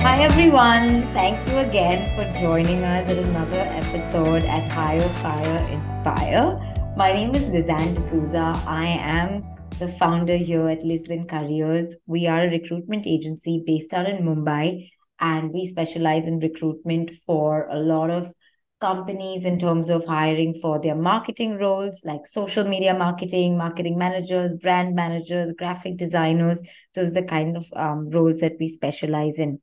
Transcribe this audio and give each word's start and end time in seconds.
Hi, 0.00 0.22
everyone. 0.22 1.02
Thank 1.12 1.46
you 1.48 1.58
again 1.58 2.14
for 2.14 2.40
joining 2.40 2.84
us 2.84 3.10
at 3.10 3.18
another 3.18 3.58
episode 3.58 4.44
at 4.44 4.70
Hire, 4.70 5.00
Fire, 5.00 5.58
Inspire. 5.72 6.94
My 6.96 7.12
name 7.12 7.34
is 7.34 7.44
Lizanne 7.46 7.96
D'Souza. 7.96 8.52
I 8.64 8.86
am 8.86 9.44
the 9.80 9.88
founder 9.88 10.36
here 10.36 10.68
at 10.68 10.82
Lislin 10.82 11.28
Careers. 11.28 11.96
We 12.06 12.28
are 12.28 12.44
a 12.44 12.50
recruitment 12.50 13.08
agency 13.08 13.64
based 13.66 13.92
out 13.92 14.08
in 14.08 14.24
Mumbai, 14.24 14.88
and 15.18 15.52
we 15.52 15.66
specialize 15.66 16.28
in 16.28 16.38
recruitment 16.38 17.10
for 17.26 17.66
a 17.68 17.78
lot 17.78 18.10
of 18.10 18.32
companies 18.80 19.44
in 19.44 19.58
terms 19.58 19.88
of 19.88 20.04
hiring 20.04 20.54
for 20.54 20.80
their 20.80 20.94
marketing 20.94 21.56
roles 21.58 22.00
like 22.04 22.26
social 22.26 22.64
media 22.64 22.94
marketing, 22.94 23.56
marketing 23.56 23.98
managers, 23.98 24.54
brand 24.54 24.94
managers, 24.94 25.52
graphic 25.58 25.96
designers. 25.96 26.60
Those 26.94 27.08
are 27.08 27.14
the 27.14 27.22
kind 27.22 27.56
of 27.56 27.66
um, 27.74 28.10
roles 28.10 28.40
that 28.40 28.54
we 28.60 28.68
specialize 28.68 29.38
in. 29.38 29.60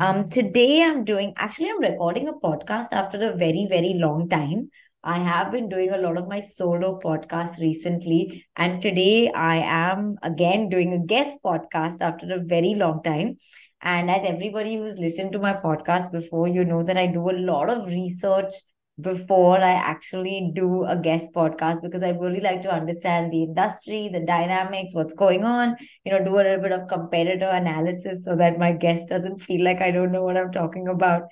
Um, 0.00 0.28
today, 0.28 0.82
I'm 0.82 1.04
doing 1.04 1.34
actually, 1.36 1.70
I'm 1.70 1.80
recording 1.80 2.28
a 2.28 2.32
podcast 2.32 2.88
after 2.92 3.30
a 3.30 3.36
very, 3.36 3.66
very 3.68 3.94
long 3.94 4.28
time. 4.28 4.70
I 5.06 5.18
have 5.18 5.52
been 5.52 5.68
doing 5.68 5.90
a 5.90 5.98
lot 5.98 6.18
of 6.18 6.26
my 6.26 6.40
solo 6.40 6.98
podcasts 6.98 7.60
recently. 7.60 8.44
And 8.56 8.82
today 8.82 9.30
I 9.30 9.58
am 9.58 10.16
again 10.22 10.68
doing 10.68 10.94
a 10.94 10.98
guest 10.98 11.38
podcast 11.44 12.00
after 12.00 12.26
a 12.34 12.40
very 12.40 12.74
long 12.74 13.04
time. 13.04 13.36
And 13.82 14.10
as 14.10 14.24
everybody 14.24 14.76
who's 14.76 14.98
listened 14.98 15.32
to 15.32 15.38
my 15.38 15.52
podcast 15.52 16.10
before, 16.10 16.48
you 16.48 16.64
know 16.64 16.82
that 16.82 16.96
I 16.96 17.06
do 17.06 17.30
a 17.30 17.32
lot 17.32 17.70
of 17.70 17.86
research 17.86 18.52
before 19.00 19.58
I 19.58 19.72
actually 19.72 20.52
do 20.54 20.84
a 20.84 20.96
guest 20.96 21.30
podcast 21.34 21.82
because 21.82 22.02
I 22.02 22.10
really 22.10 22.40
like 22.40 22.62
to 22.62 22.72
understand 22.72 23.30
the 23.30 23.42
industry, 23.42 24.08
the 24.10 24.20
dynamics, 24.20 24.94
what's 24.94 25.12
going 25.12 25.44
on, 25.44 25.76
you 26.04 26.12
know, 26.12 26.24
do 26.24 26.36
a 26.36 26.36
little 26.36 26.62
bit 26.62 26.72
of 26.72 26.88
competitor 26.88 27.48
analysis 27.48 28.24
so 28.24 28.36
that 28.36 28.58
my 28.58 28.72
guest 28.72 29.08
doesn't 29.08 29.42
feel 29.42 29.62
like 29.62 29.82
I 29.82 29.90
don't 29.90 30.12
know 30.12 30.22
what 30.22 30.38
I'm 30.38 30.50
talking 30.50 30.88
about. 30.88 31.24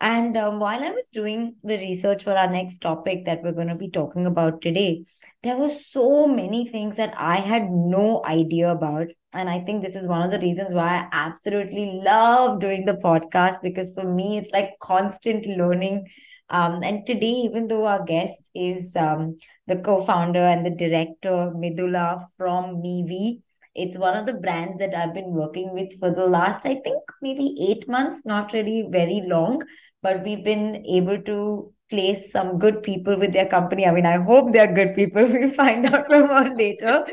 And 0.00 0.36
um, 0.36 0.58
while 0.58 0.82
I 0.82 0.90
was 0.90 1.10
doing 1.12 1.56
the 1.62 1.76
research 1.76 2.24
for 2.24 2.32
our 2.32 2.50
next 2.50 2.78
topic 2.78 3.26
that 3.26 3.42
we're 3.42 3.52
going 3.52 3.68
to 3.68 3.76
be 3.76 3.90
talking 3.90 4.26
about 4.26 4.60
today, 4.60 5.04
there 5.42 5.56
were 5.56 5.68
so 5.68 6.26
many 6.26 6.66
things 6.66 6.96
that 6.96 7.14
I 7.16 7.36
had 7.36 7.70
no 7.70 8.24
idea 8.24 8.72
about. 8.72 9.08
And 9.34 9.48
I 9.48 9.60
think 9.60 9.82
this 9.82 9.96
is 9.96 10.06
one 10.06 10.22
of 10.22 10.30
the 10.30 10.38
reasons 10.38 10.74
why 10.74 10.88
I 10.88 11.08
absolutely 11.12 12.00
love 12.04 12.60
doing 12.60 12.84
the 12.84 12.94
podcast 12.94 13.62
because 13.62 13.94
for 13.94 14.04
me, 14.04 14.38
it's 14.38 14.52
like 14.52 14.78
constant 14.80 15.46
learning. 15.46 16.06
Um, 16.50 16.82
and 16.82 17.06
today, 17.06 17.30
even 17.30 17.68
though 17.68 17.86
our 17.86 18.04
guest 18.04 18.50
is 18.54 18.94
um, 18.94 19.38
the 19.66 19.76
co 19.76 20.02
founder 20.02 20.40
and 20.40 20.66
the 20.66 20.70
director, 20.70 21.50
Midhula 21.56 22.26
from 22.36 22.82
Mivi, 22.82 23.40
it's 23.74 23.96
one 23.96 24.16
of 24.16 24.26
the 24.26 24.34
brands 24.34 24.76
that 24.78 24.94
I've 24.94 25.14
been 25.14 25.32
working 25.32 25.72
with 25.72 25.98
for 25.98 26.10
the 26.10 26.26
last, 26.26 26.66
I 26.66 26.74
think, 26.74 27.02
maybe 27.22 27.56
eight 27.58 27.88
months, 27.88 28.22
not 28.26 28.52
really 28.52 28.86
very 28.90 29.22
long, 29.24 29.62
but 30.02 30.22
we've 30.22 30.44
been 30.44 30.84
able 30.86 31.22
to 31.22 31.72
place 31.88 32.30
some 32.30 32.58
good 32.58 32.82
people 32.82 33.18
with 33.18 33.32
their 33.32 33.46
company. 33.46 33.86
I 33.86 33.92
mean, 33.92 34.06
I 34.06 34.22
hope 34.22 34.52
they're 34.52 34.72
good 34.72 34.94
people. 34.94 35.26
We'll 35.32 35.50
find 35.50 35.86
out 35.86 36.06
from 36.06 36.30
on 36.30 36.56
later. 36.56 37.06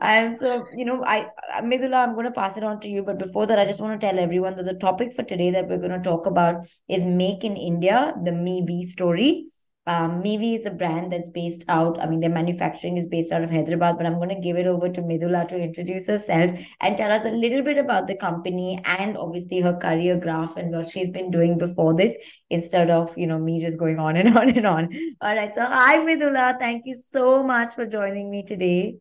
And 0.00 0.36
so, 0.36 0.66
you 0.74 0.84
know, 0.84 1.02
I, 1.04 1.28
Midhula, 1.62 2.06
I'm 2.06 2.14
going 2.14 2.26
to 2.26 2.32
pass 2.32 2.56
it 2.56 2.64
on 2.64 2.80
to 2.80 2.88
you. 2.88 3.02
But 3.02 3.18
before 3.18 3.46
that, 3.46 3.58
I 3.58 3.64
just 3.64 3.80
want 3.80 3.98
to 4.00 4.06
tell 4.06 4.18
everyone 4.18 4.56
that 4.56 4.64
the 4.64 4.74
topic 4.74 5.14
for 5.14 5.22
today 5.22 5.50
that 5.50 5.68
we're 5.68 5.78
going 5.78 5.90
to 5.90 6.02
talk 6.02 6.26
about 6.26 6.66
is 6.88 7.04
Make 7.04 7.44
in 7.44 7.56
India, 7.56 8.14
the 8.24 8.32
Mivi 8.32 8.84
story. 8.84 9.46
Um, 9.88 10.20
Mivi 10.20 10.56
is 10.56 10.66
a 10.66 10.70
brand 10.70 11.12
that's 11.12 11.30
based 11.30 11.64
out, 11.68 12.00
I 12.02 12.06
mean, 12.06 12.18
their 12.18 12.30
manufacturing 12.30 12.96
is 12.96 13.06
based 13.06 13.30
out 13.30 13.44
of 13.44 13.50
Hyderabad, 13.50 13.96
but 13.96 14.04
I'm 14.04 14.16
going 14.16 14.30
to 14.30 14.40
give 14.40 14.56
it 14.56 14.66
over 14.66 14.88
to 14.88 15.00
Midhula 15.00 15.46
to 15.48 15.56
introduce 15.56 16.08
herself 16.08 16.50
and 16.80 16.96
tell 16.96 17.12
us 17.12 17.24
a 17.24 17.30
little 17.30 17.62
bit 17.62 17.78
about 17.78 18.08
the 18.08 18.16
company 18.16 18.80
and 18.84 19.16
obviously 19.16 19.60
her 19.60 19.76
career 19.76 20.18
graph 20.18 20.56
and 20.56 20.74
what 20.74 20.90
she's 20.90 21.10
been 21.10 21.30
doing 21.30 21.56
before 21.56 21.94
this 21.94 22.16
instead 22.50 22.90
of, 22.90 23.16
you 23.16 23.28
know, 23.28 23.38
me 23.38 23.60
just 23.60 23.78
going 23.78 24.00
on 24.00 24.16
and 24.16 24.36
on 24.36 24.50
and 24.50 24.66
on. 24.66 24.92
All 25.20 25.36
right. 25.36 25.54
So, 25.54 25.64
hi, 25.64 25.98
Midhula. 25.98 26.58
Thank 26.58 26.82
you 26.84 26.96
so 26.96 27.44
much 27.44 27.74
for 27.74 27.86
joining 27.86 28.28
me 28.28 28.42
today. 28.42 28.96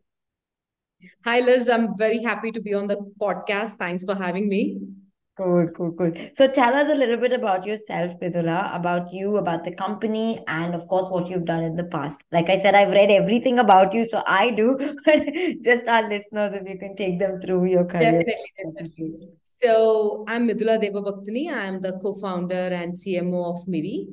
Hi, 1.23 1.39
Liz. 1.39 1.69
I'm 1.69 1.97
very 1.97 2.21
happy 2.21 2.51
to 2.51 2.61
be 2.61 2.73
on 2.73 2.88
the 2.88 2.97
podcast. 3.19 3.77
Thanks 3.77 4.03
for 4.03 4.16
having 4.16 4.47
me. 4.47 4.77
Cool, 5.38 5.67
cool, 5.75 5.91
cool. 5.91 6.13
So 6.33 6.47
tell 6.47 6.73
us 6.73 6.88
a 6.88 6.95
little 6.95 7.17
bit 7.17 7.33
about 7.33 7.66
yourself, 7.66 8.13
Midhula, 8.21 8.73
about 8.73 9.11
you, 9.11 9.35
about 9.35 9.66
the 9.66 9.75
company, 9.75 10.41
and 10.47 10.73
of 10.73 10.88
course, 10.88 11.09
what 11.09 11.27
you've 11.27 11.43
done 11.43 11.61
in 11.63 11.75
the 11.75 11.83
past. 11.83 12.23
Like 12.31 12.49
I 12.49 12.57
said, 12.57 12.73
I've 12.73 12.91
read 12.91 13.11
everything 13.11 13.59
about 13.59 13.93
you, 13.93 14.05
so 14.05 14.23
I 14.25 14.51
do, 14.51 14.77
but 15.05 15.25
just 15.61 15.89
our 15.89 16.07
listeners, 16.07 16.55
if 16.55 16.66
you 16.69 16.79
can 16.79 16.95
take 16.95 17.19
them 17.19 17.41
through 17.41 17.66
your 17.66 17.83
career. 17.83 18.23
Definitely, 18.23 18.53
definitely. 18.57 19.29
So 19.61 20.23
I'm 20.25 20.47
Midhula 20.47 20.81
Devabhaktuni. 20.81 21.51
I'm 21.51 21.81
the 21.81 21.99
co-founder 22.01 22.69
and 22.72 22.93
CMO 22.93 23.57
of 23.57 23.67
MIVI, 23.67 24.07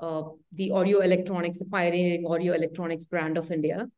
uh, 0.00 0.22
the 0.52 0.72
audio 0.72 1.00
electronics, 1.00 1.58
the 1.58 1.64
pioneering 1.64 2.26
audio 2.26 2.52
electronics 2.52 3.06
brand 3.06 3.38
of 3.38 3.50
India. 3.50 3.88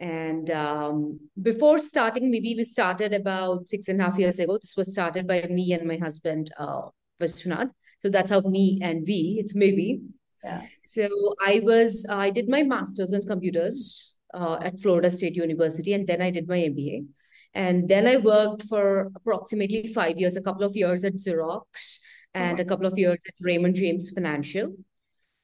And 0.00 0.50
um, 0.50 1.18
before 1.42 1.78
starting 1.78 2.30
Mivi 2.30 2.54
we 2.56 2.64
started 2.64 3.12
about 3.12 3.68
six 3.68 3.88
and 3.88 4.00
a 4.00 4.04
half 4.04 4.18
years 4.18 4.38
ago. 4.38 4.58
This 4.58 4.76
was 4.76 4.92
started 4.92 5.26
by 5.26 5.42
me 5.50 5.72
and 5.72 5.86
my 5.86 5.96
husband, 5.96 6.50
uh, 6.56 6.82
Vishwanath. 7.20 7.70
So 8.02 8.10
that's 8.10 8.30
how 8.30 8.40
me 8.40 8.78
and 8.80 9.04
we, 9.06 9.38
it's 9.40 9.54
Mivi. 9.54 10.00
Yeah. 10.44 10.62
So 10.84 11.08
I 11.44 11.60
was, 11.64 12.06
uh, 12.08 12.16
I 12.16 12.30
did 12.30 12.48
my 12.48 12.62
master's 12.62 13.12
in 13.12 13.26
computers 13.26 14.18
uh, 14.32 14.58
at 14.62 14.78
Florida 14.78 15.10
State 15.10 15.34
University, 15.34 15.94
and 15.94 16.06
then 16.06 16.22
I 16.22 16.30
did 16.30 16.48
my 16.48 16.58
MBA. 16.58 17.06
And 17.54 17.88
then 17.88 18.06
I 18.06 18.18
worked 18.18 18.62
for 18.64 19.10
approximately 19.16 19.92
five 19.92 20.18
years, 20.18 20.36
a 20.36 20.42
couple 20.42 20.62
of 20.62 20.76
years 20.76 21.04
at 21.04 21.14
Xerox 21.14 21.98
and 22.34 22.60
a 22.60 22.64
couple 22.64 22.86
of 22.86 22.96
years 22.96 23.18
at 23.26 23.34
Raymond 23.40 23.74
James 23.74 24.10
Financial 24.10 24.74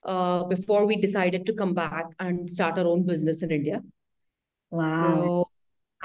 uh, 0.04 0.44
before 0.44 0.86
we 0.86 0.96
decided 0.96 1.46
to 1.46 1.54
come 1.54 1.74
back 1.74 2.06
and 2.20 2.48
start 2.48 2.78
our 2.78 2.86
own 2.86 3.06
business 3.06 3.42
in 3.42 3.50
India. 3.50 3.82
Wow. 4.74 5.14
So 5.14 5.50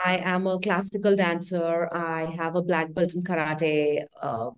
I 0.06 0.18
am 0.18 0.48
a 0.48 0.60
classical 0.60 1.16
dancer. 1.16 1.90
I 1.94 2.26
have 2.38 2.56
a 2.56 2.62
black 2.62 2.94
belt 2.94 3.16
in 3.16 3.24
karate. 3.24 4.04
Uh, 4.22 4.52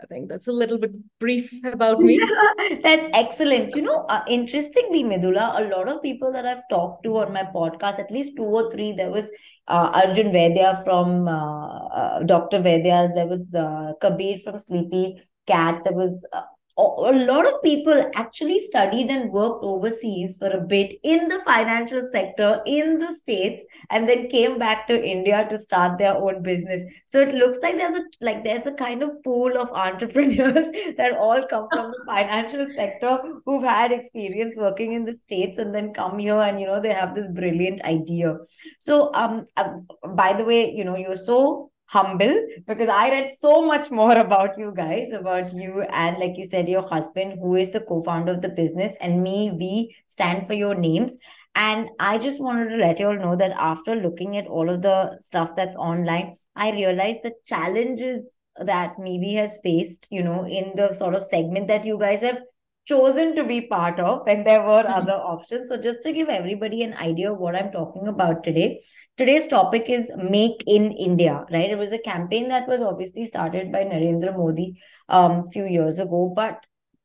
I 0.00 0.06
think 0.06 0.28
that's 0.28 0.46
a 0.46 0.52
little 0.52 0.78
bit 0.78 0.92
brief 1.18 1.52
about 1.64 1.98
me. 1.98 2.18
that's 2.84 3.08
excellent. 3.12 3.74
You 3.74 3.82
know, 3.82 4.06
uh, 4.08 4.22
interestingly, 4.28 5.02
Midhula, 5.02 5.58
a 5.58 5.76
lot 5.76 5.88
of 5.88 6.00
people 6.00 6.32
that 6.32 6.46
I've 6.46 6.62
talked 6.70 7.02
to 7.02 7.18
on 7.18 7.32
my 7.32 7.42
podcast, 7.42 7.98
at 7.98 8.12
least 8.12 8.36
two 8.36 8.44
or 8.44 8.70
three, 8.70 8.92
there 8.92 9.10
was 9.10 9.28
uh, 9.66 9.90
Arjun 9.92 10.28
Vaidya 10.28 10.84
from 10.84 11.26
uh, 11.26 11.78
uh 11.88 12.22
Dr. 12.22 12.60
Vaidya's, 12.60 13.12
there 13.14 13.26
was 13.26 13.52
uh, 13.52 13.92
Kabir 14.00 14.38
from 14.44 14.60
Sleepy 14.60 15.20
Cat, 15.48 15.82
there 15.82 15.94
was 15.94 16.24
uh, 16.32 16.42
a 16.78 17.24
lot 17.26 17.46
of 17.46 17.60
people 17.62 18.10
actually 18.14 18.60
studied 18.60 19.10
and 19.10 19.32
worked 19.32 19.64
overseas 19.64 20.36
for 20.38 20.48
a 20.48 20.60
bit 20.60 20.92
in 21.02 21.26
the 21.28 21.40
financial 21.44 22.08
sector 22.12 22.62
in 22.66 23.00
the 23.00 23.12
states 23.14 23.64
and 23.90 24.08
then 24.08 24.28
came 24.28 24.58
back 24.58 24.86
to 24.86 25.04
india 25.04 25.46
to 25.50 25.56
start 25.56 25.98
their 25.98 26.16
own 26.16 26.42
business. 26.42 26.84
So 27.06 27.20
it 27.20 27.34
looks 27.34 27.58
like 27.62 27.76
there's 27.76 27.98
a 27.98 28.04
like 28.20 28.44
there's 28.44 28.66
a 28.66 28.72
kind 28.72 29.02
of 29.02 29.22
pool 29.24 29.58
of 29.58 29.70
entrepreneurs 29.86 30.70
that 30.96 31.16
all 31.18 31.44
come 31.46 31.66
from 31.72 31.90
the 31.90 32.04
financial 32.06 32.66
sector 32.76 33.18
who've 33.44 33.64
had 33.64 33.90
experience 33.90 34.54
working 34.56 34.92
in 34.92 35.04
the 35.04 35.14
states 35.14 35.58
and 35.58 35.74
then 35.74 35.92
come 35.92 36.18
here 36.18 36.40
and 36.40 36.60
you 36.60 36.66
know 36.66 36.80
they 36.80 36.92
have 36.92 37.14
this 37.14 37.28
brilliant 37.28 37.82
idea. 37.82 38.36
So 38.78 39.12
um 39.14 39.44
uh, 39.56 39.70
by 40.14 40.32
the 40.32 40.44
way 40.44 40.72
you 40.72 40.84
know 40.84 40.96
you're 40.96 41.16
so 41.16 41.72
humble 41.88 42.46
because 42.66 42.88
I 42.88 43.10
read 43.10 43.30
so 43.30 43.62
much 43.62 43.90
more 43.90 44.16
about 44.26 44.58
you 44.58 44.72
guys, 44.76 45.12
about 45.12 45.52
you, 45.52 45.82
and 45.90 46.18
like 46.18 46.36
you 46.36 46.44
said, 46.44 46.68
your 46.68 46.86
husband, 46.86 47.38
who 47.40 47.56
is 47.56 47.70
the 47.70 47.80
co 47.80 48.02
founder 48.02 48.32
of 48.32 48.42
the 48.42 48.50
business, 48.50 48.94
and 49.00 49.22
me, 49.22 49.50
we 49.50 49.96
stand 50.06 50.46
for 50.46 50.54
your 50.54 50.74
names. 50.74 51.16
And 51.54 51.88
I 51.98 52.18
just 52.18 52.40
wanted 52.40 52.68
to 52.70 52.76
let 52.76 53.00
you 53.00 53.06
all 53.08 53.16
know 53.16 53.34
that 53.36 53.50
after 53.58 53.96
looking 53.96 54.36
at 54.36 54.46
all 54.46 54.70
of 54.70 54.82
the 54.82 55.18
stuff 55.20 55.56
that's 55.56 55.74
online, 55.74 56.36
I 56.54 56.70
realized 56.72 57.20
the 57.22 57.34
challenges 57.46 58.34
that 58.60 58.98
Mivi 58.98 59.34
has 59.34 59.58
faced, 59.62 60.08
you 60.10 60.22
know, 60.22 60.46
in 60.46 60.72
the 60.76 60.92
sort 60.92 61.14
of 61.14 61.22
segment 61.22 61.68
that 61.68 61.84
you 61.84 61.98
guys 61.98 62.20
have 62.20 62.38
chosen 62.88 63.34
to 63.36 63.44
be 63.44 63.60
part 63.60 64.00
of 64.00 64.26
and 64.26 64.46
there 64.46 64.62
were 64.62 64.82
mm-hmm. 64.82 65.00
other 65.00 65.12
options. 65.32 65.68
So 65.68 65.76
just 65.76 66.02
to 66.04 66.12
give 66.12 66.28
everybody 66.28 66.82
an 66.82 66.94
idea 66.94 67.32
of 67.32 67.38
what 67.38 67.54
i'm 67.54 67.70
talking 67.70 68.08
about 68.08 68.42
today 68.44 68.82
today's 69.16 69.46
topic 69.46 69.90
is 69.90 70.10
make 70.16 70.64
in 70.66 70.92
india 70.92 71.44
right? 71.50 71.70
It 71.70 71.78
was 71.78 71.92
a 71.92 71.98
campaign 71.98 72.48
that 72.48 72.68
was 72.68 72.80
obviously 72.80 73.26
started 73.26 73.70
by 73.72 73.84
narendra 73.84 74.36
modi 74.36 74.80
um 75.08 75.46
few 75.50 75.66
years 75.66 75.98
ago. 75.98 76.32
But 76.34 76.64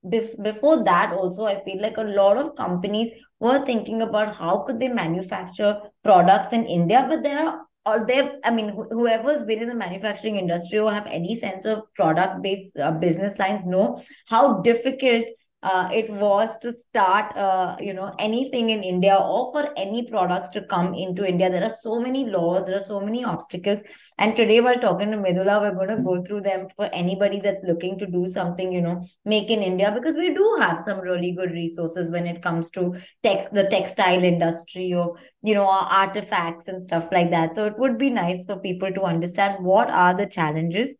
before 0.10 0.84
that 0.84 1.14
also 1.14 1.46
i 1.46 1.60
feel 1.64 1.82
like 1.82 1.98
a 1.98 2.10
lot 2.16 2.38
of 2.38 2.56
companies 2.56 3.12
were 3.40 3.60
thinking 3.66 4.02
about 4.02 4.36
how 4.36 4.58
could 4.64 4.80
they 4.80 4.90
manufacture 4.90 5.78
products 6.04 6.54
in 6.54 6.66
india. 6.66 7.06
But 7.10 7.24
there 7.24 7.46
are 7.46 7.62
or 7.86 8.06
they 8.06 8.32
i 8.46 8.52
mean 8.52 8.70
wh- 8.70 8.92
whoever's 8.92 9.42
been 9.44 9.62
in 9.62 9.68
the 9.68 9.76
manufacturing 9.76 10.38
industry 10.38 10.80
or 10.80 10.92
have 10.92 11.08
any 11.08 11.36
sense 11.36 11.66
of 11.66 11.82
product 11.96 12.42
based 12.42 12.78
uh, 12.80 12.92
business 12.92 13.40
lines 13.40 13.66
know 13.66 14.02
how 14.28 14.62
difficult 14.62 15.26
uh, 15.64 15.90
it 15.94 16.10
was 16.10 16.58
to 16.60 16.72
start, 16.72 17.36
uh, 17.36 17.76
you 17.80 17.94
know, 17.94 18.14
anything 18.20 18.70
in 18.70 18.84
India 18.84 19.16
or 19.16 19.52
for 19.52 19.72
any 19.78 20.06
products 20.08 20.50
to 20.50 20.62
come 20.64 20.94
into 20.94 21.26
India. 21.26 21.50
There 21.50 21.64
are 21.64 21.70
so 21.70 22.00
many 22.00 22.26
laws, 22.26 22.68
there 22.68 22.76
are 22.76 22.82
so 22.82 23.00
many 23.00 23.24
obstacles. 23.24 23.82
And 24.18 24.36
today, 24.36 24.60
while 24.62 24.78
talking 24.78 25.12
to 25.12 25.18
Midhula, 25.18 25.62
we're 25.62 25.76
going 25.76 25.98
to 25.98 26.04
go 26.04 26.22
through 26.24 26.42
them 26.42 26.68
for 26.76 26.90
anybody 26.94 27.40
that's 27.40 27.62
looking 27.64 27.98
to 28.00 28.06
do 28.06 28.28
something, 28.28 28.72
you 28.72 28.82
know, 28.82 29.04
make 29.26 29.50
in 29.50 29.64
India, 29.64 29.92
because 29.92 30.16
we 30.16 30.34
do 30.34 30.58
have 30.60 30.80
some 30.80 31.00
really 31.00 31.32
good 31.32 31.52
resources 31.52 32.12
when 32.12 32.28
it 32.28 32.42
comes 32.42 32.70
to 32.72 32.96
text, 33.24 33.54
the 33.54 33.64
textile 33.70 34.24
industry 34.24 34.94
or, 34.94 35.18
you 35.42 35.54
know, 35.54 35.68
artifacts 35.68 36.68
and 36.68 36.84
stuff 36.84 37.08
like 37.12 37.30
that. 37.32 37.56
So 37.56 37.66
it 37.66 37.80
would 37.80 37.98
be 37.98 38.10
nice 38.10 38.44
for 38.44 38.58
people 38.58 38.92
to 38.92 39.04
understand 39.04 39.64
what 39.64 39.90
are 39.90 40.14
the 40.14 40.26
challenges 40.26 40.94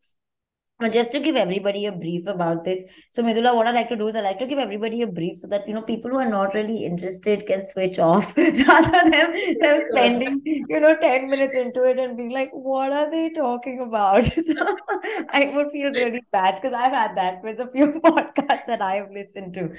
just 0.92 1.12
to 1.12 1.20
give 1.20 1.36
everybody 1.36 1.86
a 1.86 1.92
brief 1.92 2.26
about 2.28 2.64
this. 2.64 2.84
So, 3.12 3.24
Midhula, 3.24 3.56
what 3.56 3.68
I 3.68 3.72
like 3.72 3.90
to 3.90 3.96
do 3.96 4.08
is 4.08 4.16
I 4.16 4.22
like 4.22 4.40
to 4.40 4.48
give 4.48 4.60
everybody 4.60 5.02
a 5.02 5.08
brief 5.08 5.38
so 5.38 5.48
that 5.48 5.68
you 5.68 5.74
know 5.74 5.82
people 5.82 6.12
who 6.12 6.18
are 6.18 6.30
not 6.30 6.54
really 6.54 6.84
interested 6.84 7.46
can 7.48 7.64
switch 7.64 8.00
off 8.00 8.36
rather 8.38 9.10
than 9.10 9.60
them 9.60 9.82
spending 9.92 10.42
you 10.44 10.80
know 10.80 10.96
ten 10.98 11.30
minutes 11.30 11.56
into 11.56 11.84
it 11.84 12.00
and 12.00 12.18
being 12.18 12.32
like, 12.32 12.50
"What 12.52 12.92
are 12.92 13.10
they 13.10 13.30
talking 13.30 13.80
about?" 13.82 14.24
So, 14.44 14.78
I 15.30 15.52
would 15.56 15.72
feel 15.72 15.92
really 15.92 16.22
bad 16.32 16.56
because 16.56 16.74
I've 16.74 16.92
had 16.92 17.16
that 17.18 17.44
with 17.44 17.60
a 17.60 17.70
few 17.72 17.88
podcasts 18.02 18.66
that 18.68 18.82
I 18.82 18.96
have 18.96 19.12
listened 19.12 19.54
to. 19.54 19.70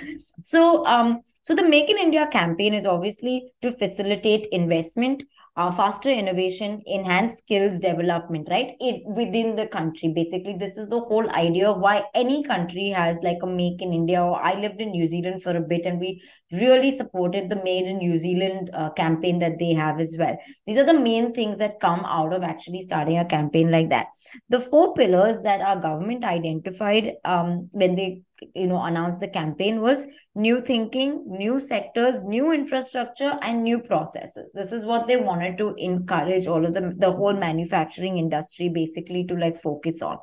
So, 0.42 0.86
um, 0.86 1.20
so 1.42 1.54
the 1.54 1.68
Make 1.68 1.90
in 1.90 1.98
India 1.98 2.26
campaign 2.28 2.72
is 2.72 2.86
obviously 2.86 3.52
to 3.62 3.72
facilitate 3.72 4.46
investment 4.52 5.22
uh, 5.56 5.70
faster 5.70 6.10
innovation, 6.10 6.82
enhanced 6.86 7.38
skills 7.38 7.78
development, 7.78 8.48
right? 8.50 8.72
It 8.80 9.02
within 9.06 9.54
the 9.54 9.68
country. 9.68 10.12
Basically, 10.12 10.54
this 10.54 10.76
is 10.76 10.88
the 10.88 11.00
whole 11.00 11.30
idea 11.30 11.70
of 11.70 11.80
why 11.80 12.04
any 12.14 12.42
country 12.42 12.88
has 12.88 13.18
like 13.22 13.38
a 13.42 13.46
make 13.46 13.80
in 13.80 13.92
India. 13.92 14.22
Or 14.22 14.42
I 14.42 14.54
lived 14.54 14.80
in 14.80 14.90
New 14.90 15.06
Zealand 15.06 15.42
for 15.42 15.56
a 15.56 15.60
bit, 15.60 15.86
and 15.86 16.00
we 16.00 16.20
really 16.60 16.90
supported 16.90 17.48
the 17.48 17.62
Made 17.62 17.86
in 17.86 17.98
New 17.98 18.18
Zealand 18.18 18.70
uh, 18.72 18.90
campaign 18.90 19.38
that 19.40 19.58
they 19.58 19.72
have 19.72 20.00
as 20.00 20.16
well. 20.18 20.36
These 20.66 20.78
are 20.78 20.84
the 20.84 20.98
main 20.98 21.32
things 21.32 21.58
that 21.58 21.80
come 21.80 22.00
out 22.04 22.32
of 22.32 22.42
actually 22.42 22.82
starting 22.82 23.18
a 23.18 23.24
campaign 23.24 23.70
like 23.70 23.90
that. 23.90 24.06
The 24.48 24.60
four 24.60 24.94
pillars 24.94 25.42
that 25.42 25.60
our 25.60 25.80
government 25.80 26.24
identified 26.24 27.14
um, 27.24 27.68
when 27.72 27.94
they 27.94 28.22
you 28.54 28.66
know 28.66 28.82
announced 28.82 29.20
the 29.20 29.28
campaign 29.28 29.80
was 29.80 30.04
new 30.34 30.60
thinking 30.60 31.24
new 31.26 31.60
sectors 31.60 32.22
new 32.24 32.52
infrastructure 32.52 33.38
and 33.42 33.62
new 33.62 33.78
processes 33.78 34.50
this 34.54 34.72
is 34.72 34.84
what 34.84 35.06
they 35.06 35.16
wanted 35.16 35.56
to 35.56 35.74
encourage 35.78 36.46
all 36.46 36.64
of 36.64 36.74
the 36.74 36.94
the 36.98 37.10
whole 37.10 37.32
manufacturing 37.32 38.18
industry 38.18 38.68
basically 38.68 39.24
to 39.24 39.36
like 39.36 39.56
focus 39.56 40.02
on 40.02 40.18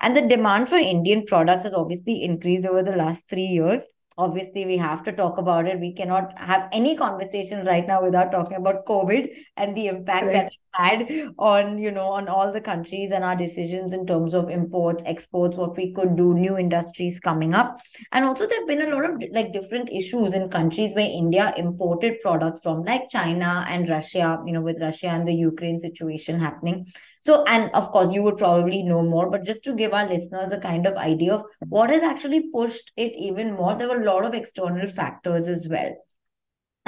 and 0.00 0.16
the 0.16 0.22
demand 0.22 0.68
for 0.68 0.76
indian 0.76 1.24
products 1.26 1.64
has 1.64 1.74
obviously 1.74 2.22
increased 2.22 2.66
over 2.66 2.82
the 2.82 2.96
last 2.96 3.28
3 3.28 3.42
years 3.42 3.82
obviously 4.18 4.66
we 4.66 4.76
have 4.76 5.02
to 5.04 5.12
talk 5.12 5.38
about 5.38 5.66
it 5.66 5.78
we 5.80 5.92
cannot 5.92 6.36
have 6.38 6.68
any 6.72 6.96
conversation 6.96 7.64
right 7.64 7.86
now 7.86 8.02
without 8.02 8.32
talking 8.32 8.56
about 8.56 8.84
covid 8.86 9.28
and 9.56 9.76
the 9.76 9.86
impact 9.86 10.26
right. 10.26 10.32
that 10.32 10.52
had 10.72 11.32
on 11.38 11.78
you 11.78 11.90
know 11.90 12.06
on 12.06 12.28
all 12.28 12.52
the 12.52 12.60
countries 12.60 13.10
and 13.10 13.24
our 13.24 13.36
decisions 13.36 13.92
in 13.92 14.06
terms 14.06 14.34
of 14.34 14.50
imports 14.50 15.02
exports 15.06 15.56
what 15.56 15.76
we 15.76 15.92
could 15.92 16.16
do 16.16 16.34
new 16.34 16.56
industries 16.58 17.20
coming 17.20 17.54
up. 17.54 17.80
And 18.12 18.24
also 18.24 18.46
there 18.46 18.58
have 18.60 18.68
been 18.68 18.82
a 18.82 18.94
lot 18.94 19.04
of 19.10 19.22
like 19.32 19.52
different 19.52 19.90
issues 19.92 20.32
in 20.34 20.48
countries 20.48 20.94
where 20.94 21.10
india 21.10 21.52
imported 21.56 22.20
products 22.22 22.60
from 22.62 22.82
like 22.84 23.08
china 23.08 23.64
and 23.68 23.88
russia 23.88 24.38
you 24.46 24.52
know 24.52 24.60
with 24.60 24.80
russia 24.80 25.08
and 25.08 25.26
the 25.26 25.34
ukraine 25.34 25.78
situation 25.78 26.38
happening. 26.38 26.86
So 27.20 27.44
and 27.44 27.70
of 27.74 27.90
course 27.90 28.12
you 28.12 28.22
would 28.22 28.38
probably 28.38 28.82
know 28.82 29.02
more 29.02 29.30
but 29.30 29.44
just 29.44 29.62
to 29.64 29.74
give 29.74 29.92
our 29.92 30.08
listeners 30.08 30.52
a 30.52 30.58
kind 30.58 30.86
of 30.86 30.96
idea 30.96 31.34
of 31.34 31.44
what 31.68 31.90
has 31.90 32.02
actually 32.02 32.50
pushed 32.50 32.92
it 32.96 33.12
even 33.16 33.52
more 33.54 33.76
there 33.76 33.88
were 33.88 34.02
a 34.02 34.06
lot 34.06 34.24
of 34.24 34.34
external 34.34 34.86
factors 34.86 35.46
as 35.46 35.68
well 35.68 35.92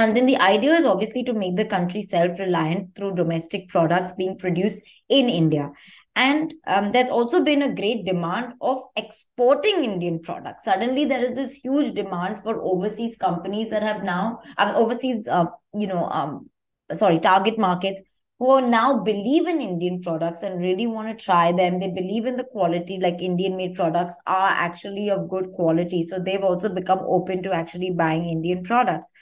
and 0.02 0.16
then 0.16 0.26
the 0.26 0.38
idea 0.38 0.72
is 0.75 0.84
obviously 0.84 1.22
to 1.25 1.32
make 1.32 1.56
the 1.56 1.64
country 1.64 2.02
self 2.02 2.38
reliant 2.38 2.94
through 2.94 3.14
domestic 3.14 3.69
products 3.69 4.12
being 4.12 4.37
produced 4.37 4.81
in 5.08 5.28
India. 5.28 5.70
And 6.14 6.52
um, 6.66 6.93
there's 6.93 7.08
also 7.08 7.43
been 7.43 7.62
a 7.62 7.75
great 7.75 8.04
demand 8.04 8.54
of 8.60 8.82
exporting 8.96 9.84
Indian 9.84 10.20
products. 10.20 10.64
Suddenly, 10.64 11.06
there 11.06 11.25
is 11.25 11.34
this 11.34 11.54
huge 11.54 11.94
demand 11.94 12.43
for 12.43 12.60
overseas 12.62 13.16
companies 13.16 13.70
that 13.70 13.82
have 13.82 14.04
now, 14.04 14.40
uh, 14.58 14.75
overseas, 14.76 15.26
uh, 15.26 15.46
you 15.75 15.87
know, 15.87 16.04
um, 16.10 16.50
sorry, 16.93 17.19
target 17.19 17.58
markets 17.58 18.02
who 18.38 18.60
now 18.60 18.99
believe 18.99 19.46
in 19.46 19.60
Indian 19.60 20.02
products 20.02 20.43
and 20.43 20.60
really 20.60 20.87
want 20.87 21.16
to 21.16 21.25
try 21.25 21.52
them. 21.52 21.78
They 21.81 21.88
believe 21.88 22.26
in 22.26 22.37
the 22.37 22.44
quality, 22.44 22.99
like 23.00 23.22
Indian 23.22 23.56
made 23.56 23.75
products 23.75 24.16
are 24.26 24.50
actually 24.50 25.10
of 25.10 25.31
good 25.31 25.52
quality. 25.52 26.04
So 26.04 26.19
they've 26.19 26.43
also 26.43 26.69
become 26.69 26.99
open 27.06 27.43
to 27.44 27.52
actually 27.52 27.93
buying 27.93 28.26
Indian 28.26 28.64
products 28.64 29.12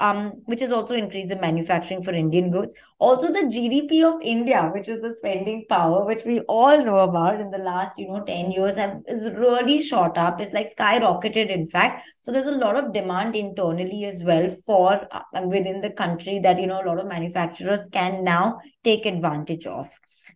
um, 0.00 0.32
which 0.46 0.60
has 0.60 0.72
also 0.72 0.94
increased 0.94 1.28
the 1.28 1.36
manufacturing 1.36 2.02
for 2.02 2.12
Indian 2.12 2.50
goods. 2.50 2.74
Also, 2.98 3.28
the 3.28 3.44
GDP 3.44 4.02
of 4.02 4.20
India, 4.22 4.70
which 4.74 4.88
is 4.88 5.00
the 5.00 5.14
spending 5.14 5.66
power, 5.68 6.04
which 6.04 6.24
we 6.24 6.40
all 6.40 6.82
know 6.84 7.00
about 7.00 7.40
in 7.40 7.50
the 7.50 7.58
last, 7.58 7.98
you 7.98 8.08
know, 8.08 8.24
10 8.24 8.50
years, 8.50 8.76
have 8.76 9.02
is 9.06 9.30
really 9.32 9.82
shot 9.82 10.18
up. 10.18 10.40
It's 10.40 10.52
like 10.52 10.74
skyrocketed, 10.74 11.50
in 11.50 11.66
fact. 11.66 12.04
So 12.20 12.32
there's 12.32 12.46
a 12.46 12.52
lot 12.52 12.76
of 12.76 12.92
demand 12.92 13.36
internally 13.36 14.06
as 14.06 14.22
well 14.24 14.50
for 14.66 15.06
uh, 15.12 15.42
within 15.44 15.80
the 15.80 15.90
country 15.90 16.38
that, 16.40 16.58
you 16.58 16.66
know, 16.66 16.82
a 16.82 16.86
lot 16.86 16.98
of 16.98 17.06
manufacturers 17.06 17.88
can 17.92 18.24
now 18.24 18.58
take 18.82 19.04
advantage 19.06 19.66
of. 19.66 19.88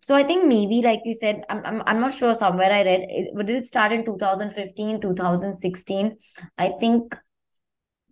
So 0.02 0.14
I 0.14 0.22
think 0.22 0.44
maybe, 0.46 0.82
like 0.82 1.00
you 1.04 1.14
said, 1.14 1.42
I'm, 1.48 1.64
I'm, 1.64 1.82
I'm 1.86 2.00
not 2.00 2.12
sure 2.12 2.34
somewhere 2.34 2.70
I 2.70 2.82
read, 2.82 3.28
but 3.34 3.46
did 3.46 3.56
it 3.56 3.66
start 3.66 3.92
in 3.92 4.04
2015, 4.04 5.00
2016? 5.00 6.16
I 6.58 6.68
think 6.78 7.14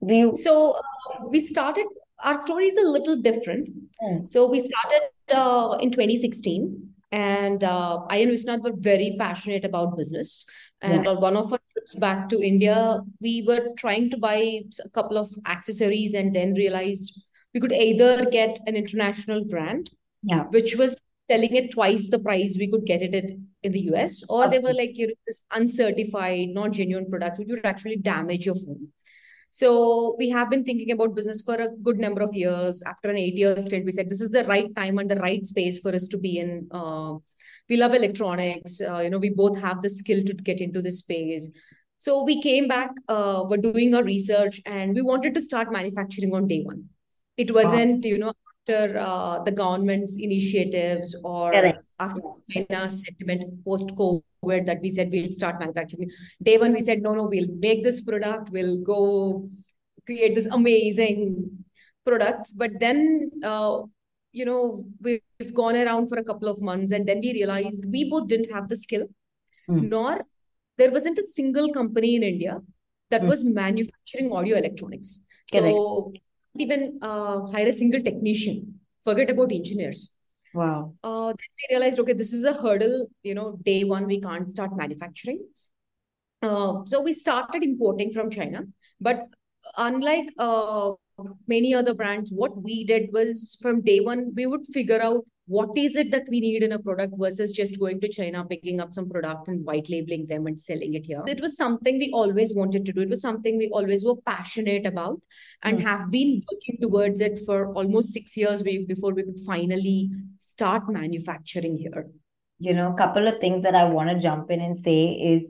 do 0.07 0.15
you 0.15 0.33
so 0.33 0.73
uh, 0.73 1.27
we 1.29 1.41
started 1.41 1.87
our 2.25 2.41
story 2.43 2.67
is 2.67 2.77
a 2.77 2.89
little 2.89 3.17
different 3.21 3.69
mm. 4.03 4.31
so 4.31 4.49
we 4.51 4.61
started 4.61 5.03
uh, 5.31 5.77
in 5.81 5.91
2016 5.91 6.93
and 7.13 7.63
uh, 7.63 8.01
I 8.09 8.17
and 8.17 8.33
Vishwanath 8.33 8.63
were 8.63 8.75
very 8.75 9.17
passionate 9.19 9.67
about 9.67 9.97
business. 9.97 10.47
And 10.81 11.05
yeah. 11.05 11.11
on 11.11 11.21
one 11.21 11.37
of 11.37 11.53
our 11.53 11.61
trips 11.73 11.95
back 11.95 12.31
to 12.31 12.43
India, 12.43 13.01
we 13.21 13.45
were 13.47 13.69
trying 13.77 14.09
to 14.11 14.17
buy 14.17 14.63
a 14.83 14.89
couple 14.89 15.19
of 15.19 15.31
accessories 15.47 16.15
and 16.15 16.35
then 16.35 16.55
realized 16.55 17.21
we 17.53 17.61
could 17.61 17.73
either 17.73 18.25
get 18.31 18.59
an 18.67 18.77
international 18.77 19.45
brand, 19.45 19.91
yeah. 20.23 20.45
which 20.45 20.75
was 20.77 21.03
selling 21.31 21.55
it 21.55 21.71
twice 21.71 22.09
the 22.09 22.19
price 22.19 22.57
we 22.59 22.71
could 22.71 22.87
get 22.87 23.03
it 23.03 23.15
in 23.63 23.73
the 23.73 23.81
US, 23.93 24.23
or 24.31 24.47
okay. 24.47 24.57
they 24.57 24.63
were 24.63 24.73
like, 24.73 24.97
you 24.97 25.09
know, 25.09 25.15
this 25.27 25.45
uncertified, 25.53 26.49
non 26.49 26.73
genuine 26.73 27.11
products, 27.11 27.39
which 27.39 27.49
would 27.51 27.67
actually 27.67 27.97
damage 27.97 28.47
your 28.47 28.55
phone. 28.55 28.89
So 29.55 30.17
we 30.19 30.31
have 30.31 30.49
been 30.49 30.65
thinking 30.65 30.93
about 30.93 31.15
business 31.15 31.43
for 31.43 31.55
a 31.55 31.69
good 31.83 31.99
number 31.99 32.23
of 32.23 32.33
years. 32.33 32.83
After 32.87 33.11
an 33.11 33.19
eight 33.19 33.35
year 33.35 33.59
stint, 33.61 33.85
we 33.85 33.93
said 33.93 34.09
this 34.09 34.23
is 34.23 34.31
the 34.31 34.45
right 34.45 34.75
time 34.75 34.99
and 34.99 35.11
the 35.11 35.17
right 35.17 35.47
space 35.47 35.79
for 35.79 35.95
us 35.95 36.09
to 36.09 36.19
be 36.19 36.39
in. 36.39 36.69
Uh, 36.71 37.17
we 37.69 37.77
love 37.77 37.93
electronics. 37.93 38.81
Uh, 38.81 39.01
you 39.01 39.11
know, 39.11 39.19
we 39.19 39.29
both 39.29 39.61
have 39.61 39.83
the 39.83 39.91
skill 39.91 40.25
to 40.25 40.33
get 40.33 40.63
into 40.63 40.81
this 40.81 41.01
space. 41.01 41.51
So 41.99 42.25
we 42.25 42.41
came 42.41 42.67
back, 42.67 42.93
uh, 43.09 43.45
we're 43.47 43.59
doing 43.59 43.95
our 43.95 44.03
research, 44.03 44.63
and 44.65 44.95
we 44.95 45.03
wanted 45.03 45.35
to 45.35 45.41
start 45.43 45.71
manufacturing 45.71 46.35
on 46.35 46.49
day 46.49 46.63
one. 46.63 46.89
It 47.37 47.53
wasn't, 47.55 48.07
wow. 48.07 48.09
you 48.09 48.19
know, 48.19 48.33
after 48.69 48.99
uh, 48.99 49.43
the 49.45 49.53
government's 49.53 50.17
initiatives 50.19 51.15
or 51.23 51.53
Correct. 51.53 51.85
After 52.05 52.21
China 52.51 52.91
sentiment 52.91 53.65
post 53.65 53.89
COVID 54.01 54.67
that 54.67 54.81
we 54.83 54.91
said 54.91 55.11
we'll 55.11 55.33
start 55.33 55.61
manufacturing. 55.61 56.11
Day 56.43 56.59
one, 56.59 56.73
we 56.73 56.81
said, 56.81 57.03
no, 57.03 57.15
no, 57.15 57.27
we'll 57.33 57.55
make 57.67 57.83
this 57.85 58.01
product, 58.01 58.51
we'll 58.51 58.79
go 58.83 59.49
create 60.07 60.35
this 60.35 60.47
amazing 60.47 61.65
products. 62.05 62.53
But 62.53 62.73
then, 62.81 63.31
uh, 63.45 63.83
you 64.33 64.45
know, 64.45 64.85
we've 65.01 65.55
gone 65.55 65.77
around 65.77 66.09
for 66.09 66.19
a 66.19 66.25
couple 66.25 66.49
of 66.49 66.61
months 66.61 66.93
and 66.93 67.07
then 67.07 67.21
we 67.21 67.33
realized 67.33 67.85
we 67.97 68.11
both 68.11 68.29
didn't 68.29 68.53
have 68.53 68.69
the 68.69 68.77
skill, 68.77 69.07
mm. 69.71 69.89
nor 69.89 70.21
there 70.79 70.91
wasn't 70.91 71.19
a 71.19 71.25
single 71.25 71.73
company 71.73 72.17
in 72.17 72.23
India 72.23 72.61
that 73.11 73.23
mm. 73.23 73.29
was 73.29 73.45
manufacturing 73.45 74.33
audio 74.33 74.57
electronics. 74.57 75.21
Correct. 75.53 75.73
So 75.73 76.13
even 76.59 76.99
uh, 77.03 77.47
hire 77.47 77.69
a 77.69 77.73
single 77.73 78.03
technician. 78.03 78.81
Forget 79.05 79.31
about 79.31 79.53
engineers. 79.53 80.11
Wow. 80.55 80.95
Uh, 81.03 81.29
then 81.29 81.37
we 81.37 81.75
realized, 81.77 81.99
okay, 82.01 82.13
this 82.13 82.33
is 82.33 82.45
a 82.45 82.53
hurdle. 82.53 83.09
You 83.23 83.35
know, 83.35 83.59
day 83.63 83.85
one 83.85 84.07
we 84.07 84.21
can't 84.21 84.49
start 84.49 84.77
manufacturing. 84.77 85.47
Uh, 86.43 86.85
so 86.85 87.01
we 87.01 87.13
started 87.13 87.63
importing 87.63 88.13
from 88.13 88.29
China, 88.29 88.63
but 89.01 89.29
unlike 89.79 90.29
uh, 90.39 90.91
many 91.47 91.73
other 91.73 91.95
brands, 91.95 92.33
what 92.33 92.61
we 92.61 92.85
did 92.85 93.11
was 93.13 93.57
from 93.63 93.81
day 93.81 94.01
one 94.01 94.33
we 94.35 94.47
would 94.47 94.67
figure 94.67 95.01
out 95.01 95.25
what 95.53 95.77
is 95.77 95.97
it 95.97 96.11
that 96.11 96.29
we 96.31 96.41
need 96.41 96.63
in 96.63 96.73
a 96.73 96.79
product 96.79 97.15
versus 97.19 97.53
just 97.53 97.79
going 97.79 98.01
to 98.01 98.09
China, 98.09 98.45
picking 98.45 98.81
up 98.81 98.95
some 98.95 99.09
product 99.09 99.49
and 99.49 99.65
white 99.67 99.89
labeling 99.91 100.27
them 100.27 100.47
and 100.47 100.59
selling 100.59 100.95
it 100.95 101.05
here. 101.05 101.23
It 101.27 101.43
was 101.43 101.57
something 101.57 101.99
we 101.99 102.11
always 102.13 102.55
wanted 102.55 102.87
to 102.87 102.93
do. 102.93 103.03
It 103.03 103.11
was 103.11 103.21
something 103.21 103.59
we 103.59 103.69
always 103.69 104.03
were 104.03 104.17
passionate 104.17 104.87
about 104.87 105.21
and 105.63 105.79
mm. 105.79 105.83
have 105.83 106.11
been 106.11 106.43
working 106.51 106.79
towards 106.81 107.21
it 107.21 107.39
for 107.45 107.73
almost 107.75 108.15
six 108.15 108.37
years 108.37 108.63
before 108.63 109.13
we 109.13 109.25
could 109.25 109.41
finally 109.47 110.11
start 110.39 110.89
manufacturing 110.89 111.77
here. 111.77 112.07
You 112.59 112.73
know, 112.73 112.93
a 112.93 112.97
couple 112.97 113.29
of 113.29 113.39
things 113.39 113.63
that 113.65 113.75
I 113.75 113.85
want 113.85 114.09
to 114.09 114.19
jump 114.19 114.51
in 114.51 114.61
and 114.61 114.79
say 114.79 115.11
is 115.33 115.43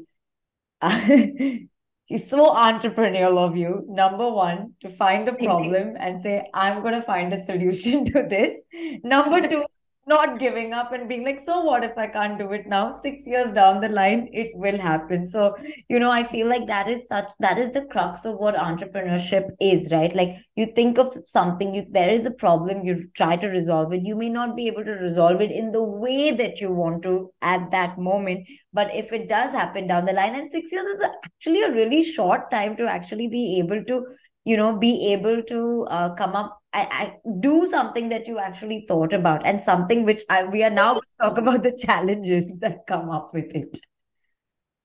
is 2.13 2.29
so 2.29 2.51
entrepreneurial 2.51 3.39
of 3.39 3.57
you. 3.57 3.85
Number 3.89 4.31
one, 4.31 4.75
to 4.81 4.89
find 4.89 5.29
a 5.29 5.35
problem 5.35 5.97
and 5.99 6.23
say, 6.23 6.49
I'm 6.53 6.83
going 6.83 6.95
to 6.95 7.03
find 7.03 7.33
a 7.33 7.45
solution 7.45 8.05
to 8.13 8.27
this. 8.29 8.57
Number 9.05 9.47
two, 9.49 9.65
not 10.07 10.41
giving 10.41 10.73
up 10.73 10.93
and 10.93 11.09
being 11.09 11.25
like, 11.25 11.39
so 11.41 11.61
what 11.61 11.85
if 11.85 11.97
I 11.97 12.09
can't 12.09 12.39
do 12.39 12.51
it 12.53 12.67
now? 12.67 13.01
Six 13.03 13.23
years 13.25 13.53
down 13.53 13.81
the 13.81 13.89
line, 13.89 14.29
it 14.33 14.51
will 14.55 14.79
happen. 14.79 15.27
So, 15.27 15.57
you 15.89 16.01
know, 16.01 16.11
I 16.11 16.25
feel 16.25 16.49
like 16.49 16.67
that 16.67 16.89
is 16.89 17.03
such, 17.09 17.31
that 17.39 17.57
is 17.57 17.71
the 17.71 17.85
crux 17.87 18.25
of 18.25 18.37
what 18.37 18.57
entrepreneurship 18.57 19.51
is, 19.61 19.93
right? 19.93 20.15
Like 20.15 20.37
you 20.57 20.67
think 20.67 20.99
of 20.99 21.17
something, 21.27 21.75
you, 21.75 21.87
there 21.91 22.11
is 22.11 22.27
a 22.27 22.33
problem, 22.33 22.85
you 22.85 23.09
try 23.15 23.37
to 23.37 23.49
resolve 23.49 23.93
it. 23.93 24.03
You 24.03 24.17
may 24.17 24.29
not 24.29 24.57
be 24.57 24.67
able 24.67 24.85
to 24.85 24.93
resolve 24.93 25.41
it 25.41 25.53
in 25.53 25.71
the 25.71 25.83
way 25.83 26.33
that 26.33 26.61
you 26.61 26.73
want 26.73 27.03
to 27.05 27.31
at 27.41 27.71
that 27.71 27.99
moment. 27.99 28.49
But 28.73 28.95
if 28.95 29.13
it 29.13 29.29
does 29.29 29.53
happen 29.53 29.87
down 29.87 30.05
the 30.05 30.15
line, 30.15 30.35
and 30.35 30.51
six 30.51 30.73
years 30.73 30.87
is 30.87 31.01
actually 31.25 31.63
a 31.63 31.73
really 31.73 32.03
short 32.03 32.51
time 32.51 32.77
to 32.79 32.89
actually 32.89 33.29
be 33.29 33.59
able 33.59 33.85
to 33.85 34.05
you 34.45 34.57
know 34.57 34.77
be 34.77 35.13
able 35.13 35.43
to 35.43 35.87
uh, 35.91 36.15
come 36.15 36.35
up 36.35 36.59
I, 36.73 36.81
I 36.91 37.15
do 37.41 37.67
something 37.67 38.09
that 38.09 38.27
you 38.27 38.39
actually 38.39 38.87
thought 38.89 39.13
about 39.13 39.45
and 39.45 39.61
something 39.61 40.05
which 40.05 40.23
I, 40.31 40.45
we 40.45 40.63
are 40.63 40.71
now 40.71 40.95
going 40.95 41.03
to 41.03 41.29
talk 41.29 41.39
about 41.39 41.63
the 41.63 41.77
challenges 41.77 42.47
that 42.61 42.87
come 42.87 43.11
up 43.11 43.35
with 43.35 43.55
it. 43.55 43.79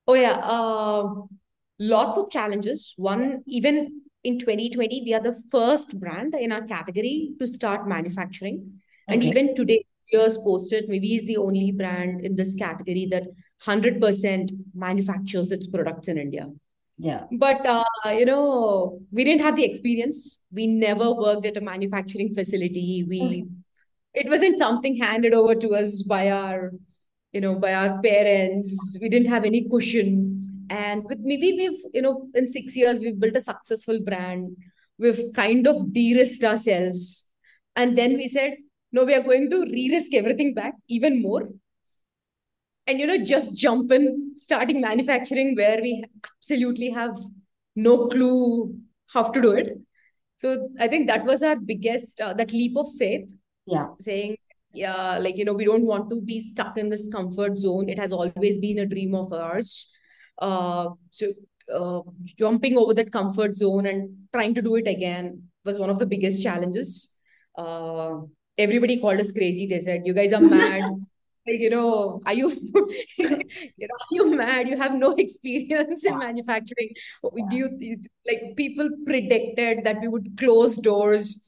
Oh 0.05 0.13
yeah 0.13 0.35
uh, 0.43 1.13
lots 1.79 2.17
of 2.17 2.29
challenges. 2.29 2.93
One 2.97 3.43
even 3.47 4.01
in 4.23 4.37
2020 4.37 5.03
we 5.05 5.13
are 5.13 5.21
the 5.21 5.41
first 5.49 5.97
brand 5.99 6.35
in 6.35 6.51
our 6.51 6.63
category 6.63 7.31
to 7.39 7.47
start 7.47 7.87
manufacturing. 7.87 8.81
And 9.07 9.21
okay. 9.21 9.29
even 9.29 9.55
today 9.55 9.85
years 10.11 10.37
posted 10.37 10.87
Mivi 10.89 11.15
is 11.15 11.27
the 11.27 11.37
only 11.37 11.71
brand 11.71 12.21
in 12.21 12.35
this 12.35 12.55
category 12.55 13.07
that 13.11 13.23
100% 13.65 14.51
manufactures 14.73 15.51
its 15.51 15.67
products 15.67 16.07
in 16.07 16.17
india 16.17 16.47
yeah. 16.97 17.25
But, 17.31 17.65
uh, 17.65 17.83
you 18.07 18.25
know, 18.25 18.99
we 19.11 19.23
didn't 19.23 19.41
have 19.41 19.55
the 19.55 19.63
experience. 19.63 20.43
We 20.51 20.67
never 20.67 21.13
worked 21.13 21.45
at 21.45 21.57
a 21.57 21.61
manufacturing 21.61 22.33
facility. 22.33 23.05
We, 23.07 23.45
it 24.13 24.29
wasn't 24.29 24.57
something 24.57 24.97
handed 24.97 25.33
over 25.33 25.53
to 25.55 25.75
us 25.75 26.01
by 26.01 26.31
our, 26.31 26.71
you 27.33 27.41
know, 27.41 27.55
by 27.55 27.73
our 27.73 28.01
parents. 28.01 28.97
We 28.99 29.09
didn't 29.09 29.27
have 29.27 29.45
any 29.45 29.69
cushion. 29.69 30.65
And 30.69 31.03
with 31.03 31.19
Mivi 31.19 31.53
we've, 31.53 31.79
you 31.93 32.01
know, 32.01 32.27
in 32.33 32.47
six 32.47 32.75
years, 32.75 32.99
we've 32.99 33.19
built 33.19 33.35
a 33.35 33.41
successful 33.41 33.99
brand. 34.03 34.57
We've 34.97 35.21
kind 35.35 35.67
of 35.67 35.93
de-risked 35.93 36.43
ourselves. 36.43 37.29
And 37.75 37.97
then 37.97 38.15
we 38.15 38.27
said, 38.27 38.55
no, 38.91 39.03
we 39.03 39.13
are 39.13 39.21
going 39.21 39.49
to 39.51 39.61
re-risk 39.61 40.13
everything 40.13 40.55
back 40.55 40.73
even 40.87 41.21
more 41.21 41.49
and 42.87 42.99
you 42.99 43.05
know 43.05 43.17
just 43.17 43.53
jump 43.53 43.91
in 43.91 44.33
starting 44.37 44.81
manufacturing 44.81 45.55
where 45.55 45.79
we 45.81 46.03
absolutely 46.25 46.89
have 46.89 47.17
no 47.75 48.07
clue 48.07 48.75
how 49.13 49.23
to 49.23 49.41
do 49.41 49.51
it. 49.51 49.77
So 50.37 50.69
i 50.79 50.87
think 50.87 51.07
that 51.07 51.25
was 51.25 51.43
our 51.43 51.55
biggest 51.55 52.21
uh, 52.21 52.33
that 52.33 52.51
leap 52.51 52.77
of 52.77 52.87
faith. 52.97 53.27
Yeah. 53.65 53.87
Saying 53.99 54.37
yeah 54.73 55.17
like 55.17 55.37
you 55.37 55.45
know 55.45 55.53
we 55.53 55.65
don't 55.65 55.85
want 55.85 56.09
to 56.09 56.21
be 56.21 56.39
stuck 56.41 56.77
in 56.77 56.89
this 56.89 57.09
comfort 57.09 57.57
zone. 57.57 57.89
It 57.89 57.99
has 57.99 58.11
always 58.11 58.57
been 58.57 58.79
a 58.79 58.85
dream 58.85 59.15
of 59.15 59.33
ours. 59.33 59.93
Uh 60.39 60.89
so 61.11 61.33
uh, 61.73 62.01
jumping 62.37 62.77
over 62.77 62.93
that 62.93 63.11
comfort 63.11 63.55
zone 63.55 63.85
and 63.87 64.09
trying 64.33 64.53
to 64.55 64.61
do 64.61 64.75
it 64.75 64.87
again 64.87 65.43
was 65.65 65.77
one 65.77 65.89
of 65.89 65.99
the 65.99 66.05
biggest 66.05 66.41
challenges. 66.41 67.17
Uh 67.57 68.21
everybody 68.57 68.99
called 68.99 69.19
us 69.19 69.31
crazy. 69.31 69.67
They 69.67 69.81
said 69.81 70.05
you 70.05 70.13
guys 70.13 70.33
are 70.33 70.41
mad 70.57 70.83
you 71.47 71.69
know, 71.69 72.21
are 72.25 72.33
you, 72.33 72.49
you 73.17 73.29
know, 73.29 73.37
are 73.37 74.11
you 74.11 74.35
mad? 74.35 74.67
You 74.67 74.77
have 74.77 74.93
no 74.93 75.11
experience 75.17 76.05
in 76.05 76.17
manufacturing. 76.17 76.89
Do 77.49 77.57
you 77.57 77.97
like 78.27 78.55
people 78.55 78.89
predicted 79.05 79.83
that 79.83 80.01
we 80.01 80.07
would 80.07 80.37
close 80.37 80.77
doors 80.77 81.41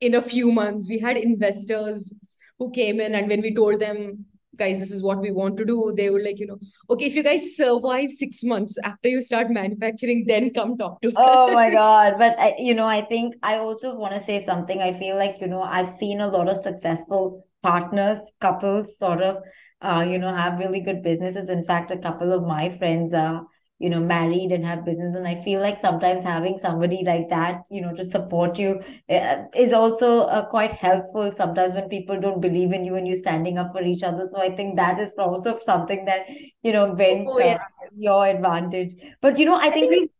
in 0.00 0.14
a 0.14 0.22
few 0.22 0.52
months? 0.52 0.88
We 0.88 0.98
had 0.98 1.16
investors 1.16 2.18
who 2.58 2.70
came 2.70 3.00
in, 3.00 3.14
and 3.14 3.28
when 3.28 3.40
we 3.40 3.54
told 3.54 3.80
them, 3.80 4.26
guys, 4.56 4.78
this 4.78 4.92
is 4.92 5.02
what 5.02 5.18
we 5.20 5.30
want 5.30 5.56
to 5.56 5.64
do, 5.64 5.92
they 5.96 6.10
were 6.10 6.22
like, 6.22 6.38
you 6.38 6.46
know, 6.46 6.58
okay, 6.90 7.06
if 7.06 7.14
you 7.14 7.22
guys 7.22 7.56
survive 7.56 8.10
six 8.10 8.44
months 8.44 8.78
after 8.84 9.08
you 9.08 9.20
start 9.20 9.50
manufacturing, 9.50 10.24
then 10.26 10.52
come 10.52 10.78
talk 10.78 11.00
to 11.02 11.12
oh 11.16 11.22
us. 11.22 11.50
Oh 11.50 11.54
my 11.54 11.70
God. 11.82 12.14
But, 12.18 12.38
I, 12.38 12.54
you 12.58 12.74
know, 12.74 12.86
I 12.86 13.00
think 13.02 13.34
I 13.42 13.56
also 13.56 13.96
want 13.96 14.14
to 14.14 14.20
say 14.20 14.44
something. 14.44 14.80
I 14.80 14.92
feel 14.92 15.16
like, 15.16 15.40
you 15.40 15.46
know, 15.46 15.62
I've 15.62 15.90
seen 15.90 16.20
a 16.20 16.28
lot 16.28 16.48
of 16.48 16.56
successful 16.56 17.46
partners, 17.64 18.20
couples 18.40 18.98
sort 18.98 19.22
of, 19.22 19.42
uh, 19.80 20.04
you 20.08 20.18
know, 20.18 20.32
have 20.42 20.58
really 20.58 20.80
good 20.80 21.02
businesses. 21.02 21.48
In 21.48 21.64
fact, 21.64 21.90
a 21.90 21.98
couple 22.06 22.32
of 22.32 22.42
my 22.42 22.64
friends 22.78 23.14
are, 23.14 23.46
you 23.78 23.90
know, 23.92 24.00
married 24.00 24.52
and 24.56 24.64
have 24.64 24.84
business. 24.84 25.16
And 25.16 25.26
I 25.26 25.34
feel 25.46 25.60
like 25.60 25.80
sometimes 25.80 26.22
having 26.22 26.58
somebody 26.58 27.00
like 27.04 27.28
that, 27.30 27.62
you 27.70 27.80
know, 27.80 27.94
to 27.94 28.04
support 28.04 28.58
you 28.58 28.80
uh, 29.08 29.36
is 29.66 29.72
also 29.72 30.10
uh, 30.36 30.44
quite 30.54 30.72
helpful 30.72 31.32
sometimes 31.32 31.74
when 31.74 31.88
people 31.88 32.20
don't 32.20 32.40
believe 32.40 32.72
in 32.72 32.84
you 32.84 32.96
and 32.96 33.06
you're 33.08 33.24
standing 33.26 33.58
up 33.58 33.72
for 33.72 33.82
each 33.82 34.02
other. 34.02 34.28
So 34.30 34.40
I 34.40 34.54
think 34.54 34.76
that 34.76 35.00
is 35.00 35.12
also 35.18 35.58
something 35.60 36.04
that, 36.04 36.26
you 36.62 36.72
know, 36.72 36.86
went 36.92 37.28
oh, 37.28 37.38
yeah. 37.38 37.54
Uh, 37.54 37.88
your 37.96 38.26
advantage. 38.26 38.94
But, 39.20 39.38
you 39.38 39.46
know, 39.46 39.58
I 39.68 39.70
think 39.70 39.90
we. 39.90 40.10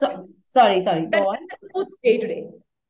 So, 0.00 0.28
sorry, 0.46 0.82
sorry. 0.82 1.06
Go 1.06 1.18
on. 1.18 1.38
Day 2.04 2.18
today. 2.18 2.44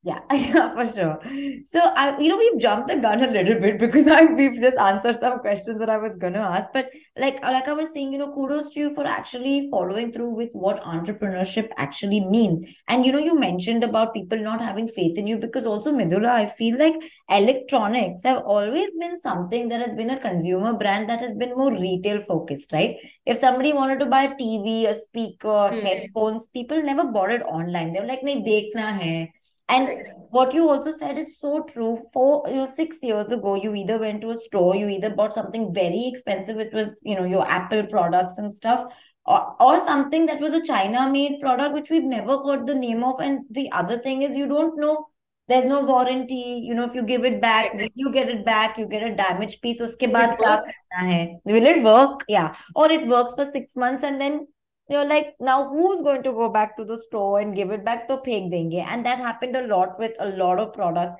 Yeah, 0.06 0.20
yeah, 0.32 0.74
for 0.74 0.84
sure. 0.92 1.18
So 1.64 1.80
I, 1.80 2.18
you 2.20 2.28
know, 2.28 2.36
we've 2.36 2.60
jumped 2.60 2.88
the 2.88 2.96
gun 2.96 3.24
a 3.24 3.30
little 3.30 3.58
bit 3.58 3.78
because 3.78 4.06
I 4.16 4.24
we've 4.24 4.60
just 4.60 4.76
answered 4.76 5.16
some 5.16 5.38
questions 5.38 5.78
that 5.78 5.88
I 5.88 5.96
was 5.96 6.16
gonna 6.16 6.40
ask. 6.40 6.70
But 6.74 6.90
like 7.16 7.40
like 7.42 7.68
I 7.68 7.72
was 7.72 7.90
saying, 7.90 8.12
you 8.12 8.18
know, 8.18 8.30
kudos 8.34 8.68
to 8.74 8.80
you 8.80 8.94
for 8.94 9.06
actually 9.06 9.70
following 9.70 10.12
through 10.12 10.28
with 10.28 10.50
what 10.52 10.82
entrepreneurship 10.82 11.70
actually 11.78 12.20
means. 12.20 12.66
And 12.86 13.06
you 13.06 13.12
know, 13.12 13.18
you 13.18 13.38
mentioned 13.38 13.82
about 13.82 14.12
people 14.12 14.38
not 14.38 14.60
having 14.60 14.88
faith 14.88 15.16
in 15.16 15.26
you 15.26 15.38
because 15.38 15.64
also 15.64 15.90
Midhula, 15.90 16.28
I 16.28 16.46
feel 16.46 16.78
like 16.78 16.96
electronics 17.30 18.24
have 18.24 18.42
always 18.42 18.90
been 19.00 19.18
something 19.18 19.70
that 19.70 19.80
has 19.80 19.94
been 19.94 20.10
a 20.10 20.20
consumer 20.20 20.74
brand 20.74 21.08
that 21.08 21.22
has 21.22 21.34
been 21.34 21.54
more 21.56 21.72
retail 21.72 22.20
focused, 22.20 22.74
right? 22.74 22.98
If 23.24 23.38
somebody 23.38 23.72
wanted 23.72 24.00
to 24.00 24.06
buy 24.06 24.24
a 24.24 24.34
TV, 24.34 24.86
a 24.86 24.94
speaker, 24.94 25.48
mm-hmm. 25.48 25.86
headphones, 25.86 26.46
people 26.48 26.82
never 26.82 27.04
bought 27.04 27.30
it 27.30 27.42
online. 27.42 27.94
They 27.94 28.00
were 28.00 28.06
like, 28.06 28.20
"Nahi, 28.20 28.44
dekhna 28.50 28.92
hai." 29.00 29.32
And 29.68 30.08
what 30.30 30.52
you 30.52 30.68
also 30.68 30.92
said 30.92 31.16
is 31.16 31.38
so 31.38 31.62
true. 31.62 32.02
For 32.12 32.44
you 32.48 32.56
know, 32.56 32.66
six 32.66 32.98
years 33.02 33.30
ago, 33.30 33.54
you 33.54 33.74
either 33.74 33.98
went 33.98 34.20
to 34.20 34.30
a 34.30 34.36
store, 34.36 34.76
you 34.76 34.88
either 34.88 35.10
bought 35.10 35.32
something 35.32 35.72
very 35.72 36.06
expensive, 36.06 36.56
which 36.56 36.72
was 36.72 37.00
you 37.02 37.14
know 37.14 37.24
your 37.24 37.48
Apple 37.48 37.86
products 37.86 38.36
and 38.36 38.54
stuff, 38.54 38.92
or, 39.24 39.56
or 39.60 39.78
something 39.78 40.26
that 40.26 40.40
was 40.40 40.52
a 40.52 40.62
China 40.62 41.10
made 41.10 41.40
product, 41.40 41.72
which 41.72 41.88
we've 41.88 42.04
never 42.04 42.38
heard 42.38 42.66
the 42.66 42.74
name 42.74 43.02
of. 43.02 43.20
And 43.20 43.40
the 43.50 43.72
other 43.72 43.98
thing 43.98 44.22
is, 44.22 44.36
you 44.36 44.46
don't 44.46 44.78
know. 44.78 45.06
There's 45.48 45.66
no 45.66 45.82
warranty. 45.82 46.62
You 46.64 46.74
know, 46.74 46.84
if 46.84 46.94
you 46.94 47.02
give 47.02 47.24
it 47.24 47.40
back, 47.40 47.72
you 47.94 48.10
get 48.12 48.28
it 48.28 48.44
back, 48.44 48.78
you 48.78 48.86
get 48.86 49.02
a 49.02 49.14
damaged 49.14 49.62
piece. 49.62 49.80
Uske 49.80 50.10
baad 50.12 50.38
kya 50.38 50.62
karna 50.92 51.10
hai? 51.10 51.36
Will 51.44 51.64
it 51.64 51.82
work? 51.82 52.24
Yeah. 52.28 52.54
Or 52.74 52.90
it 52.90 53.06
works 53.06 53.34
for 53.34 53.50
six 53.50 53.76
months 53.76 54.04
and 54.04 54.20
then 54.20 54.46
you're 54.88 55.06
like 55.06 55.34
now 55.40 55.68
who's 55.68 56.02
going 56.02 56.22
to 56.22 56.32
go 56.32 56.50
back 56.50 56.76
to 56.76 56.84
the 56.84 56.96
store 56.96 57.40
and 57.40 57.54
give 57.54 57.70
it 57.70 57.84
back 57.84 58.08
to 58.08 58.16
phek 58.18 58.50
denge? 58.52 58.82
And 58.82 59.04
that 59.06 59.18
happened 59.18 59.56
a 59.56 59.66
lot 59.66 59.98
with 59.98 60.12
a 60.20 60.28
lot 60.28 60.58
of 60.58 60.72
products 60.72 61.16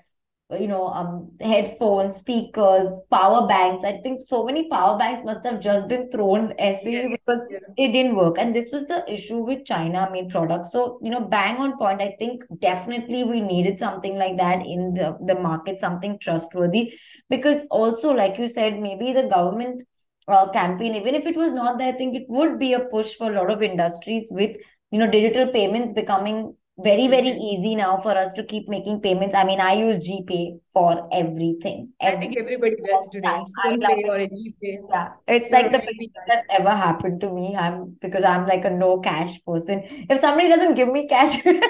you 0.61 0.69
know 0.69 0.89
um 0.89 1.31
headphones 1.41 2.17
speakers 2.17 2.87
power 3.11 3.47
banks. 3.49 3.83
I 3.83 3.99
think 4.03 4.23
so 4.23 4.45
many 4.45 4.69
power 4.69 4.99
banks 4.99 5.23
must 5.25 5.45
have 5.45 5.61
just 5.61 5.89
been 5.89 6.11
thrown 6.11 6.53
essay 6.59 6.93
yes, 6.93 7.09
because 7.11 7.41
it 7.77 7.93
didn't 7.93 8.15
work. 8.15 8.37
And 8.39 8.55
this 8.55 8.71
was 8.71 8.87
the 8.87 9.11
issue 9.11 9.39
with 9.39 9.65
china 9.65 10.09
made 10.13 10.29
products. 10.29 10.71
So 10.71 10.99
you 11.03 11.11
know 11.11 11.21
bang 11.21 11.57
on 11.57 11.79
point 11.79 12.03
i 12.03 12.15
think 12.19 12.43
definitely 12.61 13.25
we 13.25 13.41
needed 13.41 13.79
something 13.79 14.19
like 14.19 14.37
that 14.37 14.67
in 14.67 14.93
the 14.95 15.17
the 15.25 15.41
market 15.41 15.81
something 15.81 16.19
trustworthy. 16.19 16.93
Because 17.31 17.67
also 17.71 18.13
like 18.13 18.39
you 18.39 18.47
said 18.47 18.79
maybe 18.79 19.13
the 19.13 19.25
government 19.25 19.87
uh, 20.29 20.49
campaign. 20.51 20.95
Even 20.95 21.15
if 21.15 21.27
it 21.27 21.37
was 21.37 21.53
not 21.53 21.79
there 21.79 21.93
i 21.93 21.97
think 21.97 22.15
it 22.15 22.27
would 22.29 22.59
be 22.59 22.73
a 22.73 22.81
push 22.81 23.15
for 23.15 23.33
a 23.33 23.37
lot 23.37 23.51
of 23.51 23.63
industries 23.63 24.29
with 24.31 24.57
you 24.91 24.99
know 24.99 25.11
digital 25.11 25.47
payments 25.53 25.93
becoming 25.93 26.55
very 26.77 27.07
very 27.07 27.29
easy 27.29 27.77
now 27.77 27.97
for 27.97 28.11
us 28.11 28.33
to 28.33 28.43
keep 28.43 28.69
making 28.69 29.01
payments. 29.01 29.35
I 29.35 29.45
mean 29.45 29.61
i 29.61 29.75
use 29.75 29.99
gpay 29.99 30.59
for 30.73 31.09
everything. 31.13 31.91
I 32.01 32.17
think 32.17 32.37
everybody 32.37 32.75
does 32.77 33.09
today. 33.09 33.45
pay 33.63 34.05
or 34.09 34.19
gpay 34.19 34.79
yeah. 34.91 35.13
It's 35.29 35.51
like 35.51 35.71
the 35.71 35.79
best 35.79 36.11
that's 36.27 36.47
ever 36.51 36.71
happened 36.71 37.21
to 37.21 37.31
me. 37.31 37.55
I'm 37.57 37.97
because 38.01 38.25
i'm 38.25 38.47
like 38.47 38.65
a 38.65 38.71
no 38.71 38.99
cash 39.01 39.41
person. 39.45 39.83
If 40.11 40.19
somebody 40.19 40.49
doesn't 40.49 40.75
give 40.75 40.89
me 40.89 41.07
cash 41.07 41.37
i 41.47 41.61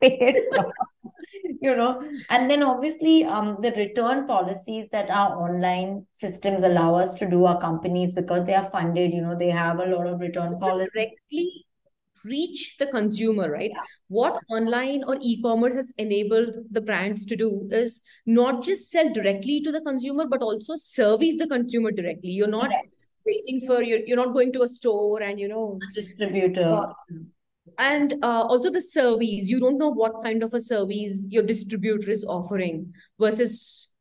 pay 0.00 0.18
it 0.20 0.64
you 1.60 1.74
know? 1.74 2.02
And 2.30 2.50
then 2.50 2.62
obviously 2.62 3.24
um 3.24 3.56
the 3.60 3.72
return 3.72 4.26
policies 4.26 4.88
that 4.92 5.10
our 5.10 5.36
online 5.36 6.06
systems 6.12 6.64
allow 6.64 6.94
us 6.94 7.14
to 7.14 7.28
do 7.28 7.44
our 7.44 7.60
companies 7.60 8.12
because 8.12 8.44
they 8.44 8.54
are 8.54 8.70
funded 8.70 9.12
you 9.12 9.20
know 9.20 9.36
they 9.36 9.50
have 9.50 9.78
a 9.78 9.86
lot 9.86 10.06
of 10.06 10.20
return 10.20 10.58
policies. 10.58 10.92
directly 10.94 11.66
reach 12.24 12.76
the 12.78 12.86
consumer 12.86 13.50
right? 13.50 13.70
Yeah. 13.74 13.82
what 14.08 14.40
online 14.50 15.04
or 15.06 15.16
e-commerce 15.20 15.74
has 15.74 15.92
enabled 15.98 16.54
the 16.70 16.80
brands 16.80 17.24
to 17.26 17.36
do 17.36 17.68
is 17.70 18.00
not 18.26 18.62
just 18.62 18.90
sell 18.90 19.12
directly 19.12 19.60
to 19.62 19.72
the 19.72 19.80
consumer 19.80 20.26
but 20.28 20.42
also 20.42 20.74
service 20.76 21.36
the 21.38 21.46
consumer 21.46 21.90
directly. 21.90 22.30
You're 22.30 22.48
not 22.48 22.70
waiting 23.26 23.60
for 23.66 23.82
you're, 23.82 24.00
you're 24.06 24.16
not 24.16 24.34
going 24.34 24.52
to 24.54 24.62
a 24.62 24.68
store 24.68 25.22
and 25.22 25.38
you 25.38 25.48
know. 25.48 25.78
A 25.90 25.94
distributor. 25.94 26.86
And 27.78 28.14
uh, 28.22 28.42
also 28.42 28.70
the 28.70 28.80
service. 28.80 29.48
You 29.48 29.60
don't 29.60 29.78
know 29.78 29.90
what 29.90 30.22
kind 30.22 30.42
of 30.42 30.54
a 30.54 30.60
service 30.60 31.26
your 31.28 31.42
distributor 31.42 32.10
is 32.10 32.24
offering 32.24 32.92
versus 33.20 33.92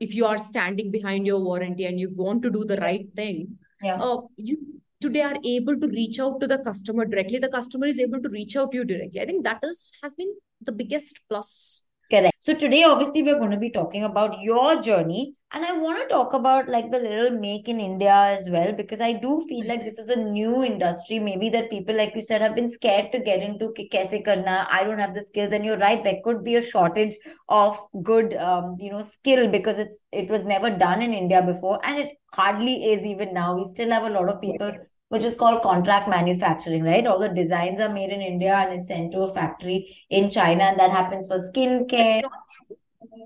if 0.00 0.14
you 0.14 0.26
are 0.26 0.36
standing 0.36 0.90
behind 0.90 1.26
your 1.26 1.40
warranty 1.40 1.86
and 1.86 1.98
you 1.98 2.10
want 2.14 2.42
to 2.42 2.50
do 2.50 2.64
the 2.64 2.76
right 2.78 3.06
thing. 3.14 3.58
Yeah. 3.82 3.96
uh, 3.96 4.20
you 4.36 4.81
today 5.06 5.22
are 5.30 5.36
able 5.44 5.78
to 5.84 5.88
reach 5.98 6.18
out 6.26 6.40
to 6.40 6.46
the 6.46 6.58
customer 6.70 7.04
directly 7.04 7.38
the 7.38 7.54
customer 7.58 7.86
is 7.94 7.98
able 8.06 8.20
to 8.26 8.34
reach 8.40 8.56
out 8.56 8.72
to 8.72 8.78
you 8.78 8.84
directly 8.84 9.20
i 9.20 9.26
think 9.30 9.44
that 9.44 9.70
is 9.70 9.92
has 10.02 10.14
been 10.14 10.34
the 10.70 10.76
biggest 10.82 11.20
plus 11.28 11.84
Correct. 12.12 12.36
So 12.40 12.52
today, 12.52 12.82
obviously, 12.82 13.22
we're 13.22 13.38
going 13.38 13.52
to 13.52 13.56
be 13.56 13.70
talking 13.70 14.04
about 14.04 14.38
your 14.42 14.82
journey. 14.82 15.34
And 15.54 15.64
I 15.64 15.72
want 15.72 15.98
to 15.98 16.14
talk 16.14 16.34
about 16.34 16.68
like 16.68 16.90
the 16.90 16.98
little 16.98 17.38
make 17.38 17.68
in 17.68 17.80
India 17.80 18.12
as 18.12 18.50
well, 18.50 18.72
because 18.74 19.00
I 19.00 19.14
do 19.14 19.46
feel 19.48 19.66
like 19.66 19.82
this 19.82 19.98
is 19.98 20.10
a 20.10 20.16
new 20.16 20.62
industry. 20.62 21.18
Maybe 21.18 21.48
that 21.50 21.70
people, 21.70 21.96
like 21.96 22.14
you 22.14 22.20
said, 22.20 22.42
have 22.42 22.54
been 22.54 22.68
scared 22.68 23.12
to 23.12 23.18
get 23.18 23.40
into 23.40 23.72
kaise 23.78 24.22
karna. 24.26 24.66
I 24.70 24.84
don't 24.84 24.98
have 24.98 25.14
the 25.14 25.22
skills. 25.22 25.52
And 25.52 25.64
you're 25.64 25.78
right, 25.78 26.04
there 26.04 26.20
could 26.22 26.44
be 26.44 26.56
a 26.56 26.62
shortage 26.62 27.16
of 27.48 27.80
good, 28.02 28.34
um, 28.34 28.76
you 28.78 28.90
know, 28.90 29.00
skill 29.00 29.48
because 29.48 29.78
it's 29.78 30.04
it 30.12 30.28
was 30.28 30.44
never 30.44 30.68
done 30.68 31.00
in 31.00 31.14
India 31.14 31.42
before. 31.42 31.80
And 31.82 31.98
it 31.98 32.12
hardly 32.34 32.92
is 32.92 33.06
even 33.06 33.32
now. 33.32 33.56
We 33.56 33.64
still 33.64 33.90
have 33.90 34.04
a 34.04 34.10
lot 34.10 34.28
of 34.28 34.40
people 34.42 34.72
which 35.12 35.24
is 35.24 35.34
called 35.34 35.60
contract 35.62 36.08
manufacturing, 36.08 36.82
right? 36.82 37.06
All 37.06 37.18
the 37.18 37.28
designs 37.28 37.80
are 37.80 37.92
made 37.92 38.12
in 38.12 38.22
India 38.22 38.54
and 38.54 38.72
it's 38.72 38.88
sent 38.88 39.12
to 39.12 39.24
a 39.24 39.34
factory 39.34 39.94
in 40.08 40.30
China, 40.30 40.64
and 40.64 40.80
that 40.80 40.90
happens 40.90 41.26
for 41.26 41.36
skincare. 41.36 42.22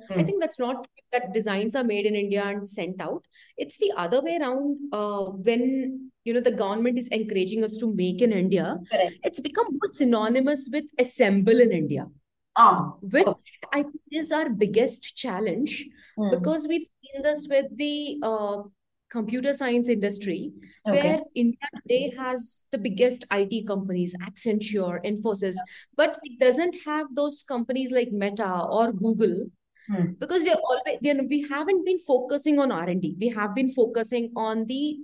Hmm. 0.08 0.18
I 0.18 0.24
think 0.24 0.40
that's 0.40 0.58
not 0.58 0.88
that 1.12 1.32
designs 1.32 1.76
are 1.76 1.84
made 1.84 2.06
in 2.06 2.16
India 2.16 2.42
and 2.42 2.68
sent 2.68 3.00
out. 3.00 3.24
It's 3.56 3.78
the 3.78 3.92
other 3.96 4.20
way 4.20 4.36
around. 4.40 4.78
Uh, 4.92 5.26
when 5.50 6.10
you 6.24 6.34
know 6.34 6.40
the 6.40 6.50
government 6.50 6.98
is 6.98 7.06
encouraging 7.08 7.62
us 7.62 7.76
to 7.76 7.94
make 7.94 8.20
in 8.20 8.32
India, 8.32 8.78
Correct. 8.90 9.14
it's 9.22 9.38
become 9.38 9.66
more 9.70 9.92
synonymous 9.92 10.68
with 10.72 10.86
assemble 10.98 11.60
in 11.60 11.70
India. 11.70 12.08
Ah, 12.56 12.94
which 13.00 13.28
I 13.72 13.82
think 13.82 14.00
is 14.10 14.32
our 14.32 14.48
biggest 14.48 15.16
challenge 15.16 15.86
hmm. 16.18 16.30
because 16.30 16.66
we've 16.66 16.88
seen 17.04 17.22
this 17.22 17.46
with 17.48 17.66
the 17.76 18.18
uh, 18.24 18.62
computer 19.10 19.52
science 19.52 19.88
industry, 19.88 20.52
okay. 20.86 21.00
where 21.00 21.20
India 21.34 21.68
today 21.82 22.12
has 22.16 22.64
the 22.72 22.78
biggest 22.78 23.24
IT 23.30 23.64
companies, 23.64 24.14
Accenture, 24.22 25.04
Infosys, 25.04 25.56
but 25.96 26.18
it 26.22 26.38
doesn't 26.40 26.76
have 26.84 27.06
those 27.14 27.42
companies 27.42 27.92
like 27.92 28.10
Meta 28.12 28.62
or 28.64 28.92
Google. 28.92 29.46
Hmm. 29.88 30.12
Because 30.18 30.42
we 30.42 30.50
are 30.50 30.60
always 30.64 30.98
we, 31.00 31.10
are, 31.10 31.22
we 31.22 31.46
haven't 31.48 31.84
been 31.84 31.98
focusing 32.00 32.58
on 32.58 32.72
R 32.72 32.88
and 32.88 33.00
D. 33.00 33.16
We 33.20 33.28
have 33.28 33.54
been 33.54 33.72
focusing 33.72 34.32
on 34.36 34.66
the 34.66 34.98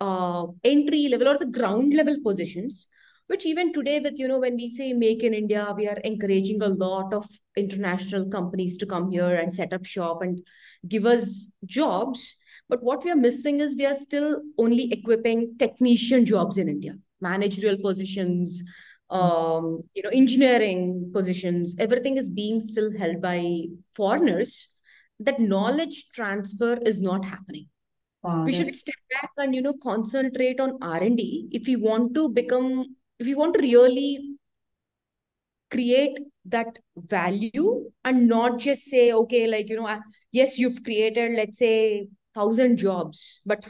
uh, 0.00 0.46
entry 0.62 1.08
level 1.08 1.28
or 1.28 1.38
the 1.38 1.46
ground 1.46 1.94
level 1.94 2.16
positions, 2.22 2.86
which 3.26 3.44
even 3.44 3.72
today 3.72 3.98
with 3.98 4.18
you 4.18 4.28
know 4.28 4.38
when 4.38 4.56
we 4.56 4.68
say 4.68 4.92
make 4.92 5.24
in 5.24 5.34
india 5.34 5.74
we 5.76 5.88
are 5.88 5.98
encouraging 6.04 6.62
a 6.62 6.68
lot 6.68 7.12
of 7.12 7.26
international 7.56 8.28
companies 8.28 8.76
to 8.76 8.86
come 8.86 9.10
here 9.10 9.34
and 9.34 9.54
set 9.54 9.72
up 9.72 9.84
shop 9.84 10.22
and 10.22 10.40
give 10.86 11.06
us 11.06 11.50
jobs 11.64 12.36
but 12.68 12.82
what 12.82 13.04
we 13.04 13.10
are 13.10 13.16
missing 13.16 13.60
is 13.60 13.76
we 13.76 13.86
are 13.86 13.94
still 13.94 14.42
only 14.58 14.92
equipping 14.92 15.56
technician 15.58 16.24
jobs 16.24 16.58
in 16.58 16.68
India, 16.68 16.94
managerial 17.20 17.78
positions, 17.78 18.62
um, 19.10 19.82
you 19.94 20.02
know, 20.02 20.10
engineering 20.12 21.10
positions. 21.12 21.76
Everything 21.78 22.16
is 22.16 22.28
being 22.28 22.58
still 22.60 22.96
held 22.96 23.22
by 23.22 23.62
foreigners. 23.94 24.76
That 25.20 25.38
knowledge 25.38 26.08
transfer 26.12 26.78
is 26.84 27.00
not 27.00 27.24
happening. 27.24 27.68
Wow, 28.22 28.44
we 28.44 28.52
should 28.52 28.74
step 28.74 28.96
back 29.10 29.30
and 29.38 29.54
you 29.54 29.62
know 29.62 29.74
concentrate 29.82 30.60
on 30.60 30.78
R 30.82 31.00
and 31.00 31.16
D 31.16 31.48
if 31.52 31.66
we 31.66 31.76
want 31.76 32.14
to 32.14 32.28
become 32.28 32.96
if 33.18 33.26
we 33.26 33.34
want 33.34 33.54
to 33.54 33.60
really 33.60 34.36
create 35.70 36.18
that 36.46 36.78
value 36.96 37.90
and 38.04 38.28
not 38.28 38.58
just 38.58 38.84
say 38.84 39.12
okay 39.12 39.46
like 39.46 39.68
you 39.68 39.76
know 39.76 40.00
yes 40.32 40.58
you've 40.58 40.82
created 40.82 41.32
let's 41.36 41.58
say 41.58 42.08
thousand 42.36 42.76
jobs, 42.84 43.40
but 43.46 43.66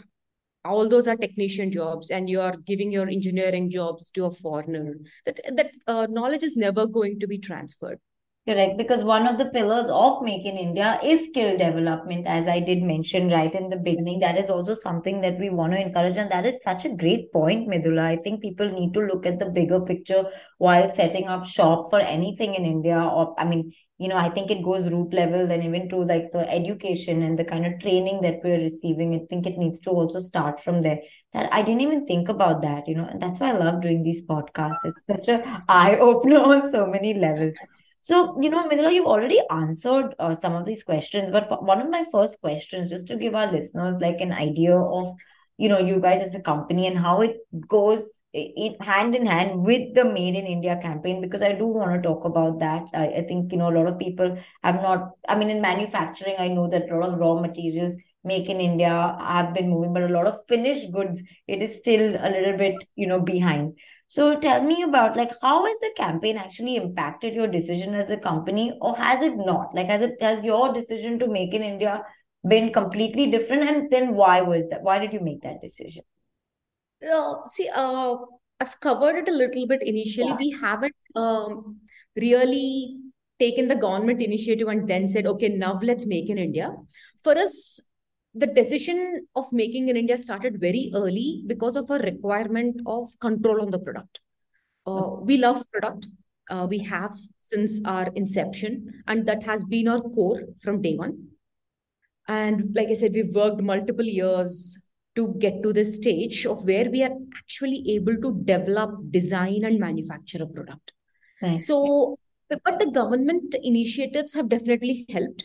all 0.73 0.89
those 0.89 1.07
are 1.07 1.17
technician 1.17 1.71
jobs, 1.71 2.11
and 2.11 2.29
you 2.29 2.41
are 2.41 2.57
giving 2.73 2.91
your 2.91 3.09
engineering 3.09 3.71
jobs 3.71 4.11
to 4.19 4.25
a 4.27 4.31
foreigner. 4.31 4.97
That 5.25 5.41
that 5.61 5.71
uh, 5.87 6.07
knowledge 6.19 6.43
is 6.51 6.57
never 6.67 6.87
going 6.99 7.21
to 7.21 7.33
be 7.33 7.39
transferred. 7.39 8.01
Correct, 8.49 8.75
because 8.79 9.03
one 9.03 9.27
of 9.27 9.39
the 9.39 9.47
pillars 9.47 9.89
of 9.91 10.19
Make 10.23 10.45
in 10.47 10.57
India 10.57 11.01
is 11.13 11.25
skill 11.31 11.57
development, 11.59 12.29
as 12.29 12.47
I 12.47 12.61
did 12.61 12.85
mention 12.91 13.29
right 13.29 13.53
in 13.61 13.71
the 13.71 13.79
beginning. 13.87 14.21
That 14.21 14.39
is 14.43 14.51
also 14.57 14.77
something 14.83 15.21
that 15.23 15.41
we 15.41 15.51
want 15.51 15.73
to 15.73 15.81
encourage, 15.81 16.21
and 16.25 16.31
that 16.31 16.47
is 16.47 16.63
such 16.63 16.85
a 16.85 16.95
great 17.01 17.33
point, 17.33 17.69
Midhula. 17.69 18.03
I 18.03 18.17
think 18.27 18.43
people 18.43 18.71
need 18.71 18.95
to 18.95 19.01
look 19.01 19.27
at 19.27 19.41
the 19.41 19.51
bigger 19.57 19.81
picture 19.81 20.23
while 20.59 20.89
setting 20.89 21.27
up 21.27 21.45
shop 21.55 21.91
for 21.91 21.99
anything 21.99 22.55
in 22.55 22.65
India. 22.65 23.01
Or, 23.01 23.35
I 23.37 23.45
mean, 23.47 23.73
you 23.99 24.09
know, 24.09 24.17
I 24.17 24.29
think 24.29 24.51
it 24.51 24.63
goes 24.63 24.91
root 24.91 25.15
level, 25.15 25.47
then 25.47 25.63
even 25.63 25.89
to 25.89 25.97
like 25.97 26.31
the 26.33 26.49
education 26.51 27.23
and 27.23 27.39
the 27.39 27.45
kind 27.45 27.65
of 27.65 27.81
training 27.81 28.21
that 28.23 28.41
we're 28.45 28.61
receiving. 28.61 29.15
I 29.15 29.21
think 29.31 29.47
it 29.47 29.57
needs 29.57 29.81
to 29.81 29.91
also 29.91 30.19
start 30.19 30.63
from 30.63 30.83
there. 30.83 31.01
That 31.33 31.49
I 31.53 31.63
didn't 31.63 31.81
even 31.81 32.05
think 32.05 32.29
about 32.29 32.61
that, 32.63 32.87
you 32.87 32.95
know, 32.95 33.07
and 33.07 33.23
that's 33.23 33.41
why 33.41 33.49
I 33.49 33.59
love 33.59 33.81
doing 33.81 34.03
these 34.03 34.23
podcasts. 34.23 34.85
It's 34.85 35.03
such 35.11 35.29
a 35.29 35.65
eye 35.69 35.97
opener 35.97 36.41
on 36.41 36.71
so 36.71 36.87
many 36.87 37.15
levels. 37.15 37.55
So, 38.03 38.39
you 38.41 38.51
know, 38.51 38.69
Midhula, 38.69 38.93
you've 38.93 39.07
already 39.07 39.41
answered 39.51 40.15
uh, 40.19 40.35
some 40.35 40.55
of 40.55 40.65
these 40.65 40.83
questions, 40.83 41.31
but 41.31 41.63
one 41.65 41.81
of 41.81 41.91
my 41.91 42.05
first 42.13 42.41
questions, 42.41 42.91
just 42.91 43.09
to 43.09 43.17
give 43.17 43.35
our 43.35 43.51
listeners 43.51 43.97
like 44.01 44.21
an 44.21 44.33
idea 44.33 44.77
of, 44.79 45.15
you 45.57 45.69
know, 45.69 45.79
you 45.79 46.01
guys 46.01 46.23
as 46.23 46.35
a 46.35 46.41
company 46.41 46.87
and 46.87 46.99
how 46.99 47.23
it 47.23 47.39
goes 47.67 48.16
it 48.37 48.83
hand 48.83 49.15
in 49.15 49.27
hand 49.27 49.63
with 49.63 49.95
the 49.95 50.05
Made 50.05 50.37
in 50.37 50.47
India 50.47 50.79
campaign, 50.81 51.21
because 51.21 51.43
I 51.43 51.53
do 51.53 51.67
want 51.67 51.95
to 51.95 52.07
talk 52.07 52.25
about 52.25 52.59
that. 52.61 52.85
I, 52.95 53.07
I 53.07 53.23
think, 53.23 53.53
you 53.53 53.59
know, 53.59 53.71
a 53.71 53.77
lot 53.77 53.87
of 53.87 53.99
people 53.99 54.37
have 54.63 54.77
not, 54.77 55.11
I 55.29 55.37
mean, 55.37 55.51
in 55.51 55.61
manufacturing, 55.61 56.37
I 56.39 56.49
know 56.49 56.69
that 56.69 56.91
a 56.91 56.97
lot 56.97 57.11
of 57.11 57.19
raw 57.19 57.41
materials 57.41 57.97
make 58.25 58.49
in 58.49 58.61
India 58.61 59.17
have 59.21 59.55
been 59.55 59.71
moving, 59.71 59.93
but 59.93 60.03
a 60.03 60.09
lot 60.09 60.27
of 60.27 60.41
finished 60.49 60.93
goods, 60.93 61.23
it 61.47 61.63
is 61.63 61.77
still 61.77 62.17
a 62.17 62.29
little 62.29 62.57
bit, 62.57 62.75
you 62.97 63.07
know, 63.07 63.21
behind. 63.21 63.79
So 64.09 64.39
tell 64.39 64.63
me 64.63 64.83
about 64.83 65.17
like 65.17 65.31
how 65.41 65.65
has 65.65 65.79
the 65.79 65.93
campaign 65.97 66.37
actually 66.37 66.77
impacted 66.77 67.35
your 67.35 67.47
decision 67.47 67.95
as 67.95 68.11
a 68.11 68.17
company, 68.17 68.77
or 68.81 68.97
has 68.97 69.23
it 69.23 69.37
not? 69.37 69.75
Like 69.75 69.87
has 69.87 70.03
it 70.03 70.21
has 70.21 70.43
your 70.43 70.73
decision 70.73 71.19
to 71.21 71.29
make 71.29 71.55
in 71.55 71.63
India 71.63 72.03
been 72.47 72.73
completely 72.73 73.31
different, 73.31 73.63
and 73.63 73.91
then 73.91 74.15
why 74.15 74.41
was 74.43 74.69
that? 74.69 74.83
Why 74.83 74.99
did 74.99 75.13
you 75.13 75.21
make 75.21 75.43
that 75.43 75.61
decision? 75.63 76.05
Uh, 77.11 77.35
see, 77.47 77.69
uh, 77.75 78.17
I've 78.61 78.79
covered 78.81 79.17
it 79.17 79.29
a 79.29 79.33
little 79.33 79.67
bit 79.67 79.83
initially. 79.83 80.29
Yeah. 80.29 80.37
We 80.39 80.51
haven't 80.51 80.95
um, 81.15 81.81
really 82.17 82.97
taken 83.39 83.69
the 83.69 83.77
government 83.77 84.23
initiative 84.23 84.69
and 84.69 84.89
then 84.89 85.09
said, 85.09 85.27
okay, 85.27 85.49
now 85.51 85.79
let's 85.83 86.07
make 86.07 86.31
in 86.31 86.39
India. 86.39 86.73
For 87.23 87.37
us, 87.37 87.81
the 88.35 88.47
decision 88.47 89.27
of 89.35 89.53
making 89.53 89.89
in 89.89 89.97
India 89.97 90.19
started 90.19 90.61
very 90.61 90.91
early 90.95 91.43
because 91.47 91.77
of 91.77 91.91
a 91.91 91.99
requirement 91.99 92.81
of 92.87 93.11
control 93.21 93.63
on 93.63 93.71
the 93.71 93.79
product. 93.79 94.21
Uh, 94.87 95.17
we 95.21 95.37
love 95.37 95.65
product. 95.73 96.07
Uh, 96.49 96.67
we 96.69 96.79
have 96.79 97.13
since 97.43 97.81
our 97.85 98.09
inception, 98.15 99.03
and 99.09 99.27
that 99.27 99.43
has 99.43 99.65
been 99.65 99.89
our 99.89 100.01
core 100.01 100.43
from 100.63 100.81
day 100.81 100.95
one. 100.95 101.29
And 102.29 102.75
like 102.75 102.89
I 102.89 102.95
said, 102.95 103.13
we've 103.15 103.35
worked 103.35 103.61
multiple 103.61 104.05
years 104.05 104.86
to 105.17 105.35
get 105.39 105.63
to 105.63 105.73
this 105.73 105.97
stage 105.97 106.47
of 106.47 106.65
where 106.65 106.91
we 106.91 107.03
are 107.03 107.17
actually 107.39 107.83
able 107.95 108.17
to 108.17 108.41
develop, 108.45 108.91
design, 109.11 109.65
and 109.65 109.81
manufacture 109.81 110.43
a 110.43 110.47
product. 110.47 110.93
Nice. 111.43 111.67
So, 111.67 112.19
but 112.49 112.79
the 112.79 112.91
government 112.91 113.55
initiatives 113.63 114.35
have 114.35 114.49
definitely 114.49 115.07
helped 115.11 115.43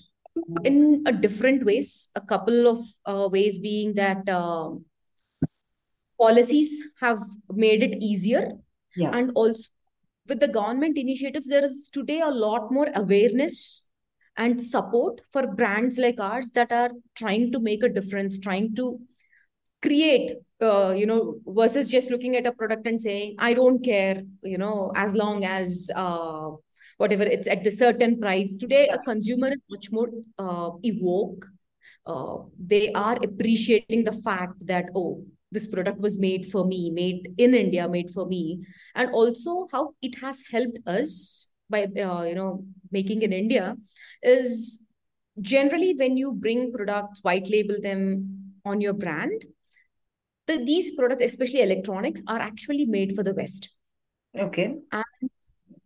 in 0.63 1.03
a 1.05 1.11
different 1.11 1.65
ways 1.65 2.07
a 2.15 2.21
couple 2.21 2.67
of 2.67 2.85
uh, 3.05 3.27
ways 3.31 3.59
being 3.59 3.93
that 3.95 4.27
uh, 4.29 4.69
policies 6.19 6.81
have 6.99 7.19
made 7.49 7.83
it 7.83 7.97
easier 8.01 8.51
yeah. 8.95 9.11
and 9.13 9.31
also 9.35 9.69
with 10.27 10.39
the 10.39 10.47
government 10.47 10.97
initiatives 10.97 11.47
there 11.47 11.65
is 11.65 11.89
today 11.91 12.21
a 12.21 12.29
lot 12.29 12.71
more 12.71 12.87
awareness 12.95 13.87
and 14.37 14.61
support 14.61 15.19
for 15.33 15.45
brands 15.47 15.97
like 15.97 16.19
ours 16.19 16.49
that 16.53 16.71
are 16.71 16.91
trying 17.15 17.51
to 17.51 17.59
make 17.59 17.83
a 17.83 17.89
difference 17.89 18.39
trying 18.39 18.73
to 18.73 18.99
create 19.81 20.37
uh, 20.61 20.93
you 20.95 21.05
know 21.05 21.39
versus 21.45 21.87
just 21.87 22.11
looking 22.11 22.35
at 22.35 22.45
a 22.45 22.51
product 22.51 22.85
and 22.85 23.01
saying 23.01 23.35
i 23.39 23.53
don't 23.53 23.83
care 23.83 24.21
you 24.43 24.57
know 24.57 24.91
as 24.95 25.15
long 25.15 25.43
as 25.43 25.89
uh, 25.95 26.49
whatever 27.01 27.23
it's 27.23 27.47
at 27.47 27.63
the 27.63 27.71
certain 27.71 28.19
price. 28.19 28.53
Today 28.53 28.87
a 28.87 28.99
consumer 28.99 29.49
is 29.49 29.61
much 29.69 29.91
more 29.91 30.09
uh, 30.37 30.69
evoke 30.83 31.45
uh, 32.05 32.37
they 32.73 32.91
are 32.93 33.17
appreciating 33.23 34.03
the 34.03 34.11
fact 34.11 34.53
that 34.65 34.85
oh 34.95 35.23
this 35.51 35.67
product 35.67 35.99
was 35.99 36.17
made 36.17 36.45
for 36.51 36.65
me 36.65 36.91
made 36.91 37.33
in 37.37 37.55
india 37.55 37.87
made 37.89 38.11
for 38.11 38.27
me. 38.27 38.59
And 38.95 39.11
also 39.11 39.67
how 39.71 39.93
it 40.01 40.19
has 40.21 40.43
helped 40.51 40.77
us 40.85 41.47
by 41.69 41.83
uh, 41.85 42.23
you 42.23 42.35
know 42.35 42.65
making 42.91 43.23
in 43.23 43.33
india 43.33 43.75
is 44.21 44.83
generally 45.39 45.95
when 46.03 46.17
you 46.17 46.33
bring 46.45 46.71
products 46.71 47.23
white 47.23 47.49
label 47.49 47.77
them 47.81 48.03
on 48.65 48.81
your 48.81 48.93
brand 48.93 49.45
the, 50.47 50.57
these 50.57 50.91
products 50.95 51.21
especially 51.23 51.61
electronics 51.61 52.21
are 52.27 52.39
actually 52.39 52.85
made 52.85 53.15
for 53.15 53.23
the 53.23 53.33
west 53.33 53.69
Okay. 54.37 54.75
And 54.93 55.29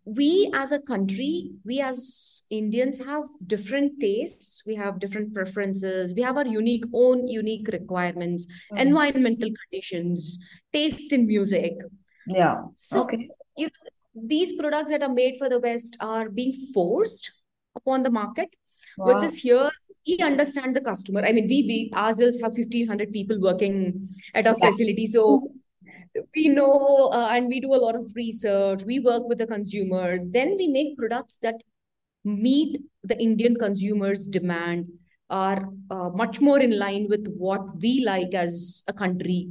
we 0.05 0.51
as 0.53 0.71
a 0.71 0.79
country, 0.79 1.49
we 1.65 1.79
as 1.81 2.43
Indians 2.51 2.99
have 3.03 3.23
different 3.47 3.99
tastes, 3.99 4.61
we 4.67 4.75
have 4.75 4.99
different 4.99 5.33
preferences, 5.33 6.13
we 6.15 6.21
have 6.21 6.37
our 6.37 6.45
unique 6.45 6.83
own 6.93 7.27
unique 7.27 7.67
requirements, 7.69 8.45
Mhm. 8.71 8.81
environmental 8.81 9.49
conditions, 9.61 10.37
taste 10.71 11.11
in 11.11 11.25
music. 11.25 11.73
Yeah. 12.27 12.65
So 12.77 13.01
Okay. 13.01 13.29
you 13.57 13.69
these 14.13 14.53
products 14.53 14.91
that 14.91 15.01
are 15.01 15.13
made 15.13 15.37
for 15.37 15.49
the 15.49 15.59
West 15.59 15.97
are 15.99 16.29
being 16.29 16.53
forced 16.73 17.31
upon 17.75 18.03
the 18.03 18.11
market, 18.11 18.49
Wow. 18.97 19.07
versus 19.07 19.39
here 19.39 19.71
we 20.07 20.17
understand 20.19 20.75
the 20.75 20.81
customer. 20.81 21.21
I 21.21 21.31
mean, 21.31 21.47
we 21.47 21.63
we 21.67 21.91
ourselves 21.95 22.41
have 22.41 22.53
1,500 22.53 23.11
people 23.11 23.39
working 23.39 24.07
at 24.33 24.47
our 24.47 24.55
Yeah. 24.57 24.69
facility, 24.69 25.07
so 25.07 25.49
we 26.35 26.49
know 26.49 27.09
uh, 27.11 27.29
and 27.31 27.47
we 27.47 27.59
do 27.59 27.73
a 27.73 27.81
lot 27.85 27.95
of 27.95 28.11
research. 28.15 28.83
We 28.83 28.99
work 28.99 29.27
with 29.27 29.37
the 29.37 29.47
consumers. 29.47 30.29
Then 30.29 30.55
we 30.57 30.67
make 30.67 30.97
products 30.97 31.37
that 31.41 31.55
meet 32.23 32.81
the 33.03 33.17
Indian 33.21 33.55
consumers' 33.55 34.27
demand, 34.27 34.87
are 35.29 35.69
uh, 35.89 36.09
much 36.09 36.41
more 36.41 36.59
in 36.59 36.77
line 36.77 37.07
with 37.09 37.27
what 37.37 37.61
we 37.81 38.03
like 38.05 38.33
as 38.33 38.83
a 38.87 38.93
country, 38.93 39.49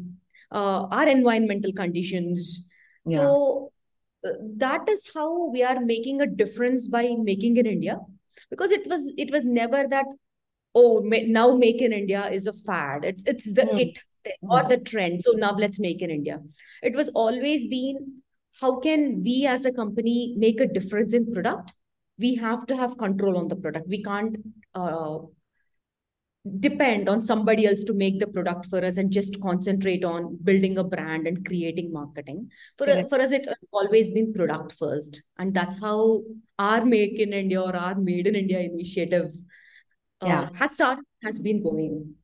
uh, 0.52 0.86
our 0.90 1.08
environmental 1.08 1.72
conditions. 1.72 2.68
Yeah. 3.06 3.18
So 3.18 3.72
uh, 4.24 4.30
that 4.56 4.88
is 4.88 5.08
how 5.14 5.50
we 5.50 5.62
are 5.62 5.80
making 5.80 6.20
a 6.20 6.26
difference 6.26 6.88
by 6.88 7.14
making 7.18 7.56
in 7.56 7.66
India, 7.66 7.98
because 8.50 8.70
it 8.70 8.86
was 8.88 9.12
it 9.16 9.30
was 9.30 9.44
never 9.44 9.86
that 9.88 10.06
oh 10.74 11.00
now 11.04 11.56
make 11.56 11.80
in 11.80 11.92
India 11.92 12.28
is 12.30 12.46
a 12.46 12.52
fad. 12.52 13.04
It's 13.04 13.22
it's 13.26 13.52
the 13.52 13.62
Mm. 13.62 13.80
it 13.80 13.98
thing 14.24 14.34
or 14.42 14.62
the 14.68 14.78
trend. 14.78 15.22
So 15.24 15.32
now 15.32 15.54
let's 15.54 15.78
make 15.78 16.02
in 16.02 16.10
India. 16.10 16.40
It 16.82 16.96
was 16.96 17.10
always 17.10 17.66
been 17.66 18.22
how 18.60 18.78
can 18.80 19.22
we 19.22 19.46
as 19.46 19.64
a 19.64 19.72
company 19.72 20.34
make 20.38 20.60
a 20.60 20.66
difference 20.66 21.12
in 21.14 21.32
product? 21.32 21.72
We 22.18 22.36
have 22.36 22.66
to 22.66 22.76
have 22.76 22.96
control 22.96 23.36
on 23.36 23.48
the 23.48 23.56
product. 23.56 23.88
We 23.88 24.02
can't 24.02 24.36
uh, 24.74 25.18
depend 26.60 27.08
on 27.08 27.22
somebody 27.22 27.66
else 27.66 27.82
to 27.84 27.94
make 27.94 28.18
the 28.18 28.26
product 28.26 28.66
for 28.66 28.84
us 28.84 28.96
and 28.98 29.10
just 29.10 29.40
concentrate 29.40 30.04
on 30.04 30.38
building 30.44 30.78
a 30.78 30.84
brand 30.84 31.26
and 31.26 31.44
creating 31.44 31.92
marketing. 31.92 32.50
For, 32.78 32.86
Yeah. 32.86 33.06
for 33.08 33.20
us, 33.20 33.32
it 33.32 33.46
has 33.46 33.68
always 33.72 34.10
been 34.10 34.32
product 34.32 34.74
first. 34.78 35.22
And 35.38 35.54
that's 35.54 35.80
how 35.80 36.22
our 36.58 36.84
Make 36.84 37.18
in 37.18 37.32
India 37.32 37.60
or 37.60 37.74
our 37.74 37.94
Made 37.94 38.26
in 38.26 38.36
India 38.36 38.60
initiative 38.60 39.32
Yeah. 40.26 40.48
has 40.54 40.72
started, 40.72 41.04
has 41.22 41.38
been 41.38 41.62
going. 41.62 42.14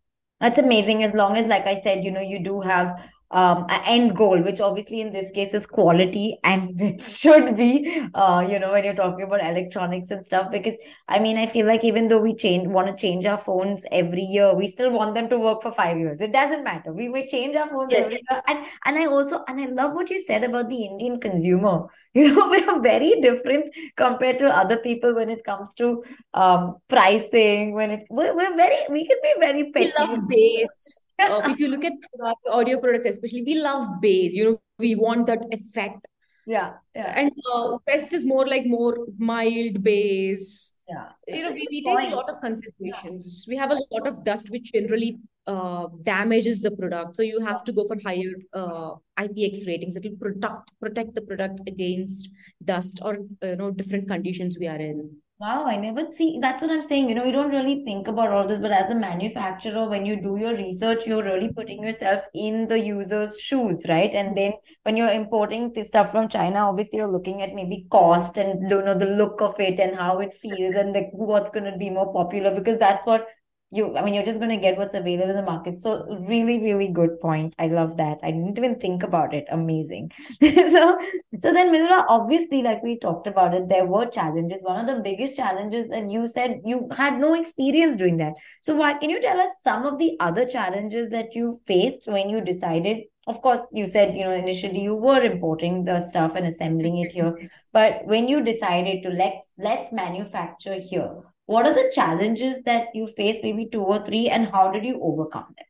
That's 0.41 0.59
amazing. 0.59 1.03
As 1.03 1.13
long 1.13 1.37
as, 1.37 1.47
like 1.47 1.67
I 1.67 1.81
said, 1.83 2.05
you 2.05 2.11
know, 2.11 2.21
you 2.21 2.39
do 2.43 2.61
have 2.61 3.03
um 3.33 3.65
an 3.69 3.81
end 3.87 4.17
goal, 4.17 4.41
which 4.43 4.61
obviously 4.61 5.01
in 5.01 5.13
this 5.13 5.31
case 5.31 5.55
is 5.55 5.67
quality, 5.67 6.39
and 6.45 6.81
it 6.89 7.01
should 7.03 7.57
be, 7.57 8.07
uh, 8.15 8.45
you 8.49 8.59
know, 8.59 8.73
when 8.73 8.85
you're 8.85 8.95
talking 8.95 9.25
about 9.25 9.41
electronics 9.41 10.11
and 10.11 10.25
stuff. 10.27 10.51
Because 10.51 10.77
I 11.09 11.19
mean, 11.21 11.37
I 11.37 11.47
feel 11.47 11.67
like 11.67 11.85
even 11.85 12.09
though 12.09 12.21
we 12.21 12.35
change 12.35 12.67
want 12.69 12.89
to 12.89 12.97
change 13.01 13.27
our 13.27 13.39
phones 13.39 13.85
every 13.93 14.23
year, 14.23 14.55
we 14.55 14.67
still 14.69 14.91
want 14.91 15.15
them 15.15 15.29
to 15.31 15.39
work 15.39 15.63
for 15.63 15.73
five 15.73 15.99
years. 15.99 16.21
It 16.21 16.33
doesn't 16.33 16.65
matter. 16.65 16.93
We 16.93 17.09
may 17.09 17.27
change 17.29 17.57
our 17.57 17.69
phones 17.69 17.93
Yes. 17.93 18.07
every 18.07 18.19
year. 18.31 18.43
And 18.49 18.65
and 18.85 18.99
I 18.99 19.07
also 19.07 19.45
and 19.49 19.61
I 19.61 19.67
love 19.67 19.95
what 19.95 20.11
you 20.11 20.21
said 20.21 20.45
about 20.45 20.69
the 20.69 20.85
Indian 20.85 21.21
consumer. 21.21 21.87
You 22.13 22.35
know, 22.35 22.49
we 22.49 22.61
are 22.65 22.81
very 22.81 23.21
different 23.21 23.67
compared 23.97 24.41
to 24.41 24.49
other 24.49 24.79
people 24.79 25.15
when 25.15 25.31
it 25.31 25.45
comes 25.45 25.75
to 25.75 26.03
um 26.35 26.77
pricing. 26.89 27.73
When 27.75 27.93
it 27.93 28.07
we're, 28.11 28.35
we're 28.35 28.57
very 28.57 28.77
we 28.91 29.07
can 29.07 29.17
be 29.23 29.33
very 29.39 29.71
We 29.77 29.93
petty. 29.93 29.93
love 29.99 30.29
bass. 30.29 31.01
Uh, 31.29 31.51
if 31.51 31.59
you 31.59 31.69
look 31.69 31.85
at 31.85 31.93
products, 32.17 32.47
audio 32.49 32.81
products 32.81 33.07
especially, 33.07 33.43
we 33.43 33.61
love 33.61 34.01
bass. 34.01 34.35
You 34.35 34.45
know, 34.45 34.61
we 34.79 34.95
want 34.95 35.27
that 35.27 35.45
effect. 35.51 36.07
Yeah, 36.47 36.73
yeah, 36.97 37.13
And 37.17 37.31
uh, 37.53 37.77
West 37.87 38.13
is 38.13 38.25
more 38.25 38.47
like 38.47 38.67
more 38.67 39.07
mild 39.19 39.83
bass. 39.83 40.75
yeah. 40.89 41.11
You 41.29 41.43
know, 41.43 41.53
we, 41.53 41.69
we 41.71 41.85
take 41.85 42.13
a 42.13 42.17
lot 42.17 42.29
of 42.29 42.41
considerations. 42.41 43.45
We 43.47 43.57
have 43.57 43.71
a 43.71 43.79
lot 43.93 44.07
of 44.07 44.25
dust 44.25 44.51
which 44.51 44.73
generally 44.73 45.19
uh, 45.47 45.87
damages 46.03 46.61
the 46.61 46.71
product. 46.73 47.17
So 47.17 47.23
you 47.23 47.45
have 47.45 47.63
to 47.65 47.73
go 47.73 47.87
for 47.87 47.97
higher 48.05 48.33
uh, 48.53 48.95
IPX 49.19 49.67
ratings. 49.67 49.97
It 49.97 50.05
will 50.05 50.17
protect 50.17 50.73
protect 50.81 51.15
the 51.15 51.23
product 51.23 51.61
against 51.69 52.29
dust 52.65 53.01
or 53.05 53.19
you 53.43 53.57
know 53.57 53.71
different 53.71 54.09
conditions 54.09 54.57
we 54.59 54.67
are 54.67 54.77
in. 54.77 55.17
Wow, 55.41 55.65
I 55.65 55.77
never 55.77 56.13
see. 56.13 56.39
That's 56.39 56.61
what 56.61 56.71
I'm 56.71 56.85
saying. 56.87 57.09
You 57.09 57.15
know, 57.15 57.25
you 57.25 57.33
don't 57.33 57.51
really 57.51 57.83
think 57.83 58.09
about 58.09 58.31
all 58.31 58.47
this, 58.47 58.59
but 58.59 58.73
as 58.73 58.91
a 58.91 58.95
manufacturer, 58.95 59.89
when 59.89 60.05
you 60.05 60.21
do 60.21 60.37
your 60.37 60.55
research, 60.55 61.07
you're 61.07 61.25
really 61.25 61.51
putting 61.51 61.83
yourself 61.83 62.21
in 62.35 62.69
the 62.69 62.79
user's 62.79 63.41
shoes, 63.41 63.87
right? 63.89 64.11
And 64.13 64.37
then 64.37 64.53
when 64.83 64.99
you're 64.99 65.09
importing 65.11 65.73
this 65.73 65.89
stuff 65.89 66.11
from 66.11 66.29
China, 66.29 66.59
obviously 66.69 66.99
you're 66.99 67.11
looking 67.11 67.41
at 67.41 67.55
maybe 67.55 67.87
cost 67.91 68.37
and 68.37 68.69
you 68.69 68.83
know 68.83 68.93
the 68.93 69.07
look 69.07 69.41
of 69.41 69.59
it 69.59 69.81
and 69.81 69.97
how 69.97 70.19
it 70.19 70.35
feels 70.35 70.75
and 70.75 70.95
the 70.95 71.09
what's 71.13 71.49
going 71.49 71.65
to 71.73 71.79
be 71.79 71.89
more 71.89 72.13
popular 72.13 72.55
because 72.55 72.77
that's 72.77 73.07
what 73.07 73.27
you. 73.71 73.97
I 73.97 74.03
mean, 74.03 74.15
you're 74.15 74.25
just 74.25 74.39
going 74.41 74.51
to 74.51 74.57
get 74.57 74.77
what's 74.77 74.95
available 74.95 75.31
in 75.31 75.37
the 75.37 75.43
market. 75.43 75.79
So 75.79 76.05
really, 76.29 76.61
really 76.61 76.89
good 76.89 77.21
point. 77.21 77.55
I 77.59 77.69
love 77.69 77.97
that. 77.99 78.19
I 78.23 78.31
didn't 78.31 78.59
even 78.59 78.79
think 78.79 79.03
about 79.03 79.35
it. 79.35 79.47
Amazing. 79.51 80.13
so 80.41 80.99
so 81.39 81.53
then, 81.53 81.73
Midhula, 81.73 82.05
obviously, 82.09 82.63
like 82.63 82.83
we 82.83 82.99
talked 82.99 83.27
about 83.27 83.55
it, 83.55 83.69
there 83.69 83.87
were 83.87 84.07
challenges. 84.07 84.63
One 84.63 84.81
of 84.81 84.87
the 84.87 85.03
biggest 85.03 85.37
challenges, 85.37 85.89
and 85.91 86.13
you 86.13 86.27
said 86.27 86.61
you 86.65 86.89
had 86.97 87.19
no 87.19 87.35
experience 87.35 87.97
doing 87.97 88.17
that. 88.19 88.35
So 88.63 88.75
why 88.75 88.95
can 88.95 89.11
you 89.11 89.21
tell 89.21 89.41
us 89.41 89.51
some 89.63 89.87
of 89.87 89.99
the 89.99 90.17
other 90.21 90.45
challenges 90.45 91.09
that 91.11 91.35
you 91.35 91.59
faced 91.65 92.07
when 92.07 92.29
you 92.29 92.41
decided? 92.41 93.05
Of 93.27 93.43
course, 93.43 93.61
you 93.73 93.87
said, 93.87 94.17
you 94.17 94.25
know, 94.25 94.33
initially 94.33 94.81
you 94.81 94.97
were 94.97 95.23
importing 95.23 95.85
the 95.85 96.01
stuff 96.01 96.33
and 96.35 96.47
assembling 96.47 96.99
it 96.99 97.13
here. 97.13 97.49
But 97.73 98.05
when 98.07 98.27
you 98.27 98.43
decided 98.43 99.03
to 99.05 99.11
let's 99.11 99.55
let's 99.57 99.93
manufacture 99.93 100.81
here, 100.81 101.23
what 101.55 101.67
are 101.67 101.75
the 101.75 101.91
challenges 101.95 102.61
that 102.71 102.95
you 102.95 103.07
faced, 103.19 103.43
maybe 103.43 103.67
two 103.75 103.83
or 103.95 103.99
three, 104.09 104.29
and 104.29 104.49
how 104.57 104.71
did 104.75 104.85
you 104.91 105.01
overcome 105.11 105.47
them? 105.57 105.67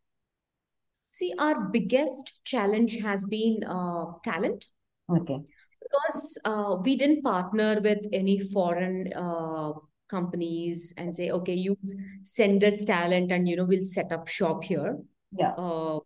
See, 1.10 1.32
our 1.38 1.60
biggest 1.76 2.40
challenge 2.44 2.98
has 3.06 3.24
been 3.24 3.64
uh, 3.78 4.04
talent. 4.24 4.66
Okay. 5.20 5.38
because 5.84 6.38
uh, 6.44 6.76
we 6.84 6.96
didn't 6.96 7.22
partner 7.22 7.80
with 7.86 8.06
any 8.12 8.38
foreign 8.38 8.98
uh, 9.22 9.72
companies 10.08 10.92
and 10.96 11.16
say 11.16 11.30
okay 11.38 11.54
you 11.54 11.74
send 12.22 12.64
us 12.68 12.84
talent 12.90 13.32
and 13.36 13.48
you 13.48 13.56
know 13.56 13.64
we'll 13.72 13.84
set 13.96 14.12
up 14.16 14.28
shop 14.36 14.64
here 14.70 14.92
Yeah. 15.40 15.52
uh, 15.64 15.98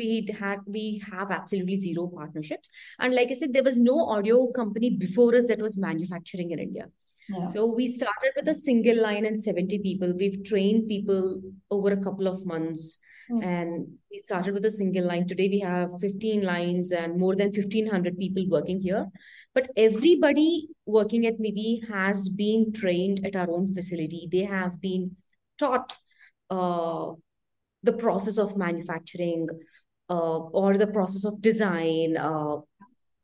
we 0.00 0.08
had 0.40 0.58
we 0.76 0.84
have 1.10 1.30
absolutely 1.38 1.76
zero 1.84 2.06
partnerships 2.14 2.70
and 2.98 3.14
like 3.18 3.30
i 3.34 3.36
said 3.40 3.52
there 3.56 3.66
was 3.70 3.78
no 3.90 3.96
audio 4.16 4.38
company 4.60 4.90
before 5.04 5.28
us 5.40 5.46
that 5.52 5.62
was 5.66 5.76
manufacturing 5.88 6.50
in 6.56 6.62
india 6.66 6.86
Yeah. 7.28 7.46
so 7.46 7.72
we 7.74 7.88
started 7.88 8.32
with 8.36 8.48
a 8.48 8.54
single 8.54 9.00
line 9.00 9.24
and 9.24 9.42
70 9.42 9.78
people 9.78 10.14
we've 10.18 10.44
trained 10.44 10.88
people 10.88 11.40
over 11.70 11.92
a 11.92 12.02
couple 12.02 12.26
of 12.26 12.44
months 12.44 12.98
Hmm. 13.28 13.42
and 13.42 13.86
we 14.10 14.18
started 14.18 14.52
with 14.52 14.66
a 14.66 14.70
single 14.70 15.06
line 15.06 15.26
today 15.26 15.48
we 15.48 15.60
have 15.60 15.98
15 15.98 16.42
lines 16.42 16.92
and 16.92 17.18
more 17.18 17.34
than 17.34 17.52
1500 17.52 18.18
people 18.18 18.44
working 18.50 18.82
here 18.82 19.06
but 19.54 19.70
everybody 19.78 20.68
working 20.84 21.24
at 21.24 21.40
Mivi 21.40 21.82
has 21.88 22.28
been 22.28 22.70
trained 22.74 23.24
at 23.24 23.34
our 23.34 23.50
own 23.50 23.72
facility 23.72 24.28
they 24.30 24.44
have 24.44 24.78
been 24.78 25.16
taught 25.58 25.96
uh, 26.50 27.12
the 27.82 27.94
process 27.94 28.36
of 28.36 28.58
manufacturing 28.58 29.48
uh, 30.10 30.40
or 30.40 30.76
the 30.76 30.88
process 30.88 31.24
of 31.24 31.40
design 31.40 32.18
uh, 32.18 32.56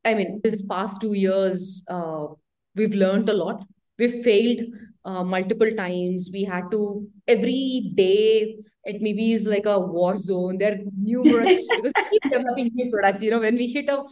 I 0.03 0.15
mean, 0.15 0.41
this 0.43 0.63
past 0.63 0.99
two 1.01 1.13
years, 1.13 1.85
uh, 1.89 2.29
we've 2.75 2.95
learned 2.95 3.29
a 3.29 3.35
lot. 3.35 3.67
We've 4.01 4.25
failed 4.25 4.61
uh, 5.05 5.25
multiple 5.25 5.71
times. 5.77 6.31
We 6.33 6.45
had 6.45 6.71
to 6.73 7.07
every 7.29 7.93
day. 7.95 8.57
It 8.85 9.03
Mivi 9.03 9.33
is 9.33 9.47
like 9.47 9.67
a 9.67 9.79
war 9.79 10.17
zone. 10.17 10.57
There 10.59 10.73
are 10.73 10.79
numerous 10.97 11.69
because 11.77 11.93
we 11.97 12.11
keep 12.11 12.23
developing 12.23 12.71
new 12.75 12.91
products. 12.91 13.23
You 13.23 13.33
know, 13.33 13.41
when 13.41 13.57
we 13.57 13.67
hit 13.67 13.91
a 13.91 14.03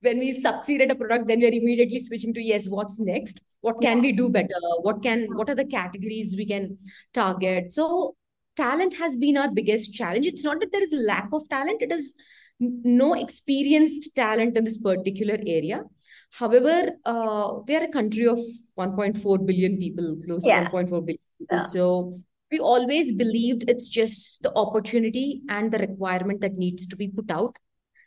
when 0.00 0.18
we 0.20 0.32
succeed 0.32 0.82
at 0.82 0.90
a 0.90 0.94
product, 0.94 1.26
then 1.28 1.40
we're 1.40 1.52
immediately 1.52 1.98
switching 1.98 2.34
to 2.34 2.42
yes, 2.42 2.68
what's 2.68 3.00
next? 3.00 3.40
What 3.62 3.80
can 3.80 4.00
we 4.00 4.12
do 4.12 4.28
better? 4.28 4.60
What 4.82 5.02
can 5.02 5.26
what 5.34 5.50
are 5.50 5.54
the 5.54 5.64
categories 5.64 6.36
we 6.36 6.46
can 6.46 6.78
target? 7.12 7.72
So 7.72 8.14
talent 8.56 8.94
has 8.94 9.16
been 9.16 9.36
our 9.36 9.50
biggest 9.50 9.94
challenge. 9.94 10.26
It's 10.26 10.44
not 10.44 10.60
that 10.60 10.70
there 10.70 10.84
is 10.84 10.92
a 10.92 11.04
lack 11.12 11.28
of 11.32 11.48
talent. 11.48 11.82
It 11.82 11.90
is 11.90 12.14
no 12.60 13.14
experienced 13.14 14.14
talent 14.14 14.56
in 14.56 14.64
this 14.64 14.78
particular 14.78 15.38
area. 15.46 15.82
However, 16.38 16.90
uh, 17.04 17.60
we 17.66 17.76
are 17.76 17.84
a 17.84 17.88
country 17.88 18.26
of 18.26 18.38
1.4 18.76 19.46
billion 19.46 19.78
people, 19.78 20.16
close 20.24 20.44
Yeah. 20.44 20.64
to 20.64 20.70
1.4 20.70 21.00
billion 21.00 21.18
people. 21.38 21.58
Yeah. 21.58 21.64
So 21.64 22.20
we 22.50 22.58
always 22.58 23.12
believed 23.12 23.70
it's 23.70 23.88
just 23.88 24.42
the 24.42 24.52
opportunity 24.56 25.42
and 25.48 25.70
the 25.70 25.78
requirement 25.78 26.40
that 26.40 26.56
needs 26.56 26.86
to 26.88 26.96
be 26.96 27.08
put 27.08 27.30
out. 27.30 27.56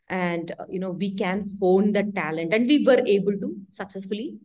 And, 0.10 0.52
uh, 0.60 0.66
you 0.70 0.80
know, 0.80 0.92
we 0.92 1.14
can 1.14 1.50
hone 1.62 1.94
that 1.94 2.14
talent. 2.16 2.54
And 2.54 2.68
we 2.68 2.84
were 2.84 3.02
able 3.06 3.34
to 3.34 3.56
successfully. 3.72 4.38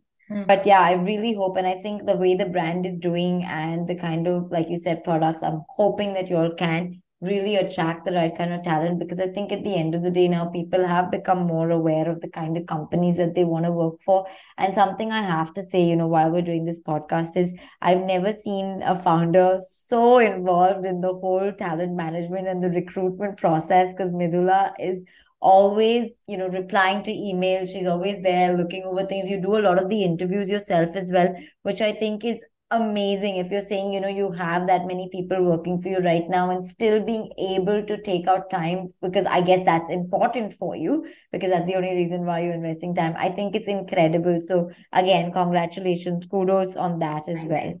But 0.47 0.65
yeah, 0.65 0.79
I 0.79 0.93
really 0.93 1.33
hope, 1.33 1.57
and 1.57 1.67
I 1.67 1.75
think 1.75 2.05
the 2.05 2.15
way 2.15 2.33
the 2.33 2.45
brand 2.45 2.85
is 2.85 2.97
doing 2.97 3.43
and 3.43 3.87
the 3.87 3.95
kind 3.95 4.27
of, 4.27 4.49
like 4.49 4.69
you 4.69 4.77
said, 4.77 5.03
products, 5.03 5.43
I'm 5.43 5.61
hoping 5.69 6.13
that 6.13 6.29
you 6.29 6.37
all 6.37 6.53
can 6.53 7.02
really 7.23 7.55
attract 7.55 8.05
the 8.05 8.11
right 8.11 8.35
kind 8.35 8.53
of 8.53 8.63
talent 8.63 8.99
because 8.99 9.19
I 9.19 9.27
think 9.27 9.51
at 9.51 9.63
the 9.63 9.75
end 9.75 9.95
of 9.95 10.03
the 10.03 10.11
day 10.11 10.27
now 10.27 10.45
people 10.45 10.85
have 10.85 11.09
become 11.09 11.39
more 11.47 11.69
aware 11.69 12.09
of 12.09 12.21
the 12.21 12.29
kind 12.29 12.57
of 12.57 12.65
companies 12.67 13.17
that 13.17 13.35
they 13.35 13.43
want 13.43 13.65
to 13.65 13.71
work 13.71 14.01
for. 14.01 14.27
And 14.57 14.73
something 14.73 15.11
I 15.11 15.21
have 15.21 15.53
to 15.55 15.63
say, 15.63 15.83
you 15.83 15.95
know, 15.95 16.07
while 16.07 16.29
we're 16.29 16.41
doing 16.41 16.65
this 16.65 16.81
podcast 16.81 17.35
is 17.35 17.53
I've 17.81 18.01
never 18.01 18.33
seen 18.33 18.81
a 18.83 19.01
founder 19.01 19.57
so 19.59 20.19
involved 20.19 20.85
in 20.85 21.01
the 21.01 21.13
whole 21.13 21.51
talent 21.57 21.95
management 21.95 22.47
and 22.47 22.61
the 22.61 22.69
recruitment 22.69 23.37
process 23.37 23.93
because 23.93 24.11
Midhula 24.11 24.73
is 24.79 25.05
always 25.43 26.09
you 26.25 26.37
know 26.37 26.47
replying 26.47 27.03
to 27.03 27.11
emails 27.11 27.67
she's 27.67 27.85
always 27.85 28.23
there 28.23 28.55
looking 28.55 28.83
over 28.83 29.05
things 29.05 29.29
you 29.29 29.41
do 29.41 29.57
a 29.57 29.65
lot 29.65 29.77
of 29.77 29.89
the 29.89 30.01
interviews 30.01 30.49
yourself 30.49 30.95
as 30.95 31.11
well 31.11 31.35
which 31.63 31.81
i 31.81 31.91
think 31.91 32.23
is 32.23 32.41
amazing 32.73 33.35
if 33.37 33.51
you're 33.51 33.61
saying 33.61 33.93
you 33.93 34.01
know 34.01 34.07
you 34.07 34.31
have 34.31 34.65
that 34.67 34.85
many 34.87 35.07
people 35.11 35.43
working 35.43 35.79
for 35.81 35.89
you 35.89 35.99
right 35.99 36.29
now 36.29 36.49
and 36.49 36.65
still 36.65 36.99
being 37.05 37.31
able 37.37 37.83
to 37.83 38.01
take 38.01 38.27
out 38.27 38.49
time 38.49 38.87
because 39.01 39.25
i 39.25 39.39
guess 39.39 39.63
that's 39.65 39.89
important 39.89 40.53
for 40.53 40.75
you 40.75 41.05
because 41.31 41.51
that's 41.51 41.65
the 41.67 41.75
only 41.75 41.93
reason 41.93 42.25
why 42.25 42.41
you're 42.41 42.53
investing 42.53 42.93
time. 42.95 43.15
I 43.17 43.29
think 43.29 43.55
it's 43.55 43.67
incredible. 43.67 44.39
So 44.41 44.71
again 44.91 45.31
congratulations 45.31 46.25
kudos 46.25 46.75
on 46.75 46.99
that 46.99 47.27
as 47.27 47.45
well. 47.45 47.73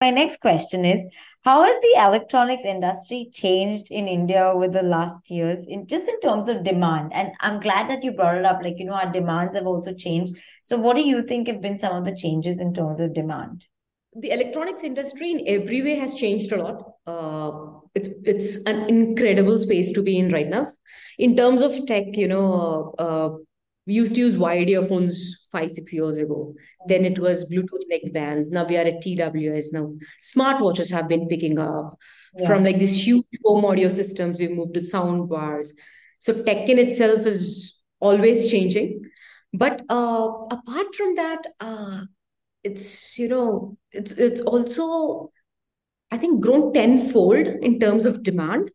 my 0.00 0.10
next 0.10 0.40
question 0.40 0.84
is 0.84 1.00
how 1.44 1.62
has 1.62 1.76
the 1.82 1.94
electronics 2.04 2.64
industry 2.64 3.28
changed 3.32 3.90
in 3.90 4.08
india 4.08 4.42
over 4.44 4.68
the 4.68 4.82
last 4.82 5.30
years 5.30 5.64
in 5.66 5.86
just 5.86 6.08
in 6.08 6.20
terms 6.20 6.48
of 6.48 6.64
demand? 6.64 7.12
And 7.12 7.32
i'm 7.40 7.60
glad 7.60 7.88
that 7.90 8.04
you 8.04 8.12
brought 8.12 8.38
it 8.38 8.44
up 8.44 8.62
like 8.62 8.78
you 8.78 8.84
know 8.86 8.94
our 8.94 9.12
demands 9.12 9.54
have 9.54 9.66
also 9.66 9.92
changed. 9.92 10.36
So 10.62 10.76
what 10.76 10.96
do 10.96 11.02
you 11.02 11.22
think 11.22 11.48
have 11.48 11.60
been 11.60 11.78
some 11.78 11.96
of 11.96 12.04
the 12.04 12.16
changes 12.16 12.60
in 12.60 12.74
terms 12.74 13.00
of 13.00 13.14
demand 13.14 13.64
the 14.20 14.30
electronics 14.30 14.84
industry 14.84 15.30
in 15.30 15.42
every 15.46 15.82
way 15.82 15.96
has 15.96 16.14
changed 16.14 16.52
a 16.52 16.62
lot. 16.62 16.92
Uh, 17.06 17.80
it's 17.94 18.08
it's 18.24 18.56
an 18.64 18.88
incredible 18.88 19.58
space 19.60 19.92
to 19.92 20.02
be 20.02 20.18
in 20.18 20.30
right 20.30 20.48
now. 20.48 20.66
In 21.18 21.36
terms 21.36 21.62
of 21.62 21.86
tech, 21.86 22.16
you 22.16 22.28
know, 22.28 22.94
uh, 22.98 23.30
we 23.86 23.94
used 23.94 24.14
to 24.14 24.20
use 24.20 24.36
wired 24.36 24.68
earphones 24.68 25.48
five 25.52 25.70
six 25.70 25.92
years 25.92 26.18
ago. 26.18 26.54
Then 26.88 27.04
it 27.04 27.18
was 27.18 27.44
Bluetooth 27.44 27.86
neckbands. 27.92 28.50
Now 28.50 28.66
we 28.66 28.76
are 28.76 28.84
at 28.84 29.02
TWS. 29.02 29.72
Now 29.72 29.94
smartwatches 30.22 30.90
have 30.92 31.08
been 31.08 31.28
picking 31.28 31.58
up. 31.58 31.98
Yeah. 32.36 32.46
From 32.46 32.64
like 32.64 32.78
these 32.78 33.06
huge 33.06 33.24
home 33.44 33.64
audio 33.64 33.88
systems, 33.88 34.40
we 34.40 34.48
moved 34.48 34.74
to 34.74 34.80
sound 34.80 35.28
bars. 35.28 35.72
So 36.18 36.42
tech 36.42 36.68
in 36.68 36.78
itself 36.78 37.24
is 37.26 37.78
always 38.00 38.50
changing. 38.50 39.02
But 39.52 39.82
uh, 39.88 40.28
apart 40.50 40.94
from 40.94 41.14
that, 41.14 41.46
uh, 41.60 42.02
it's 42.66 43.18
you 43.18 43.28
know 43.28 43.76
it's 43.92 44.12
it's 44.26 44.40
also 44.52 45.30
i 46.10 46.16
think 46.16 46.40
grown 46.40 46.72
tenfold 46.72 47.46
in 47.68 47.78
terms 47.78 48.06
of 48.06 48.22
demand. 48.22 48.70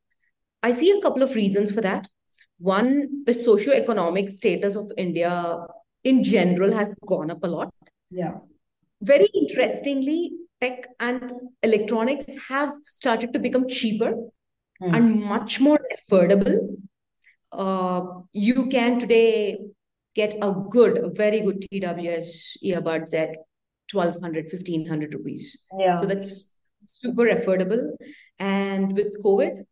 I 0.63 0.71
see 0.73 0.91
a 0.91 1.01
couple 1.01 1.23
of 1.23 1.36
reasons 1.36 1.71
for 1.71 1.82
that. 1.82 2.08
One 2.60 3.23
the 3.25 3.34
socio-economic 3.34 4.30
status 4.30 4.75
of 4.82 4.91
india 5.06 5.32
in 6.12 6.23
general 6.23 6.73
has 6.80 6.93
gone 7.13 7.32
up 7.32 7.43
a 7.43 7.47
lot. 7.47 7.73
Yeah. 8.10 8.36
Very 9.01 9.27
interestingly 9.34 10.34
tech 10.62 10.88
and 10.99 11.32
electronics 11.63 12.38
have 12.47 12.73
started 12.84 13.34
to 13.34 13.39
become 13.39 13.67
cheaper 13.67 14.12
mm. 14.13 14.95
and 14.95 15.23
much 15.23 15.60
more 15.60 15.80
affordable. 15.97 16.58
Uh, 17.51 18.01
you 18.32 18.67
can 18.67 18.99
today 18.99 19.58
get 20.15 20.36
a 20.41 20.51
good 20.69 20.97
a 20.97 21.10
very 21.10 21.41
good 21.41 21.65
tws 21.65 22.58
earbuds 22.63 23.13
at 23.13 23.36
1200 23.93 24.45
1500 24.51 25.13
rupees. 25.13 25.65
Yeah. 25.77 25.95
So 25.95 26.06
that's 26.06 26.43
super 26.91 27.25
affordable. 27.25 27.91
And 28.39 28.93
with 28.95 29.21
covid 29.23 29.65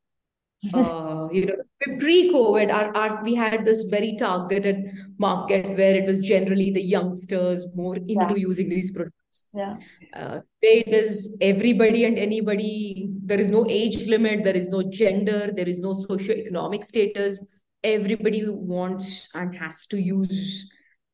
uh, 0.74 1.30
you 1.32 1.46
know 1.46 1.56
pre-covid 2.00 2.70
our, 2.70 2.96
our 2.98 3.24
we 3.24 3.34
had 3.34 3.64
this 3.64 3.84
very 3.84 4.18
targeted 4.18 4.92
market 5.18 5.66
where 5.78 5.96
it 5.96 6.06
was 6.06 6.20
generally 6.20 6.70
the 6.70 6.82
youngsters 6.82 7.66
more 7.76 7.96
into 7.96 8.14
yeah. 8.14 8.36
using 8.36 8.68
these 8.68 8.92
products. 8.92 9.46
Yeah. 9.54 9.78
Uh, 10.14 10.40
it 10.62 10.94
is 10.94 11.38
everybody 11.40 12.04
and 12.04 12.18
anybody 12.18 13.10
there 13.24 13.40
is 13.40 13.50
no 13.50 13.66
age 13.70 14.06
limit 14.08 14.44
there 14.44 14.58
is 14.58 14.68
no 14.68 14.84
gender 14.84 15.50
there 15.56 15.70
is 15.70 15.80
no 15.80 15.94
socio-economic 15.94 16.84
status. 16.84 17.46
Everybody 17.82 18.44
wants 18.46 19.30
and 19.34 19.56
has 19.56 19.88
to 19.88 19.98
use 19.98 20.70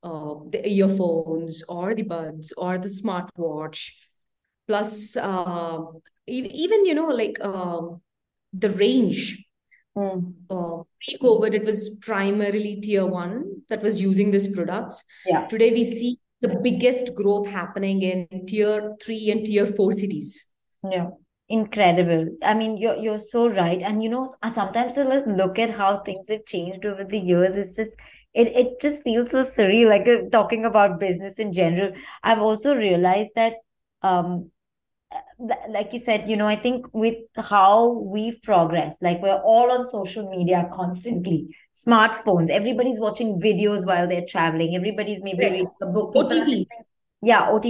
uh, 0.05 0.35
the 0.49 0.61
earphones 0.69 1.63
or 1.67 1.95
the 1.95 2.03
buds 2.03 2.53
or 2.57 2.77
the 2.77 2.87
smartwatch. 2.87 3.89
Plus 4.67 5.17
uh, 5.17 5.81
even 6.27 6.85
you 6.85 6.93
know 6.93 7.07
like 7.07 7.37
uh, 7.41 7.81
the 8.53 8.69
range. 8.69 9.41
Mm. 9.97 10.33
pre-covid 10.49 11.53
it 11.53 11.63
was 11.63 11.83
primarily 12.01 12.81
tier 12.81 13.05
one 13.05 13.61
that 13.69 13.81
was 13.81 13.99
using 14.01 14.31
these 14.31 14.47
products. 14.53 15.03
Yeah. 15.25 15.47
Today 15.47 15.71
we 15.71 15.85
see 15.85 16.17
the 16.41 16.59
biggest 16.61 17.15
growth 17.15 17.47
happening 17.47 18.01
in 18.01 18.45
tier 18.45 18.95
three 19.01 19.31
and 19.31 19.45
tier 19.45 19.65
four 19.65 19.93
cities. 19.93 20.51
Yeah. 20.91 21.11
Incredible. 21.47 22.27
I 22.43 22.55
mean 22.55 22.75
you're 22.75 22.97
you're 22.97 23.23
so 23.27 23.47
right. 23.47 23.81
And 23.81 24.03
you 24.03 24.09
know 24.09 24.27
sometimes 24.53 24.95
so 24.95 25.03
let's 25.03 25.25
look 25.27 25.59
at 25.59 25.69
how 25.69 25.99
things 25.99 26.27
have 26.27 26.45
changed 26.45 26.85
over 26.85 27.05
the 27.05 27.19
years. 27.19 27.55
It's 27.55 27.77
just 27.77 27.95
it, 28.35 28.47
it 28.47 28.81
just 28.81 29.01
feels 29.01 29.31
so 29.31 29.43
surreal 29.43 29.89
like 29.89 30.07
uh, 30.07 30.29
talking 30.31 30.65
about 30.65 30.99
business 30.99 31.39
in 31.39 31.53
general. 31.53 31.91
I've 32.23 32.39
also 32.39 32.75
realized 32.75 33.31
that 33.35 33.53
um 34.01 34.51
th- 35.39 35.59
like 35.69 35.93
you 35.93 35.99
said 35.99 36.29
you 36.29 36.35
know 36.35 36.47
i 36.47 36.55
think 36.55 36.85
with 36.93 37.15
how 37.37 37.91
we've 38.15 38.41
progressed 38.43 39.01
like 39.01 39.21
we're 39.21 39.41
all 39.53 39.71
on 39.71 39.85
social 39.85 40.29
media 40.29 40.67
constantly. 40.73 41.55
Smartphones 41.73 42.49
everybody's 42.49 42.99
watching 42.99 43.39
videos 43.39 43.85
while 43.85 44.07
they're 44.07 44.25
traveling. 44.27 44.75
Everybody's 44.75 45.21
maybe 45.21 45.43
yeah. 45.43 45.49
reading 45.49 45.69
a 45.81 45.85
book. 45.85 46.15
OTT. 46.15 46.67
yeah 47.21 47.49
ott 47.51 47.65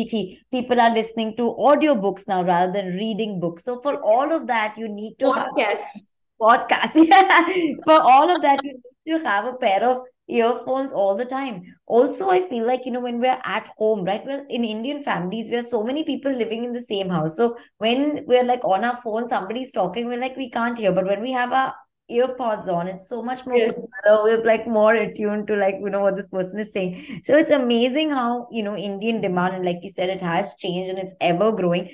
people 0.51 0.79
are 0.79 0.93
listening 0.93 1.35
to 1.37 1.53
audiobooks 1.69 2.27
now 2.27 2.43
rather 2.43 2.71
than 2.71 2.87
reading 2.95 3.39
books. 3.39 3.63
So 3.63 3.81
for 3.81 3.95
all 4.01 4.31
of 4.31 4.47
that 4.47 4.77
you 4.77 4.87
need 4.87 5.15
to 5.19 5.25
podcasts. 5.25 6.09
Podcast 6.41 6.91
yeah. 6.95 7.47
for 7.85 8.01
all 8.01 8.35
of 8.35 8.41
that 8.41 8.59
you 8.63 8.73
need 8.73 9.17
to 9.17 9.23
have 9.23 9.45
a 9.45 9.53
pair 9.53 9.83
of 9.89 10.03
earphones 10.27 10.91
all 10.91 11.15
the 11.15 11.25
time. 11.25 11.75
Also, 11.85 12.29
I 12.29 12.41
feel 12.41 12.65
like, 12.65 12.85
you 12.85 12.91
know, 12.91 12.99
when 12.99 13.19
we're 13.19 13.39
at 13.43 13.69
home, 13.77 14.03
right? 14.03 14.25
Well, 14.25 14.45
in 14.49 14.63
Indian 14.63 15.03
families, 15.03 15.49
we 15.51 15.57
are 15.57 15.61
so 15.61 15.83
many 15.83 16.03
people 16.03 16.31
living 16.31 16.63
in 16.63 16.73
the 16.73 16.81
same 16.81 17.09
house. 17.09 17.35
So 17.37 17.57
when 17.77 18.25
we're 18.25 18.43
like 18.43 18.63
on 18.63 18.83
our 18.83 18.97
phone, 18.97 19.29
somebody's 19.29 19.71
talking, 19.71 20.07
we're 20.07 20.19
like, 20.19 20.35
we 20.35 20.49
can't 20.49 20.77
hear. 20.77 20.91
But 20.91 21.05
when 21.05 21.21
we 21.21 21.31
have 21.31 21.51
our 21.51 21.75
earpods 22.11 22.67
on, 22.67 22.87
it's 22.87 23.07
so 23.07 23.21
much 23.21 23.45
more 23.45 23.57
yes. 23.57 23.87
We're 24.05 24.43
like 24.43 24.67
more 24.67 24.95
attuned 24.95 25.47
to 25.47 25.55
like, 25.55 25.75
you 25.79 25.89
know, 25.89 26.01
what 26.01 26.15
this 26.15 26.27
person 26.27 26.59
is 26.59 26.71
saying. 26.73 27.21
So 27.23 27.37
it's 27.37 27.51
amazing 27.51 28.09
how, 28.09 28.47
you 28.51 28.63
know, 28.63 28.75
Indian 28.75 29.21
demand, 29.21 29.55
and 29.55 29.65
like 29.65 29.77
you 29.81 29.89
said, 29.89 30.09
it 30.09 30.21
has 30.21 30.55
changed 30.55 30.89
and 30.89 30.99
it's 30.99 31.13
ever 31.21 31.51
growing. 31.51 31.87
You 31.87 31.93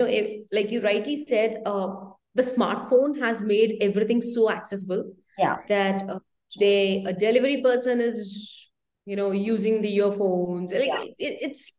know, 0.00 0.06
if, 0.06 0.42
like 0.52 0.70
you 0.70 0.80
rightly 0.80 1.24
said, 1.24 1.62
uh, 1.66 1.88
the 2.34 2.42
smartphone 2.42 3.18
has 3.20 3.42
made 3.42 3.78
everything 3.80 4.22
so 4.22 4.50
accessible. 4.50 5.12
Yeah. 5.38 5.58
That 5.68 6.02
uh, 6.08 6.18
today 6.54 7.04
a 7.06 7.12
delivery 7.12 7.62
person 7.62 8.00
is 8.00 8.70
you 9.06 9.16
know 9.16 9.30
using 9.32 9.82
the 9.82 9.94
earphones 9.96 10.72
like 10.72 10.86
yeah. 10.86 11.02
it, 11.02 11.38
it's 11.48 11.78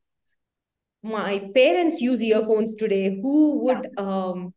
my 1.04 1.50
parents 1.54 2.02
use 2.02 2.22
earphones 2.22 2.76
today 2.76 3.20
who 3.22 3.64
would 3.66 3.88
yeah. 3.98 4.04
um 4.04 4.54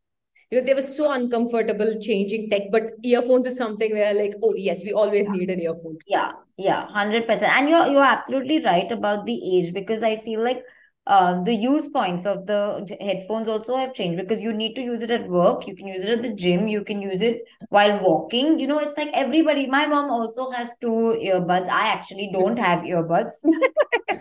you 0.51 0.59
know 0.59 0.67
they 0.67 0.75
were 0.75 0.83
so 0.83 1.11
uncomfortable 1.13 1.95
changing 2.01 2.49
tech 2.51 2.63
but 2.73 2.91
earphones 3.03 3.47
is 3.47 3.57
something 3.57 3.95
they're 3.95 4.15
like 4.15 4.35
oh 4.43 4.55
yes 4.57 4.83
we 4.85 4.93
always 4.93 5.27
yeah. 5.27 5.33
need 5.33 5.51
an 5.51 5.61
earphone 5.61 5.97
yeah 6.07 6.33
yeah 6.57 6.87
100% 6.89 7.43
and 7.43 7.69
you're 7.69 7.87
you're 7.89 8.03
absolutely 8.03 8.65
right 8.65 8.91
about 8.91 9.27
the 9.27 9.39
age 9.57 9.73
because 9.75 10.03
i 10.03 10.17
feel 10.17 10.43
like 10.43 10.63
uh, 11.09 11.43
the 11.43 11.55
use 11.55 11.89
points 11.89 12.27
of 12.27 12.47
the 12.47 12.97
headphones 13.01 13.49
also 13.49 13.77
have 13.77 13.95
changed 13.95 14.19
because 14.21 14.41
you 14.41 14.53
need 14.53 14.75
to 14.75 14.83
use 14.83 15.03
it 15.03 15.11
at 15.11 15.27
work. 15.29 15.67
You 15.67 15.75
can 15.75 15.87
use 15.87 16.05
it 16.05 16.11
at 16.11 16.23
the 16.23 16.35
gym. 16.35 16.69
You 16.69 16.85
can 16.85 17.01
use 17.01 17.23
it 17.23 17.43
while 17.71 17.99
walking. 18.01 18.59
You 18.59 18.67
know 18.67 18.79
it's 18.79 18.97
like 18.97 19.09
everybody 19.15 19.67
my 19.67 19.87
mom 19.87 20.11
also 20.11 20.51
has 20.51 20.75
two 20.81 21.19
earbuds. 21.25 21.69
I 21.69 21.89
actually 21.89 22.31
don't 22.33 22.59
have 22.59 22.81
earbuds. 22.81 23.33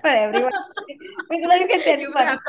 For 0.02 0.08
everyone 0.08 0.52
because 1.30 1.60
you 1.60 1.68
can 1.68 2.00
you 2.00 2.14
have 2.16 2.40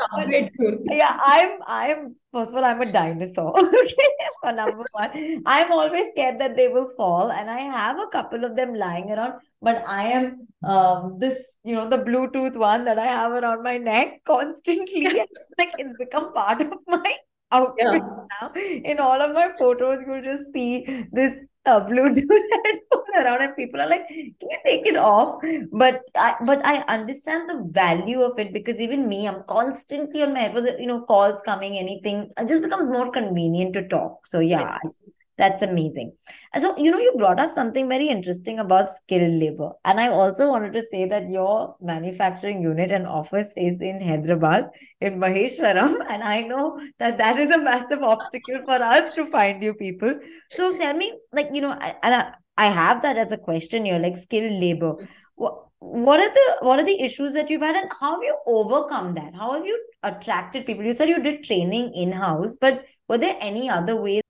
yeah 0.91 1.17
i'm 1.23 1.49
i'm 1.67 2.15
first 2.31 2.51
of 2.51 2.57
all 2.57 2.65
i'm 2.65 2.81
a 2.81 2.91
dinosaur 2.91 3.53
okay 3.59 4.11
for 4.41 4.51
number 4.51 4.85
one 4.91 5.43
i'm 5.45 5.71
always 5.71 6.11
scared 6.11 6.39
that 6.39 6.55
they 6.55 6.67
will 6.67 6.89
fall 6.95 7.31
and 7.31 7.49
i 7.49 7.59
have 7.59 7.99
a 7.99 8.07
couple 8.07 8.43
of 8.43 8.55
them 8.55 8.73
lying 8.73 9.11
around 9.11 9.33
but 9.61 9.83
I 9.87 10.03
am 10.03 10.47
um 10.63 11.17
this 11.19 11.37
you 11.63 11.75
know 11.75 11.87
the 11.89 11.97
Bluetooth 11.97 12.55
one 12.57 12.85
that 12.85 12.99
I 12.99 13.05
have 13.05 13.31
around 13.31 13.63
my 13.63 13.77
neck 13.77 14.23
constantly. 14.25 15.05
like 15.57 15.73
it's 15.77 15.97
become 15.97 16.33
part 16.33 16.61
of 16.61 16.73
my 16.87 17.15
outfit 17.51 17.85
yeah. 17.85 17.99
now. 18.41 18.51
In 18.55 18.99
all 18.99 19.21
of 19.21 19.33
my 19.33 19.51
photos, 19.57 20.03
you'll 20.05 20.21
just 20.21 20.53
see 20.53 21.05
this 21.11 21.33
uh, 21.65 21.81
Bluetooth 21.85 22.45
headphone 22.65 23.23
around, 23.23 23.41
and 23.41 23.55
people 23.55 23.81
are 23.81 23.89
like, 23.89 24.07
"Can 24.07 24.49
you 24.49 24.57
take 24.65 24.87
it 24.87 24.95
off?" 24.95 25.41
But 25.71 26.01
I 26.15 26.35
but 26.45 26.65
I 26.65 26.77
understand 26.87 27.49
the 27.49 27.63
value 27.71 28.21
of 28.21 28.39
it 28.39 28.53
because 28.53 28.79
even 28.79 29.07
me, 29.07 29.27
I'm 29.27 29.43
constantly 29.43 30.23
on 30.23 30.33
my 30.33 30.39
head 30.39 30.53
with 30.53 30.79
you 30.79 30.87
know 30.87 31.01
calls 31.01 31.41
coming, 31.41 31.77
anything. 31.77 32.31
It 32.37 32.47
just 32.47 32.61
becomes 32.61 32.87
more 32.87 33.11
convenient 33.11 33.73
to 33.73 33.87
talk. 33.87 34.27
So 34.27 34.39
yeah. 34.39 34.79
Yes 34.83 34.98
That's 35.39 35.61
amazing. 35.61 36.11
So, 36.57 36.77
you 36.77 36.91
know, 36.91 36.99
you 36.99 37.13
brought 37.17 37.39
up 37.39 37.49
something 37.49 37.87
very 37.87 38.07
interesting 38.09 38.59
about 38.59 38.91
skilled 38.91 39.39
labor. 39.41 39.71
And 39.85 39.97
I 39.97 40.09
also 40.09 40.49
wanted 40.49 40.73
to 40.73 40.83
say 40.91 41.05
that 41.05 41.29
your 41.29 41.77
manufacturing 41.79 42.61
unit 42.61 42.91
and 42.91 43.07
office 43.07 43.47
is 43.55 43.79
in 43.79 44.01
Hyderabad, 44.01 44.65
in 44.99 45.17
Maheshwaram. 45.17 45.95
And 46.09 46.23
I 46.23 46.41
know 46.41 46.77
that 46.99 47.17
that 47.19 47.39
is 47.39 47.51
a 47.51 47.57
massive 47.57 48.03
obstacle 48.03 48.59
for 48.65 48.83
us 48.83 49.15
to 49.15 49.31
find 49.31 49.63
you 49.63 49.73
people. 49.73 50.19
So 50.51 50.77
tell 50.77 50.93
me, 50.93 51.17
like, 51.31 51.51
you 51.53 51.61
know, 51.61 51.71
and 51.71 52.15
I, 52.15 52.33
I 52.57 52.65
have 52.65 53.01
that 53.03 53.15
as 53.15 53.31
a 53.31 53.37
question 53.37 53.85
here, 53.85 53.97
like 53.97 54.17
skilled 54.17 54.61
labor. 54.61 55.07
What, 55.35 55.67
what 55.79 56.19
are 56.19 56.33
the 56.33 56.57
what 56.67 56.79
are 56.79 56.85
the 56.85 57.01
issues 57.01 57.31
that 57.31 57.49
you've 57.49 57.61
had 57.61 57.77
and 57.77 57.89
how 57.97 58.15
have 58.15 58.23
you 58.23 58.37
overcome 58.45 59.13
that 59.13 59.33
how 59.33 59.53
have 59.53 59.65
you 59.65 59.81
attracted 60.03 60.65
people 60.65 60.83
you 60.83 60.91
said 60.91 61.07
you 61.07 61.23
did 61.23 61.41
training 61.41 61.93
in 61.93 62.11
house 62.11 62.57
but 62.59 62.83
were 63.07 63.17
there 63.17 63.37
any 63.39 63.69
other 63.69 63.95
ways 63.95 64.21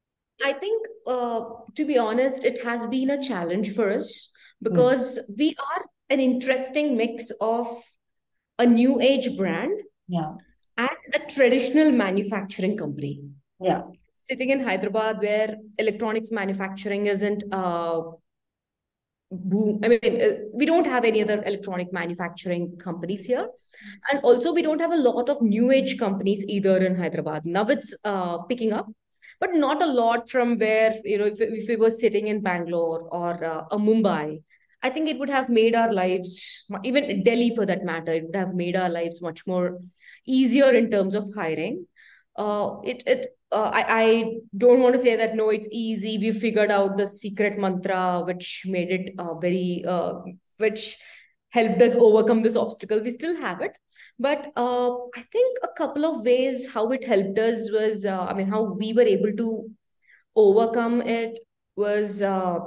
I 0.43 0.53
think, 0.53 0.87
uh, 1.05 1.41
to 1.75 1.85
be 1.85 1.97
honest, 1.97 2.45
it 2.45 2.63
has 2.63 2.85
been 2.85 3.09
a 3.09 3.21
challenge 3.21 3.73
for 3.73 3.89
us 3.89 4.31
because 4.61 5.19
mm. 5.19 5.37
we 5.37 5.55
are 5.59 5.85
an 6.09 6.19
interesting 6.19 6.95
mix 6.97 7.31
of 7.41 7.67
a 8.57 8.65
new 8.65 8.99
age 9.01 9.35
brand 9.37 9.79
yeah. 10.07 10.33
and 10.77 10.89
a 11.13 11.19
traditional 11.31 11.91
manufacturing 11.91 12.77
company. 12.77 13.21
Yeah. 13.61 13.83
Sitting 14.15 14.49
in 14.49 14.59
Hyderabad, 14.59 15.21
where 15.21 15.55
electronics 15.77 16.31
manufacturing 16.31 17.07
isn't 17.07 17.43
uh, 17.51 18.01
boom. 19.31 19.79
I 19.83 19.87
mean, 19.87 19.99
uh, 20.03 20.35
we 20.53 20.65
don't 20.65 20.85
have 20.85 21.05
any 21.05 21.21
other 21.21 21.41
electronic 21.45 21.93
manufacturing 21.93 22.77
companies 22.77 23.25
here. 23.25 23.47
And 24.11 24.19
also, 24.21 24.53
we 24.53 24.61
don't 24.61 24.81
have 24.81 24.91
a 24.91 24.97
lot 24.97 25.29
of 25.29 25.41
new 25.41 25.71
age 25.71 25.97
companies 25.97 26.43
either 26.47 26.77
in 26.77 26.95
Hyderabad. 26.95 27.45
Now 27.45 27.65
it's 27.67 27.95
uh, 28.03 28.39
picking 28.39 28.73
up 28.73 28.87
but 29.39 29.53
not 29.53 29.81
a 29.81 29.91
lot 30.01 30.29
from 30.29 30.57
where 30.57 30.95
you 31.03 31.17
know 31.17 31.25
if, 31.25 31.39
if 31.39 31.67
we 31.67 31.75
were 31.75 31.89
sitting 31.89 32.27
in 32.27 32.41
bangalore 32.41 33.07
or 33.11 33.43
uh, 33.43 33.63
a 33.71 33.77
mumbai 33.77 34.41
i 34.83 34.89
think 34.89 35.09
it 35.09 35.19
would 35.19 35.29
have 35.29 35.49
made 35.49 35.75
our 35.75 35.93
lives 35.93 36.65
even 36.83 37.23
delhi 37.23 37.49
for 37.55 37.65
that 37.65 37.83
matter 37.83 38.13
it 38.13 38.25
would 38.25 38.35
have 38.35 38.53
made 38.53 38.75
our 38.75 38.89
lives 38.89 39.21
much 39.21 39.45
more 39.47 39.79
easier 40.29 40.71
in 40.71 40.89
terms 40.91 41.15
of 41.15 41.27
hiring. 41.35 41.85
Uh, 42.35 42.77
it 42.83 43.03
it 43.05 43.25
uh, 43.51 43.71
I, 43.73 43.83
I 44.03 44.33
don't 44.55 44.79
want 44.79 44.95
to 44.95 45.01
say 45.01 45.15
that 45.15 45.35
no 45.35 45.49
it's 45.49 45.67
easy. 45.71 46.17
We 46.17 46.31
figured 46.31 46.71
out 46.71 46.97
the 46.97 47.07
secret 47.07 47.57
mantra 47.57 48.21
which 48.25 48.63
made 48.65 48.91
it 48.91 49.11
uh, 49.17 49.33
very 49.35 49.83
uh, 49.87 50.13
which 50.57 50.97
helped 51.49 51.81
us 51.81 51.95
overcome 51.95 52.43
this 52.43 52.55
obstacle. 52.55 53.01
We 53.01 53.11
still 53.11 53.35
have 53.41 53.61
it 53.61 53.71
but 54.19 54.51
uh, 54.55 54.93
I 55.15 55.23
think 55.31 55.57
a 55.63 55.69
couple 55.77 56.05
of 56.05 56.25
ways 56.25 56.67
how 56.73 56.91
it 56.91 57.05
helped 57.05 57.39
us 57.39 57.71
was, 57.71 58.05
uh, 58.05 58.25
I 58.25 58.33
mean, 58.33 58.47
how 58.47 58.63
we 58.63 58.93
were 58.93 59.01
able 59.03 59.31
to 59.37 59.69
overcome 60.35 61.01
it 61.01 61.39
was 61.75 62.21
uh, 62.21 62.59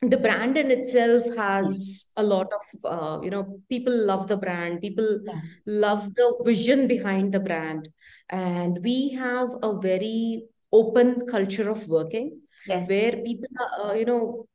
the 0.00 0.16
brand 0.16 0.56
in 0.56 0.70
itself 0.70 1.22
has 1.36 2.06
a 2.16 2.22
lot 2.22 2.46
of, 2.52 2.84
uh, 2.84 3.20
you 3.22 3.30
know, 3.30 3.60
people 3.68 3.94
love 4.06 4.28
the 4.28 4.36
brand, 4.36 4.80
people 4.80 5.20
yeah. 5.24 5.40
love 5.66 6.14
the 6.14 6.34
vision 6.44 6.86
behind 6.86 7.34
the 7.34 7.40
brand. 7.40 7.88
And 8.30 8.78
we 8.82 9.10
have 9.10 9.50
a 9.62 9.78
very 9.78 10.44
open 10.72 11.26
culture 11.26 11.68
of 11.68 11.88
working 11.88 12.40
yes. 12.66 12.88
where 12.88 13.12
people, 13.12 13.48
are, 13.60 13.90
uh, 13.90 13.94
you 13.94 14.04
know, 14.04 14.46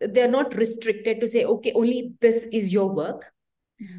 they're 0.00 0.30
not 0.30 0.54
restricted 0.54 1.20
to 1.20 1.28
say, 1.28 1.44
okay, 1.44 1.72
only 1.72 2.12
this 2.20 2.44
is 2.44 2.72
your 2.72 2.92
work. 2.92 3.32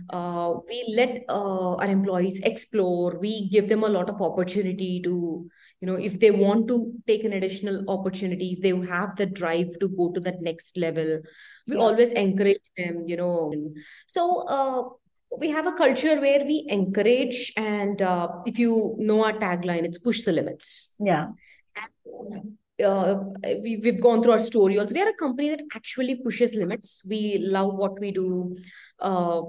Uh, 0.10 0.56
we 0.68 0.94
let 0.96 1.24
uh, 1.30 1.76
our 1.76 1.88
employees 1.88 2.40
explore. 2.42 3.18
We 3.20 3.50
give 3.50 3.70
them 3.70 3.84
a 3.84 3.90
lot 3.90 4.10
of 4.10 4.22
opportunity 4.22 5.02
to, 5.04 5.50
you 5.82 5.88
know, 5.88 5.96
if 5.96 6.20
they 6.20 6.32
want 6.32 6.68
to 6.70 6.94
take 7.06 7.24
an 7.24 7.34
additional 7.34 7.84
opportunity, 7.88 8.54
if 8.54 8.62
they 8.62 8.76
have 8.88 9.16
the 9.16 9.26
drive 9.26 9.78
to 9.80 9.90
go 9.90 10.12
to 10.14 10.20
that 10.22 10.42
next 10.42 10.78
level, 10.78 11.20
we 11.68 11.76
yeah. 11.76 11.82
always 11.82 12.12
encourage 12.12 12.62
them, 12.78 13.04
you 13.06 13.18
know. 13.18 13.54
So, 14.08 14.44
uh, 14.48 14.84
we 15.38 15.50
have 15.50 15.68
a 15.68 15.74
culture 15.74 16.20
where 16.22 16.46
we 16.46 16.66
encourage, 16.70 17.52
and 17.58 18.02
uh, 18.02 18.30
if 18.46 18.58
you 18.58 18.96
know 18.98 19.26
our 19.26 19.34
tagline, 19.34 19.84
it's 19.84 19.98
push 19.98 20.24
the 20.24 20.32
limits. 20.32 20.96
Yeah. 21.00 21.28
uh, 22.84 23.16
we, 23.62 23.80
we've 23.84 24.02
gone 24.02 24.22
through 24.22 24.34
our 24.34 24.40
story 24.40 24.78
also 24.78 24.94
we 24.94 25.02
are 25.02 25.10
a 25.10 25.16
company 25.16 25.50
that 25.50 25.64
actually 25.74 26.16
pushes 26.16 26.54
limits 26.54 27.04
we 27.10 27.40
love 27.40 27.74
what 27.74 28.00
we 28.00 28.12
do 28.12 28.56
uh, 29.00 29.42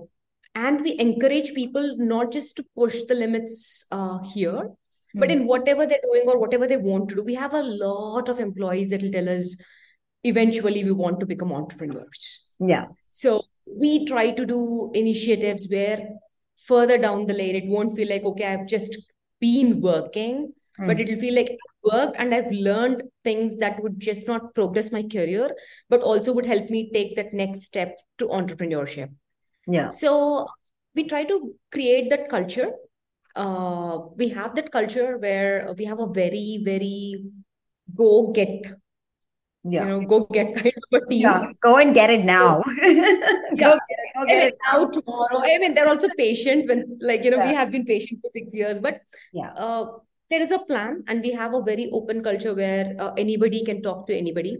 and 0.64 0.81
we 0.83 0.99
encourage 0.99 1.55
people 1.55 1.97
not 1.99 2.33
just 2.37 2.57
to 2.57 2.64
push 2.75 3.03
the 3.09 3.14
limits 3.14 3.87
uh, 3.90 4.18
here 4.35 4.62
mm. 4.62 5.21
but 5.23 5.31
in 5.31 5.47
whatever 5.47 5.87
they're 5.87 6.07
doing 6.07 6.29
or 6.33 6.38
whatever 6.38 6.66
they 6.66 6.77
want 6.77 7.09
to 7.09 7.16
do 7.16 7.25
we 7.25 7.35
have 7.35 7.55
a 7.55 7.66
lot 7.85 8.29
of 8.29 8.40
employees 8.47 8.90
that 8.90 9.03
will 9.03 9.16
tell 9.18 9.29
us 9.35 9.57
eventually 10.25 10.85
we 10.85 10.97
want 11.03 11.21
to 11.21 11.31
become 11.35 11.53
entrepreneurs 11.53 12.25
yeah 12.75 12.87
so 13.11 13.40
we 13.83 13.92
try 14.07 14.31
to 14.40 14.47
do 14.55 14.90
initiatives 14.94 15.68
where 15.75 16.01
further 16.71 16.99
down 16.99 17.27
the 17.27 17.38
lane 17.40 17.61
it 17.62 17.73
won't 17.75 17.94
feel 17.97 18.09
like 18.14 18.25
okay 18.31 18.49
i've 18.53 18.66
just 18.66 18.99
been 19.40 19.81
working 19.81 20.53
mm. 20.81 20.87
but 20.87 21.01
it'll 21.01 21.23
feel 21.27 21.38
like 21.40 21.53
I've 21.53 21.92
worked 21.92 22.16
and 22.18 22.35
i've 22.35 22.51
learned 22.51 23.05
things 23.29 23.59
that 23.59 23.81
would 23.83 24.01
just 24.11 24.27
not 24.27 24.53
progress 24.55 24.90
my 24.99 25.05
career 25.14 25.49
but 25.88 26.03
also 26.11 26.33
would 26.33 26.53
help 26.55 26.77
me 26.77 26.90
take 26.99 27.16
that 27.16 27.33
next 27.44 27.62
step 27.73 27.97
to 28.18 28.29
entrepreneurship 28.40 29.11
yeah. 29.68 29.90
So 29.90 30.46
we 30.94 31.07
try 31.07 31.24
to 31.24 31.54
create 31.70 32.11
that 32.11 32.28
culture. 32.28 32.70
Uh, 33.37 33.98
we 34.16 34.28
have 34.31 34.54
that 34.57 34.72
culture 34.72 35.18
where 35.18 35.72
we 35.76 35.85
have 35.85 36.00
a 36.00 36.07
very, 36.07 36.61
very 36.64 37.24
go 37.94 38.33
get 38.33 38.66
yeah. 39.64 39.83
you 39.83 39.88
know, 39.88 40.00
go 40.00 40.26
get 40.31 40.57
kind 40.57 40.72
of 40.76 41.02
a 41.02 41.07
team. 41.07 41.20
Yeah, 41.20 41.46
go 41.61 41.76
and 41.76 41.94
get 41.94 42.11
it 42.11 42.24
now. 42.24 42.62
go 42.81 42.98
get 43.59 43.81
it, 43.88 44.12
go 44.16 44.26
get 44.26 44.48
it 44.48 44.54
now 44.64 44.87
tomorrow. 44.87 45.42
I 45.42 45.59
mean, 45.59 45.74
they're 45.74 45.88
also 45.88 46.09
patient 46.16 46.68
when, 46.68 46.98
like, 47.00 47.24
you 47.24 47.31
know, 47.31 47.38
yeah. 47.38 47.48
we 47.48 47.54
have 47.54 47.70
been 47.70 47.85
patient 47.85 48.20
for 48.22 48.31
six 48.33 48.54
years, 48.54 48.78
but 48.78 49.00
yeah, 49.33 49.50
uh, 49.50 49.87
there 50.31 50.40
is 50.40 50.50
a 50.50 50.59
plan, 50.59 51.04
and 51.07 51.20
we 51.22 51.33
have 51.33 51.54
a 51.54 51.62
very 51.62 51.90
open 51.92 52.22
culture 52.22 52.54
where 52.54 52.94
uh, 52.98 53.12
anybody 53.18 53.64
can 53.64 53.83
talk 53.83 54.07
to 54.07 54.16
anybody 54.16 54.59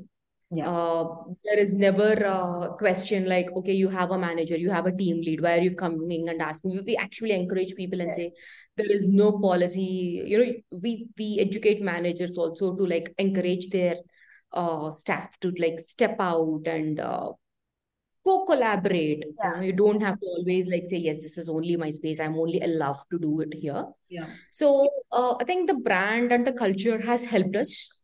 yeah. 0.51 0.69
Uh, 0.69 1.15
there 1.45 1.59
is 1.59 1.75
never 1.75 2.13
a 2.15 2.75
question 2.79 3.29
like 3.29 3.51
okay 3.55 3.73
you 3.73 3.89
have 3.89 4.11
a 4.11 4.19
manager 4.19 4.57
you 4.57 4.71
have 4.71 4.87
a 4.87 4.93
team 4.93 5.21
lead 5.21 5.43
why 5.43 5.59
are 5.59 5.61
you 5.61 5.75
coming 5.75 6.29
and 6.29 6.41
asking? 6.41 6.83
We 6.87 6.97
actually 6.97 7.33
encourage 7.33 7.75
people 7.75 8.01
and 8.01 8.15
say 8.15 8.33
there 8.77 8.91
is 8.91 9.09
no 9.09 9.39
policy 9.39 10.23
you 10.27 10.39
know 10.39 10.79
we 10.83 11.09
we 11.19 11.39
educate 11.39 11.83
managers 11.83 12.39
also 12.39 12.75
to 12.77 12.87
like 12.87 13.13
encourage 13.19 13.69
their 13.69 13.97
uh, 14.53 14.91
staff 14.91 15.39
to 15.41 15.53
like 15.59 15.79
step 15.81 16.17
out 16.19 16.63
and 16.65 16.99
uh, 16.99 17.31
co 18.25 18.47
collaborate 18.47 19.25
yeah. 19.39 19.61
you, 19.61 19.67
you 19.67 19.73
don't 19.75 20.01
have 20.01 20.19
to 20.19 20.27
always 20.27 20.67
like 20.67 20.85
say 20.87 20.97
yes 20.97 21.21
this 21.21 21.37
is 21.37 21.51
only 21.51 21.77
my 21.77 21.91
space. 21.91 22.21
I'm 22.21 22.39
only 22.39 22.61
allowed 22.61 23.03
to 23.11 23.19
do 23.19 23.41
it 23.41 23.53
here. 23.53 23.85
Yeah. 24.09 24.27
So 24.51 24.89
uh, 25.13 25.35
i 25.39 25.45
think 25.45 25.67
the 25.67 25.75
brand 25.75 26.33
and 26.33 26.47
the 26.47 26.53
culture 26.53 26.99
has 27.03 27.25
helped 27.25 27.55
us 27.55 27.99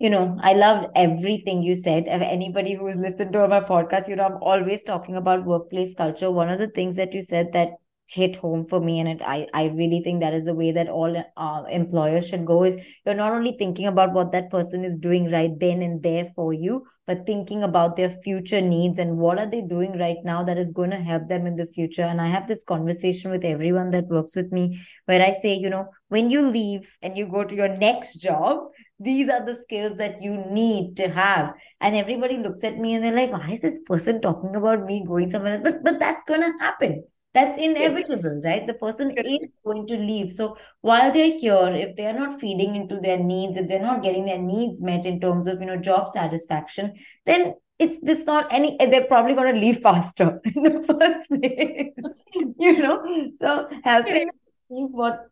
you 0.00 0.10
know, 0.10 0.36
I 0.40 0.54
loved 0.54 0.88
everything 0.96 1.62
you 1.62 1.76
said. 1.76 2.04
If 2.08 2.22
anybody 2.22 2.74
who's 2.74 2.96
listened 2.96 3.32
to 3.34 3.46
my 3.48 3.60
podcast, 3.60 4.08
you 4.08 4.16
know, 4.16 4.24
I'm 4.24 4.42
always 4.42 4.82
talking 4.82 5.16
about 5.16 5.44
workplace 5.46 5.94
culture. 5.94 6.30
One 6.30 6.48
of 6.48 6.58
the 6.58 6.68
things 6.68 6.96
that 6.96 7.14
you 7.14 7.22
said 7.22 7.52
that 7.52 7.70
hit 8.10 8.34
home 8.34 8.66
for 8.66 8.80
me 8.80 8.98
and 8.98 9.08
it, 9.08 9.20
I, 9.24 9.46
I 9.54 9.66
really 9.66 10.00
think 10.02 10.20
that 10.20 10.34
is 10.34 10.44
the 10.44 10.54
way 10.54 10.72
that 10.72 10.88
all 10.88 11.16
uh, 11.36 11.62
employers 11.70 12.26
should 12.26 12.44
go 12.44 12.64
is 12.64 12.76
you're 13.06 13.14
not 13.14 13.32
only 13.32 13.52
thinking 13.56 13.86
about 13.86 14.12
what 14.12 14.32
that 14.32 14.50
person 14.50 14.84
is 14.84 14.96
doing 14.96 15.30
right 15.30 15.52
then 15.60 15.80
and 15.80 16.02
there 16.02 16.26
for 16.34 16.52
you 16.52 16.84
but 17.06 17.24
thinking 17.24 17.62
about 17.62 17.94
their 17.94 18.10
future 18.10 18.60
needs 18.60 18.98
and 18.98 19.16
what 19.16 19.38
are 19.38 19.48
they 19.48 19.60
doing 19.60 19.96
right 19.96 20.16
now 20.24 20.42
that 20.42 20.58
is 20.58 20.72
going 20.72 20.90
to 20.90 20.96
help 20.96 21.28
them 21.28 21.46
in 21.46 21.54
the 21.54 21.66
future. 21.66 22.02
And 22.02 22.20
i 22.20 22.26
have 22.26 22.48
this 22.48 22.64
conversation 22.64 23.30
with 23.30 23.44
everyone 23.44 23.90
that 23.92 24.06
works 24.06 24.34
with 24.34 24.50
me 24.50 24.80
where 25.06 25.22
i 25.22 25.32
say 25.32 25.54
you 25.54 25.70
know 25.70 25.86
when 26.08 26.30
you 26.30 26.50
leave 26.50 26.96
and 27.02 27.16
you 27.16 27.26
go 27.26 27.44
to 27.44 27.54
your 27.54 27.68
next 27.68 28.16
job 28.16 28.58
these 28.98 29.28
are 29.28 29.44
the 29.46 29.54
skills 29.54 29.96
that 29.98 30.22
you 30.22 30.36
need 30.50 30.94
to 30.96 31.08
have. 31.08 31.54
And 31.80 31.96
everybody 31.96 32.36
looks 32.36 32.62
at 32.64 32.76
me 32.76 32.94
and 32.94 33.02
they're 33.02 33.14
like 33.14 33.32
why 33.32 33.50
is 33.52 33.60
this 33.60 33.78
person 33.86 34.20
talking 34.20 34.56
about 34.56 34.84
me 34.84 35.04
going 35.06 35.30
somewhere 35.30 35.54
else? 35.54 35.62
But 35.62 35.84
but 35.84 36.00
that's 36.00 36.24
going 36.24 36.42
to 36.42 36.52
happen 36.58 37.04
that's 37.32 37.60
inevitable 37.62 38.34
yes. 38.34 38.42
right? 38.44 38.66
The 38.66 38.74
person 38.74 39.12
is 39.16 39.38
going 39.64 39.86
to 39.86 39.96
leave. 39.96 40.32
So 40.32 40.56
while 40.80 41.12
they're 41.12 41.30
here 41.30 41.72
if 41.74 41.96
they 41.96 42.06
are 42.06 42.18
not 42.18 42.40
feeding 42.40 42.76
into 42.76 42.98
their 43.00 43.18
needs 43.18 43.56
if 43.56 43.68
they're 43.68 43.80
not 43.80 44.02
getting 44.02 44.26
their 44.26 44.38
needs 44.38 44.80
met 44.80 45.06
in 45.06 45.20
terms 45.20 45.46
of 45.46 45.60
you 45.60 45.66
know 45.66 45.76
job 45.76 46.08
satisfaction 46.08 46.94
then 47.26 47.54
it's 47.78 47.98
this 48.00 48.24
not 48.24 48.52
any 48.52 48.76
they're 48.78 49.06
probably 49.06 49.34
going 49.34 49.54
to 49.54 49.60
leave 49.60 49.78
faster 49.82 50.40
in 50.44 50.62
the 50.62 50.84
first 50.84 51.28
place 51.28 52.54
you 52.58 52.78
know? 52.78 53.32
So 53.36 53.68
helping 53.84 54.28
what 54.68 55.26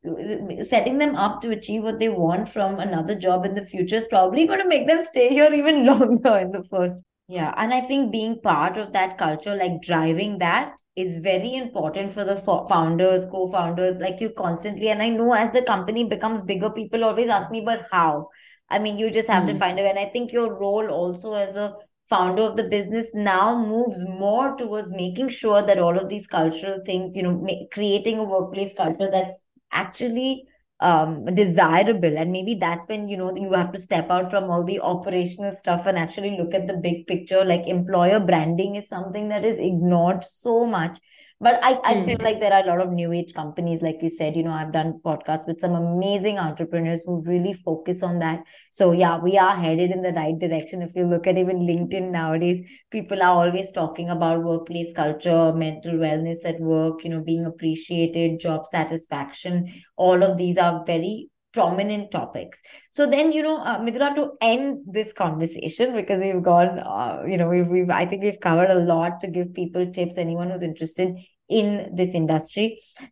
setting 0.69 0.99
them 0.99 1.15
up 1.15 1.41
to 1.41 1.51
achieve 1.51 1.85
what 1.85 2.01
they 2.01 2.09
want 2.09 2.49
from 2.49 2.81
another 2.81 3.15
job 3.15 3.45
in 3.45 3.55
the 3.55 3.65
future 3.65 3.97
is 3.97 4.07
probably 4.09 4.47
going 4.47 4.61
to 4.61 4.69
make 4.69 4.89
them 4.89 5.01
stay 5.01 5.29
here 5.29 5.53
even 5.53 5.87
longer 5.93 6.39
in 6.39 6.51
the 6.51 6.65
first 6.71 7.01
yeah, 7.29 7.53
and 7.59 7.75
I 7.75 7.83
think 7.83 8.11
being 8.11 8.41
part 8.41 8.79
of 8.79 8.95
that 8.95 9.19
culture, 9.19 9.55
like 9.55 9.83
driving 9.83 10.39
that, 10.39 10.73
is 10.97 11.19
very 11.19 11.55
important 11.57 12.11
for 12.11 12.25
the 12.25 12.37
founders, 12.37 13.27
co-founders. 13.27 13.99
Like 13.99 14.19
you 14.19 14.31
constantly, 14.31 14.89
and 14.89 15.03
I 15.03 15.11
know 15.11 15.35
as 15.35 15.51
the 15.51 15.61
company 15.61 16.05
becomes 16.05 16.41
bigger, 16.41 16.71
people 16.71 17.05
always 17.05 17.29
ask 17.29 17.51
me, 17.51 17.61
but 17.61 17.83
how? 17.93 18.29
I 18.71 18.79
mean, 18.79 18.97
you 18.97 19.11
just 19.11 19.29
have 19.29 19.43
mm. 19.43 19.49
to 19.49 19.53
hmm. 19.53 19.59
find 19.59 19.79
it. 19.79 19.85
And 19.85 19.99
I 19.99 20.07
think 20.07 20.33
your 20.33 20.59
role 20.59 20.89
also 20.89 21.35
as 21.35 21.55
a 21.55 21.75
founder 22.09 22.43
of 22.43 22.57
the 22.57 22.65
business 22.65 23.13
now 23.15 23.63
moves 23.63 24.03
more 24.09 24.57
towards 24.57 24.91
making 24.91 25.29
sure 25.29 25.61
that 25.61 25.79
all 25.79 25.99
of 25.99 26.09
these 26.09 26.27
cultural 26.27 26.81
things, 26.87 27.15
you 27.15 27.23
know, 27.23 27.47
creating 27.73 28.19
a 28.19 28.25
workplace 28.25 28.73
culture 28.75 29.11
that's 29.11 29.43
actually 29.71 30.45
um 30.81 31.25
desirable. 31.35 32.17
And 32.17 32.31
maybe 32.31 32.55
that's 32.55 32.87
when 32.89 33.09
you 33.09 33.17
know 33.17 33.35
you 33.37 33.53
have 33.53 33.73
to 33.73 33.79
step 33.79 34.11
out 34.11 34.31
from 34.31 34.51
all 34.51 34.65
the 34.65 34.81
operational 34.81 35.55
stuff 35.57 35.87
and 35.87 35.99
actually 35.99 36.37
look 36.37 36.55
at 36.55 36.67
the 36.67 36.77
big 36.77 37.07
picture. 37.07 37.45
Like 37.45 37.67
employer 37.67 38.21
branding 38.21 38.77
is 38.77 38.89
something 38.89 39.29
that 39.29 39.45
is 39.45 39.59
ignored 39.59 40.25
so 40.25 40.67
much 40.67 40.99
but 41.41 41.61
I, 41.63 41.79
I 41.85 41.95
mm. 41.95 42.05
feel 42.05 42.19
like 42.21 42.41
there 42.41 42.53
are 42.53 42.65
a 42.65 42.67
lot 42.67 42.81
of 42.81 42.91
new 42.91 43.13
age 43.13 43.33
companies, 43.33 43.81
like 43.81 44.03
you 44.03 44.09
said, 44.09 44.35
you 44.35 44.43
know, 44.43 44.51
I've 44.51 44.73
done 44.73 45.01
podcasts 45.05 45.47
with 45.47 45.61
some 45.61 45.75
amazing 45.75 46.39
entrepreneurs 46.39 47.05
who 47.05 47.23
really 47.27 47.53
focus 47.53 48.03
on 48.03 48.19
that. 48.19 48.43
So 48.73 48.91
yeah, 48.91 49.19
we 49.19 49.39
are 49.39 49.55
headed 49.55 49.93
in 49.93 50.03
the 50.03 50.13
right 50.13 50.37
direction. 50.37 50.83
If 50.83 50.97
you 50.97 51.07
look 51.07 51.29
at 51.29 51.39
even 51.39 51.61
LinkedIn 51.61 52.11
nowadays, 52.11 52.67
people 52.91 53.23
are 53.23 53.47
always 53.47 53.71
talking 53.71 54.11
about 54.11 54.43
workplace 54.43 54.93
culture, 54.93 55.53
mental 55.53 55.93
wellness 55.93 56.39
at 56.45 56.61
work, 56.61 57.05
you 57.05 57.11
know, 57.11 57.21
being 57.21 57.47
appreciated, 57.47 58.41
job 58.41 58.67
satisfaction. 58.67 59.73
All 59.97 60.25
of 60.25 60.39
these 60.39 60.59
are 60.59 60.85
very 60.85 61.29
prominent 61.59 62.11
topics. 62.19 62.63
So 62.91 63.07
then, 63.15 63.33
you 63.33 63.43
know, 63.43 63.59
uh, 63.59 63.79
to 64.19 64.31
end 64.41 64.79
this 64.99 65.13
conversation, 65.13 65.95
because 66.01 66.21
we've 66.21 66.43
gone, 66.43 66.79
uh, 66.79 67.25
you 67.33 67.37
know, 67.37 67.49
we've, 67.49 67.69
we've, 67.69 67.91
I 67.91 68.05
think 68.07 68.23
we've 68.23 68.41
covered 68.41 68.71
a 68.71 68.85
lot 68.95 69.21
to 69.23 69.29
give 69.29 69.53
people 69.63 69.91
tips, 69.93 70.19
anyone 70.19 70.51
who's 70.51 70.63
interested 70.63 71.17
in 71.49 71.95
this 72.01 72.15
industry, 72.15 72.67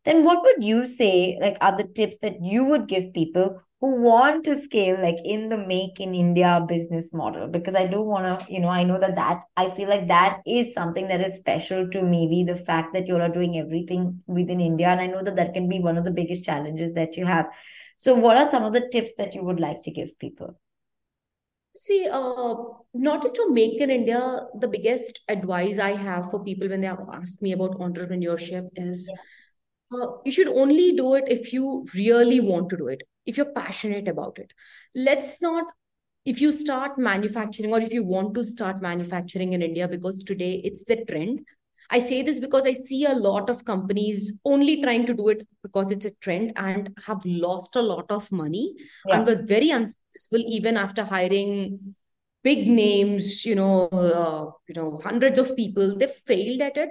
then 0.04 0.22
what 0.22 0.42
would 0.42 0.62
you 0.62 0.86
say, 0.86 1.38
like, 1.40 1.56
are 1.60 1.76
the 1.76 1.88
tips 1.98 2.16
that 2.22 2.36
you 2.42 2.64
would 2.64 2.86
give 2.86 3.14
people 3.14 3.62
who 3.80 4.02
want 4.02 4.44
to 4.44 4.54
scale, 4.54 4.96
like, 5.00 5.16
in 5.24 5.48
the 5.48 5.56
make 5.56 6.00
in 6.00 6.14
India 6.14 6.52
business 6.68 7.12
model? 7.14 7.48
Because 7.48 7.74
I 7.74 7.86
do 7.86 8.02
want 8.02 8.26
to, 8.40 8.52
you 8.52 8.60
know, 8.60 8.68
I 8.68 8.84
know 8.84 8.98
that 8.98 9.16
that, 9.16 9.44
I 9.56 9.70
feel 9.70 9.88
like 9.88 10.08
that 10.08 10.40
is 10.46 10.74
something 10.74 11.08
that 11.08 11.22
is 11.22 11.36
special 11.36 11.88
to 11.94 12.02
maybe 12.02 12.44
the 12.44 12.56
fact 12.56 12.92
that 12.92 13.08
you 13.08 13.16
are 13.16 13.28
doing 13.38 13.58
everything 13.58 14.22
within 14.26 14.60
India. 14.60 14.88
And 14.88 15.00
I 15.00 15.06
know 15.06 15.22
that 15.22 15.36
that 15.36 15.54
can 15.54 15.66
be 15.68 15.80
one 15.80 15.96
of 15.96 16.04
the 16.04 16.16
biggest 16.20 16.44
challenges 16.44 16.92
that 16.92 17.16
you 17.16 17.26
have. 17.26 17.46
So, 17.98 18.14
what 18.14 18.36
are 18.36 18.48
some 18.48 18.64
of 18.64 18.72
the 18.72 18.88
tips 18.90 19.14
that 19.16 19.34
you 19.34 19.42
would 19.42 19.60
like 19.60 19.82
to 19.82 19.90
give 19.90 20.18
people? 20.18 20.58
See, 21.74 22.08
uh, 22.10 22.54
not 22.94 23.22
just 23.22 23.34
to 23.34 23.50
make 23.50 23.80
in 23.80 23.90
India, 23.90 24.46
the 24.58 24.68
biggest 24.68 25.20
advice 25.28 25.78
I 25.78 25.92
have 25.92 26.30
for 26.30 26.42
people 26.42 26.68
when 26.68 26.80
they 26.80 26.86
ask 26.86 27.42
me 27.42 27.52
about 27.52 27.78
entrepreneurship 27.78 28.68
is 28.76 29.10
uh, 29.92 30.06
you 30.24 30.32
should 30.32 30.48
only 30.48 30.92
do 30.92 31.14
it 31.14 31.24
if 31.28 31.52
you 31.52 31.86
really 31.94 32.40
want 32.40 32.70
to 32.70 32.76
do 32.78 32.88
it, 32.88 33.02
if 33.26 33.36
you're 33.36 33.52
passionate 33.52 34.08
about 34.08 34.38
it. 34.38 34.52
Let's 34.94 35.42
not, 35.42 35.66
if 36.24 36.40
you 36.40 36.50
start 36.52 36.98
manufacturing 36.98 37.72
or 37.72 37.80
if 37.80 37.92
you 37.92 38.04
want 38.04 38.34
to 38.34 38.44
start 38.44 38.80
manufacturing 38.80 39.52
in 39.52 39.60
India, 39.60 39.86
because 39.86 40.22
today 40.22 40.62
it's 40.64 40.84
the 40.84 41.04
trend, 41.04 41.40
I 41.90 41.98
say 41.98 42.22
this 42.22 42.40
because 42.40 42.66
I 42.66 42.72
see 42.72 43.04
a 43.04 43.14
lot 43.14 43.48
of 43.48 43.64
companies 43.64 44.38
only 44.44 44.82
trying 44.82 45.06
to 45.06 45.14
do 45.14 45.28
it 45.28 45.46
because 45.62 45.90
it's 45.90 46.06
a 46.06 46.14
trend 46.16 46.52
and 46.56 46.90
have 47.06 47.24
lost 47.24 47.76
a 47.76 47.82
lot 47.82 48.10
of 48.10 48.30
money 48.32 48.74
yeah. 49.06 49.18
and 49.18 49.26
were 49.26 49.42
very 49.42 49.70
unsuccessful 49.70 50.42
even 50.46 50.76
after 50.76 51.04
hiring 51.04 51.94
big 52.42 52.68
names, 52.68 53.44
you 53.44 53.54
know, 53.54 53.88
uh, 53.88 54.50
you 54.68 54.74
know, 54.74 55.00
hundreds 55.02 55.38
of 55.38 55.56
people. 55.56 55.96
They 55.96 56.06
failed 56.06 56.60
at 56.60 56.76
it 56.76 56.90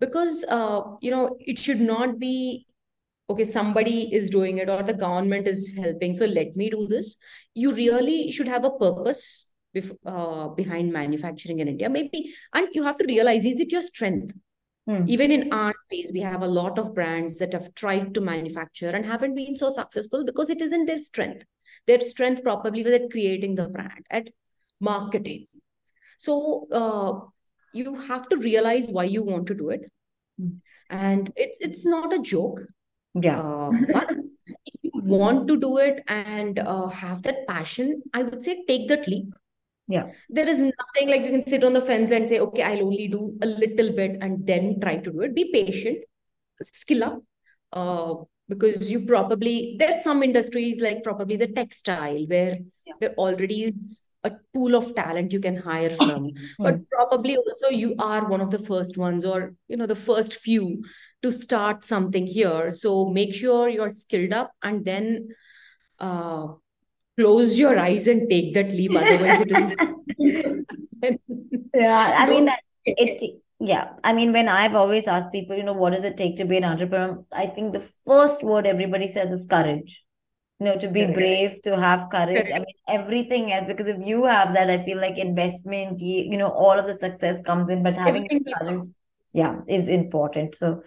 because 0.00 0.44
uh, 0.48 0.82
you 1.00 1.10
know 1.10 1.36
it 1.40 1.58
should 1.58 1.80
not 1.80 2.18
be 2.18 2.66
okay. 3.30 3.44
Somebody 3.44 4.12
is 4.14 4.30
doing 4.30 4.58
it 4.58 4.68
or 4.68 4.82
the 4.82 4.94
government 4.94 5.48
is 5.48 5.74
helping, 5.76 6.14
so 6.14 6.26
let 6.26 6.56
me 6.56 6.70
do 6.70 6.86
this. 6.86 7.16
You 7.54 7.72
really 7.74 8.30
should 8.30 8.48
have 8.48 8.64
a 8.64 8.70
purpose 8.70 9.47
uh, 10.06 10.48
behind 10.48 10.92
manufacturing 10.92 11.60
in 11.60 11.68
India. 11.68 11.88
Maybe, 11.88 12.34
and 12.54 12.68
you 12.72 12.84
have 12.84 12.98
to 12.98 13.04
realize 13.06 13.44
is 13.44 13.60
it 13.60 13.72
your 13.72 13.82
strength? 13.82 14.34
Hmm. 14.86 15.04
Even 15.06 15.30
in 15.30 15.52
our 15.52 15.74
space, 15.78 16.10
we 16.12 16.20
have 16.20 16.42
a 16.42 16.46
lot 16.46 16.78
of 16.78 16.94
brands 16.94 17.36
that 17.38 17.52
have 17.52 17.74
tried 17.74 18.14
to 18.14 18.20
manufacture 18.20 18.88
and 18.88 19.04
haven't 19.04 19.34
been 19.34 19.54
so 19.54 19.68
successful 19.68 20.24
because 20.24 20.48
it 20.48 20.62
isn't 20.62 20.86
their 20.86 20.96
strength. 20.96 21.44
Their 21.86 22.00
strength 22.00 22.42
probably 22.42 22.82
was 22.82 22.94
at 22.94 23.10
creating 23.10 23.56
the 23.56 23.68
brand, 23.68 24.06
at 24.10 24.28
marketing. 24.80 25.46
So 26.18 26.66
uh, 26.72 27.28
you 27.74 27.94
have 27.94 28.28
to 28.30 28.38
realize 28.38 28.88
why 28.88 29.04
you 29.04 29.22
want 29.22 29.46
to 29.48 29.54
do 29.54 29.68
it, 29.70 29.90
hmm. 30.38 30.56
and 30.88 31.30
it's 31.36 31.58
it's 31.60 31.86
not 31.86 32.14
a 32.14 32.18
joke. 32.18 32.62
Yeah. 33.14 33.38
Uh, 33.38 33.70
but 33.92 34.10
if 34.46 34.74
you 34.82 34.92
want 34.94 35.48
to 35.48 35.58
do 35.58 35.78
it 35.78 36.02
and 36.06 36.58
uh, 36.58 36.88
have 36.88 37.22
that 37.22 37.46
passion, 37.46 38.02
I 38.14 38.22
would 38.22 38.42
say 38.42 38.64
take 38.66 38.88
that 38.88 39.06
leap 39.06 39.34
yeah. 39.88 40.12
There 40.28 40.48
is 40.48 40.60
nothing 40.60 41.08
like 41.08 41.22
you 41.22 41.30
can 41.30 41.46
sit 41.46 41.64
on 41.64 41.72
the 41.72 41.80
fence 41.80 42.10
and 42.10 42.28
say, 42.28 42.40
okay, 42.40 42.62
I'll 42.62 42.86
only 42.86 43.08
do 43.08 43.38
a 43.42 43.46
little 43.46 43.92
bit 43.94 44.18
and 44.20 44.46
then 44.46 44.78
try 44.80 44.98
to 44.98 45.10
do 45.10 45.20
it. 45.22 45.34
Be 45.34 45.50
patient, 45.50 46.04
skill 46.62 47.04
up. 47.04 47.22
Uh, 47.72 48.14
because 48.48 48.90
you 48.90 49.00
probably 49.00 49.76
there's 49.78 50.02
some 50.02 50.22
industries 50.22 50.80
like 50.80 51.02
probably 51.02 51.36
the 51.36 51.46
textile 51.46 52.24
where 52.26 52.56
yeah. 52.86 52.94
there 53.00 53.14
already 53.14 53.64
is 53.64 54.00
a 54.24 54.32
pool 54.54 54.74
of 54.74 54.94
talent 54.94 55.32
you 55.32 55.40
can 55.40 55.56
hire 55.56 55.90
from 55.90 56.30
but 56.58 56.76
hmm. 56.76 56.82
probably 56.90 57.36
also 57.36 57.68
you 57.68 57.94
are 57.98 58.26
one 58.26 58.40
of 58.40 58.50
the 58.50 58.58
first 58.58 58.96
ones 58.96 59.24
or 59.24 59.54
you 59.68 59.76
know 59.76 59.86
the 59.86 59.94
first 59.94 60.34
few 60.34 60.82
to 61.22 61.30
start 61.30 61.84
something 61.84 62.26
here 62.26 62.70
so 62.70 63.06
make 63.06 63.34
sure 63.34 63.68
you're 63.68 63.90
skilled 63.90 64.32
up 64.32 64.50
and 64.62 64.84
then 64.84 65.28
uh, 66.00 66.48
close 67.18 67.58
your 67.58 67.78
eyes 67.78 68.06
and 68.06 68.28
take 68.30 68.54
that 68.54 68.70
leap 68.70 68.92
otherwise 68.94 69.40
it 69.44 69.52
is 69.52 70.58
yeah 71.74 72.14
i 72.18 72.26
mean 72.30 72.44
that 72.44 72.60
it 72.84 73.22
yeah 73.60 73.92
i 74.04 74.12
mean 74.12 74.32
when 74.32 74.48
i've 74.48 74.74
always 74.74 75.06
asked 75.06 75.32
people 75.32 75.56
you 75.56 75.62
know 75.62 75.72
what 75.72 75.92
does 75.92 76.04
it 76.04 76.16
take 76.16 76.36
to 76.36 76.44
be 76.44 76.56
an 76.56 76.64
entrepreneur? 76.64 77.24
I 77.32 77.46
think 77.46 77.72
the 77.72 77.86
first 78.06 78.42
word 78.42 78.66
everybody 78.66 79.08
says 79.08 79.32
is 79.32 79.46
courage. 79.46 80.04
You 80.60 80.66
know 80.66 80.76
to 80.78 80.88
be 80.88 81.06
brave 81.06 81.60
to 81.62 81.76
have 81.76 82.08
courage. 82.10 82.50
I 82.52 82.58
mean 82.58 82.78
everything 82.88 83.52
else 83.52 83.66
because 83.66 83.88
if 83.88 84.04
you 84.04 84.24
have 84.24 84.54
that 84.54 84.70
i 84.70 84.78
feel 84.78 84.98
like 84.98 85.18
investment 85.18 86.00
you, 86.00 86.24
you 86.30 86.36
know 86.36 86.48
all 86.48 86.78
of 86.78 86.86
the 86.86 86.96
success 86.96 87.42
comes 87.42 87.68
in 87.68 87.82
but 87.82 87.94
having 87.94 88.28
courage 88.28 88.88
yeah 89.32 89.60
is 89.66 89.88
important. 89.88 90.54
So 90.54 90.82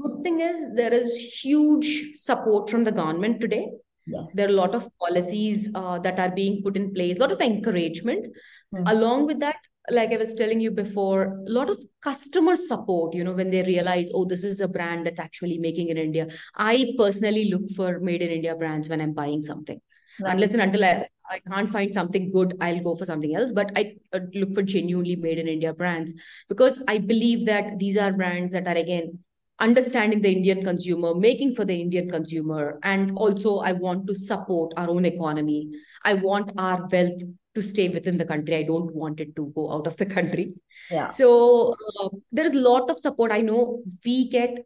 good 0.00 0.22
thing 0.22 0.40
is 0.40 0.72
there 0.74 0.92
is 0.92 1.16
huge 1.16 2.14
support 2.14 2.70
from 2.70 2.84
the 2.84 2.92
government 2.92 3.40
today 3.40 3.68
Yes. 4.08 4.32
There 4.32 4.46
are 4.46 4.50
a 4.50 4.54
lot 4.54 4.74
of 4.74 4.88
policies 4.98 5.70
uh, 5.74 5.98
that 5.98 6.18
are 6.18 6.30
being 6.30 6.62
put 6.62 6.76
in 6.76 6.94
place, 6.94 7.18
a 7.18 7.20
lot 7.20 7.32
of 7.32 7.40
encouragement. 7.40 8.26
Mm-hmm. 8.74 8.86
Along 8.86 9.26
with 9.26 9.40
that, 9.40 9.56
like 9.90 10.12
I 10.12 10.16
was 10.16 10.34
telling 10.34 10.60
you 10.60 10.70
before, 10.70 11.22
a 11.46 11.50
lot 11.50 11.70
of 11.70 11.82
customer 12.02 12.56
support, 12.56 13.14
you 13.14 13.24
know, 13.24 13.32
when 13.32 13.50
they 13.50 13.62
realize, 13.62 14.10
oh, 14.14 14.24
this 14.24 14.44
is 14.44 14.60
a 14.60 14.68
brand 14.68 15.06
that's 15.06 15.20
actually 15.20 15.58
making 15.58 15.88
in 15.88 15.98
India. 15.98 16.28
I 16.56 16.92
personally 16.98 17.50
look 17.50 17.70
for 17.76 18.00
made 18.00 18.22
in 18.22 18.30
India 18.30 18.56
brands 18.56 18.88
when 18.88 19.00
I'm 19.00 19.12
buying 19.12 19.42
something. 19.42 19.80
Nice. 20.20 20.32
Unless 20.32 20.52
and 20.52 20.62
until 20.62 20.84
I, 20.84 21.08
I 21.30 21.40
can't 21.40 21.70
find 21.70 21.94
something 21.94 22.32
good, 22.32 22.56
I'll 22.60 22.82
go 22.82 22.96
for 22.96 23.04
something 23.04 23.34
else. 23.34 23.52
But 23.52 23.72
I 23.76 23.96
uh, 24.12 24.20
look 24.34 24.54
for 24.54 24.62
genuinely 24.62 25.16
made 25.16 25.38
in 25.38 25.48
India 25.48 25.72
brands 25.72 26.12
because 26.48 26.82
I 26.88 26.98
believe 26.98 27.46
that 27.46 27.78
these 27.78 27.96
are 27.96 28.12
brands 28.12 28.52
that 28.52 28.66
are, 28.66 28.76
again, 28.76 29.18
understanding 29.60 30.20
the 30.20 30.32
Indian 30.32 30.62
consumer, 30.64 31.14
making 31.14 31.54
for 31.54 31.64
the 31.64 31.80
Indian 31.80 32.10
consumer. 32.10 32.78
And 32.82 33.16
also, 33.16 33.58
I 33.58 33.72
want 33.72 34.06
to 34.06 34.14
support 34.14 34.72
our 34.76 34.88
own 34.88 35.04
economy. 35.04 35.70
I 36.04 36.14
want 36.14 36.52
our 36.56 36.86
wealth 36.90 37.22
to 37.54 37.62
stay 37.62 37.88
within 37.88 38.16
the 38.16 38.24
country. 38.24 38.56
I 38.56 38.62
don't 38.62 38.94
want 38.94 39.20
it 39.20 39.34
to 39.36 39.52
go 39.54 39.72
out 39.72 39.86
of 39.86 39.96
the 39.96 40.06
country. 40.06 40.54
Yeah. 40.90 41.08
So 41.08 41.74
uh, 42.00 42.08
there 42.30 42.44
is 42.44 42.54
a 42.54 42.60
lot 42.60 42.90
of 42.90 42.98
support. 42.98 43.32
I 43.32 43.40
know 43.40 43.82
we 44.04 44.28
get 44.28 44.64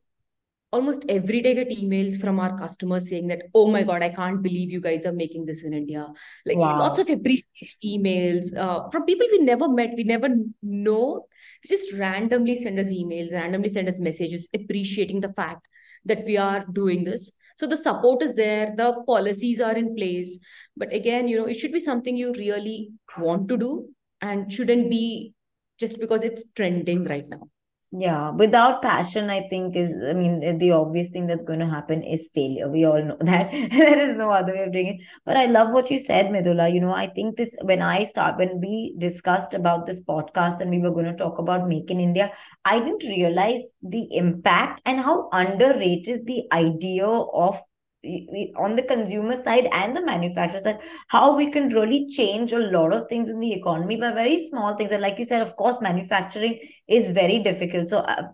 almost 0.72 1.04
every 1.08 1.40
day 1.42 1.54
get 1.54 1.68
emails 1.68 2.18
from 2.20 2.40
our 2.40 2.56
customers 2.58 3.08
saying 3.08 3.26
that 3.28 3.42
oh 3.54 3.70
my 3.70 3.82
god 3.82 4.02
i 4.02 4.08
can't 4.08 4.42
believe 4.42 4.72
you 4.72 4.80
guys 4.80 5.04
are 5.04 5.12
making 5.12 5.44
this 5.44 5.62
in 5.64 5.74
india. 5.74 6.06
Like 6.46 6.56
wow. 6.56 6.78
lots 6.78 6.98
of 6.98 7.08
emails 7.08 8.56
uh, 8.56 8.88
from 8.88 9.04
people 9.04 9.26
we 9.30 9.38
never 9.38 9.68
met 9.68 9.90
we 9.96 10.04
never 10.04 10.28
know. 10.62 11.26
Just 11.66 11.92
randomly 11.94 12.54
send 12.54 12.78
us 12.78 12.92
emails 12.92 13.32
randomly 13.32 13.68
send 13.68 13.88
us 13.88 14.00
messages 14.00 14.48
appreciating 14.54 15.20
the 15.20 15.32
fact 15.32 15.68
that 16.04 16.24
we 16.24 16.36
are 16.36 16.64
doing 16.72 17.04
this. 17.04 17.30
So 17.56 17.66
the 17.66 17.76
support 17.76 18.22
is 18.22 18.34
there 18.34 18.74
the 18.76 19.04
policies 19.06 19.60
are 19.60 19.76
in 19.76 19.94
place. 19.94 20.38
But 20.76 20.92
again 20.92 21.28
you 21.28 21.36
know 21.36 21.46
it 21.46 21.54
should 21.54 21.72
be 21.72 21.80
something 21.80 22.16
you 22.16 22.32
really 22.32 22.92
want 23.18 23.48
to 23.48 23.58
do 23.58 23.88
and 24.20 24.50
shouldn't 24.50 24.88
be 24.88 25.34
just 25.78 25.98
because 26.00 26.22
it's 26.22 26.44
trending 26.56 27.04
right 27.04 27.28
now 27.28 27.51
yeah 27.94 28.30
without 28.30 28.80
passion 28.80 29.28
i 29.28 29.38
think 29.38 29.76
is 29.76 29.94
i 30.08 30.14
mean 30.14 30.40
the 30.58 30.70
obvious 30.70 31.08
thing 31.10 31.26
that's 31.26 31.44
going 31.44 31.58
to 31.58 31.66
happen 31.66 32.02
is 32.02 32.30
failure. 32.34 32.66
We 32.70 32.86
all 32.86 33.02
know 33.02 33.16
that. 33.20 33.50
There 33.50 33.98
is 33.98 34.16
no 34.16 34.30
other 34.30 34.54
way 34.54 34.62
of 34.64 34.72
doing 34.72 34.86
it. 34.86 35.06
But 35.26 35.36
i 35.36 35.44
love 35.44 35.72
what 35.72 35.90
you 35.90 35.98
said 35.98 36.26
Midhula. 36.26 36.72
you 36.72 36.80
know 36.80 36.92
i 36.94 37.06
think 37.06 37.36
this 37.36 37.54
when 37.62 37.82
i 37.82 38.04
start 38.04 38.38
when 38.38 38.60
we 38.60 38.94
discussed 38.96 39.52
about 39.52 39.84
this 39.84 40.00
podcast 40.00 40.60
and 40.60 40.70
we 40.70 40.78
were 40.78 40.90
going 40.90 41.04
to 41.04 41.16
talk 41.16 41.38
about 41.38 41.68
make 41.68 41.90
in 41.90 42.00
india 42.00 42.32
i 42.64 42.78
didn't 42.78 43.04
realize 43.04 43.60
the 43.82 44.08
impact 44.16 44.80
and 44.86 44.98
how 44.98 45.28
underrated 45.32 46.26
the 46.26 46.44
idea 46.52 47.06
of 47.06 47.60
on 48.56 48.74
the 48.74 48.82
consumer 48.82 49.36
side 49.36 49.68
and 49.72 49.94
the 49.94 50.04
manufacturer 50.04 50.58
side, 50.58 50.80
how 51.08 51.36
we 51.36 51.50
can 51.50 51.68
really 51.68 52.08
change 52.08 52.52
a 52.52 52.58
lot 52.58 52.92
of 52.92 53.08
things 53.08 53.28
in 53.28 53.38
the 53.38 53.52
economy 53.52 53.96
by 53.96 54.10
very 54.10 54.46
small 54.48 54.74
things. 54.74 54.90
And 54.90 55.02
like 55.02 55.18
you 55.18 55.24
said, 55.24 55.42
of 55.42 55.54
course, 55.56 55.80
manufacturing 55.80 56.58
is 56.88 57.10
very 57.10 57.38
difficult. 57.38 57.88
So, 57.88 57.98
uh, 57.98 58.24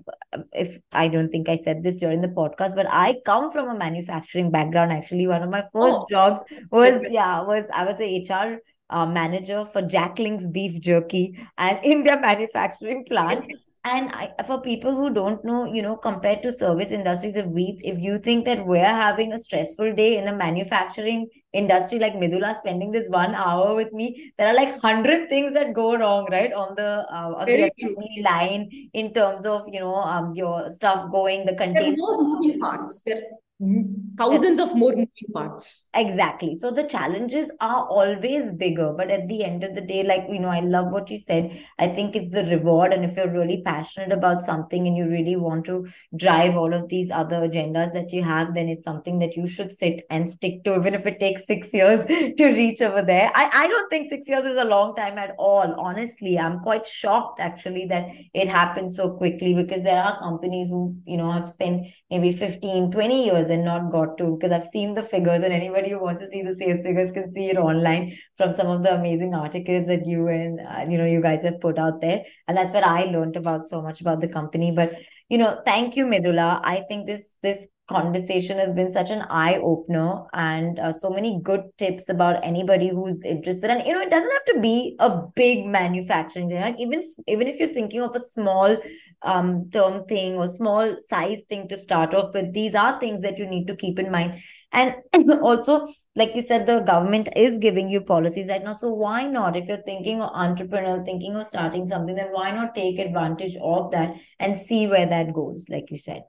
if 0.53 0.79
I 0.93 1.09
don't 1.09 1.29
think 1.29 1.49
I 1.49 1.57
said 1.57 1.83
this 1.83 1.97
during 1.97 2.21
the 2.23 2.29
podcast, 2.29 2.75
but 2.75 2.87
I 2.89 3.17
come 3.27 3.51
from 3.51 3.69
a 3.69 3.77
manufacturing 3.77 4.51
background. 4.51 4.93
Actually, 4.93 5.27
one 5.27 5.43
of 5.43 5.51
my 5.51 5.63
first 5.73 5.99
oh, 6.01 6.07
jobs 6.09 6.41
was 6.71 7.05
yeah 7.11 7.43
was 7.43 7.65
I 7.73 7.85
was 7.85 7.97
a 8.01 8.27
HR 8.27 8.59
uh, 8.91 9.07
manager 9.07 9.65
for 9.65 9.83
Jack 9.83 10.19
Link's 10.19 10.49
beef 10.49 10.81
jerky 10.81 11.39
and 11.59 11.79
in 11.85 12.05
their 12.05 12.21
manufacturing 12.21 13.05
plant 13.05 13.45
and 13.89 14.11
I, 14.13 14.43
for 14.47 14.61
people 14.61 14.95
who 14.95 15.09
don't 15.11 15.45
know 15.45 15.65
you 15.65 15.83
know 15.83 15.97
compared 15.97 16.43
to 16.43 16.53
service 16.53 16.91
industries 16.91 17.37
if 17.37 17.47
we 17.47 17.81
if 17.83 17.99
you 17.99 18.19
think 18.19 18.45
that 18.45 18.65
we're 18.67 18.85
having 18.85 19.33
a 19.33 19.39
stressful 19.39 19.95
day 19.95 20.19
in 20.19 20.29
a 20.29 20.35
manufacturing 20.35 21.27
industry 21.53 21.99
like 21.99 22.15
Midhula 22.15 22.55
spending 22.57 22.91
this 22.91 23.09
one 23.09 23.35
hour 23.35 23.75
with 23.75 23.93
me 23.93 24.33
there 24.37 24.49
are 24.49 24.55
like 24.55 24.71
100 24.83 25.29
things 25.31 25.53
that 25.55 25.73
go 25.73 25.97
wrong 25.97 26.29
right 26.31 26.53
on 26.53 26.75
the 26.77 27.07
uh, 27.11 27.33
on 27.37 27.47
the 27.47 27.71
assembly 27.71 28.23
line 28.23 28.69
in 28.93 29.13
terms 29.15 29.47
of 29.47 29.63
you 29.73 29.81
know 29.81 29.95
um 29.95 30.33
your 30.35 30.69
stuff 30.69 31.11
going 31.11 31.47
the 31.47 31.55
container 31.55 31.81
there 31.81 31.93
are 31.93 31.97
more 31.97 32.23
moving 32.23 32.61
parts. 32.61 33.03
There 33.03 33.17
Mm-hmm. 33.61 34.15
thousands 34.17 34.61
of 34.61 34.77
more 34.77 34.93
moving 34.93 35.09
parts. 35.35 35.89
Exactly. 35.93 36.55
So 36.55 36.71
the 36.71 36.85
challenges 36.85 37.51
are 37.61 37.89
always 37.89 38.53
bigger 38.53 38.93
but 38.93 39.11
at 39.11 39.27
the 39.29 39.43
end 39.43 39.65
of 39.65 39.75
the 39.75 39.81
day 39.81 40.05
like 40.05 40.27
you 40.29 40.39
know 40.39 40.49
i 40.49 40.61
love 40.61 40.93
what 40.93 41.11
you 41.11 41.19
said. 41.19 41.59
I 41.77 41.89
think 41.89 42.15
it's 42.15 42.31
the 42.31 42.45
reward 42.45 42.93
and 42.93 43.05
if 43.05 43.17
you're 43.17 43.29
really 43.29 43.63
passionate 43.65 44.13
about 44.13 44.43
something 44.43 44.87
and 44.87 44.97
you 44.97 45.09
really 45.09 45.35
want 45.35 45.65
to 45.65 45.89
drive 46.17 46.57
all 46.57 46.73
of 46.73 46.89
these 46.89 47.11
other 47.11 47.41
agendas 47.49 47.93
that 47.95 48.13
you 48.13 48.23
have 48.23 48.55
then 48.55 48.69
it's 48.69 48.85
something 48.85 49.19
that 49.19 49.35
you 49.37 49.49
should 49.49 49.73
sit 49.73 50.03
and 50.09 50.31
stick 50.31 50.63
to 50.63 50.77
even 50.77 50.95
if 50.95 51.05
it 51.05 51.19
takes 51.19 51.45
6 51.49 51.73
years 51.75 52.07
to 52.07 52.45
reach 52.47 52.81
over 52.81 53.03
there. 53.03 53.33
I 53.35 53.51
i 53.53 53.67
don't 53.67 53.91
think 53.91 54.09
6 54.09 54.29
years 54.29 54.45
is 54.45 54.57
a 54.59 54.65
long 54.65 54.95
time 54.95 55.19
at 55.19 55.35
all. 55.37 55.75
Honestly 55.81 56.39
i'm 56.39 56.61
quite 56.61 56.87
shocked 56.87 57.41
actually 57.41 57.87
that 57.87 58.07
it 58.35 58.47
happened 58.47 58.93
so 58.93 59.11
quickly 59.17 59.53
because 59.53 59.83
there 59.83 60.01
are 60.01 60.17
companies 60.21 60.69
who 60.69 60.97
you 61.05 61.17
know 61.17 61.33
have 61.33 61.49
spent 61.49 61.89
maybe 62.09 62.31
15 62.31 62.93
20 62.93 63.25
years 63.25 63.48
and 63.51 63.65
not 63.65 63.91
got 63.91 64.19
to 64.19 64.37
because 64.37 64.53
I've 64.53 64.71
seen 64.71 64.95
the 64.95 65.03
figures 65.03 65.43
and 65.43 65.53
anybody 65.53 65.91
who 65.91 66.01
wants 66.01 66.21
to 66.21 66.29
see 66.29 66.43
the 66.43 66.55
sales 66.55 66.83
figures 66.83 67.13
can 67.13 67.31
see 67.33 67.51
it 67.51 67.57
online 67.57 68.17
from 68.37 68.55
some 68.55 68.67
of 68.67 68.83
the 68.83 68.95
amazing 68.95 69.35
articles 69.35 69.87
that 69.87 70.07
you 70.07 70.29
and 70.29 70.61
uh, 70.61 70.85
you 70.89 70.99
know 70.99 71.07
you 71.07 71.21
guys 71.21 71.43
have 71.43 71.61
put 71.61 71.79
out 71.79 72.01
there. 72.01 72.25
And 72.47 72.57
that's 72.57 72.73
what 72.73 72.85
I 72.85 73.05
learned 73.05 73.37
about 73.37 73.65
so 73.65 73.83
much 73.83 74.01
about 74.01 74.21
the 74.21 74.29
company. 74.29 74.73
But 74.73 74.93
you 75.29 75.39
know 75.39 75.61
thank 75.65 75.97
you 75.97 76.07
Midhula 76.07 76.61
I 76.63 76.81
think 76.89 77.07
this 77.07 77.35
this 77.43 77.67
conversation 77.89 78.59
has 78.59 78.75
been 78.75 78.91
such 78.91 79.11
an 79.11 79.23
eye 79.31 79.59
opener 79.63 80.23
and 80.35 80.79
uh, 80.79 80.93
so 80.93 81.09
many 81.09 81.41
good 81.43 81.63
tips 81.79 82.11
about 82.11 82.45
anybody 82.45 82.89
who's 82.89 83.23
interested. 83.23 83.71
And 83.71 83.87
you 83.87 83.95
know 83.95 84.03
it 84.03 84.11
doesn't 84.11 84.31
have 84.31 84.45
to 84.45 84.61
be 84.61 84.95
a 84.99 85.23
big 85.35 85.65
manufacturing 85.67 86.51
thing. 86.51 86.61
Like 86.61 86.79
even 86.79 87.03
even 87.27 87.49
if 87.49 87.59
you're 87.59 87.73
thinking 87.73 88.03
of 88.03 88.15
a 88.15 88.21
small 88.21 88.77
um 89.23 89.69
term 89.73 90.05
thing 90.05 90.35
or 90.35 90.47
small 90.47 90.97
size 91.01 91.43
thing 91.49 91.67
to 91.69 91.77
start 91.77 92.15
off 92.15 92.35
with 92.35 92.53
these 92.53 92.75
are 92.75 93.01
things 93.01 93.23
that 93.23 93.39
you 93.39 93.47
need 93.47 93.67
to 93.67 93.77
keep 93.77 93.99
in 93.99 94.11
mind. 94.11 94.41
And 94.71 94.95
also 95.43 95.89
like 96.15 96.35
you 96.37 96.43
said 96.43 96.67
the 96.67 96.81
government 96.81 97.31
is 97.35 97.59
giving 97.59 97.89
you 97.89 98.03
policies 98.03 98.49
right 98.49 98.63
now. 98.63 98.75
So 98.75 98.91
why 98.91 99.27
not 99.27 99.57
if 99.57 99.67
you're 99.67 99.83
thinking 99.83 100.21
of 100.21 100.31
entrepreneur 100.35 101.03
thinking 101.05 101.37
of 101.37 101.47
starting 101.47 101.87
something 101.87 102.15
then 102.15 102.29
why 102.33 102.51
not 102.51 102.75
take 102.75 102.99
advantage 102.99 103.57
of 103.63 103.91
that 103.93 104.15
and 104.39 104.57
see 104.57 104.87
where 104.87 105.07
that 105.07 105.33
goes 105.33 105.67
like 105.71 105.91
you 105.91 105.97
said 105.97 106.23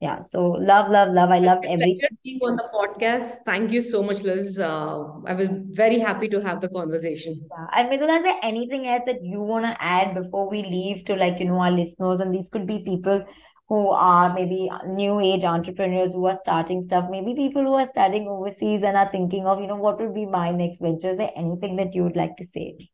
yeah 0.00 0.20
so 0.20 0.42
love 0.44 0.90
love 0.90 1.12
love. 1.12 1.30
I 1.30 1.38
loved 1.38 1.64
everything. 1.64 2.00
being 2.22 2.38
on 2.42 2.56
the 2.56 2.68
podcast. 2.74 3.38
Thank 3.46 3.72
you 3.72 3.80
so 3.80 4.02
much 4.02 4.22
liz. 4.22 4.58
Uh, 4.58 5.04
i 5.26 5.34
was 5.34 5.48
very 5.70 5.98
happy 5.98 6.28
to 6.28 6.40
have 6.40 6.60
the 6.60 6.68
conversation. 6.68 7.40
Yeah. 7.50 7.66
and 7.74 7.90
Midhula, 7.90 8.18
is 8.18 8.22
there 8.24 8.40
anything 8.42 8.86
else 8.86 9.02
that 9.06 9.22
you 9.22 9.40
want 9.40 9.64
to 9.64 9.76
add 9.82 10.14
before 10.14 10.50
we 10.50 10.62
leave 10.62 11.04
to 11.06 11.16
like 11.16 11.38
you 11.40 11.46
know 11.46 11.60
our 11.60 11.70
listeners? 11.70 12.20
And 12.20 12.34
these 12.34 12.48
could 12.48 12.66
be 12.66 12.82
people 12.84 13.24
who 13.68 13.90
are 13.90 14.32
maybe 14.32 14.70
new 14.86 15.18
age 15.18 15.44
entrepreneurs 15.44 16.12
who 16.12 16.26
are 16.26 16.36
starting 16.36 16.82
stuff. 16.82 17.06
Maybe 17.10 17.34
people 17.34 17.62
who 17.62 17.74
are 17.74 17.86
studying 17.86 18.28
overseas 18.28 18.82
and 18.82 18.96
are 18.96 19.10
thinking 19.10 19.46
of 19.46 19.60
you 19.60 19.66
know 19.66 19.76
what 19.76 19.98
would 20.00 20.14
be 20.14 20.26
my 20.26 20.50
next 20.50 20.80
venture. 20.80 21.10
Is 21.10 21.16
there 21.16 21.32
anything 21.36 21.76
that 21.76 21.94
you 21.94 22.04
would 22.04 22.16
like 22.16 22.36
to 22.36 22.44
say? 22.44 22.90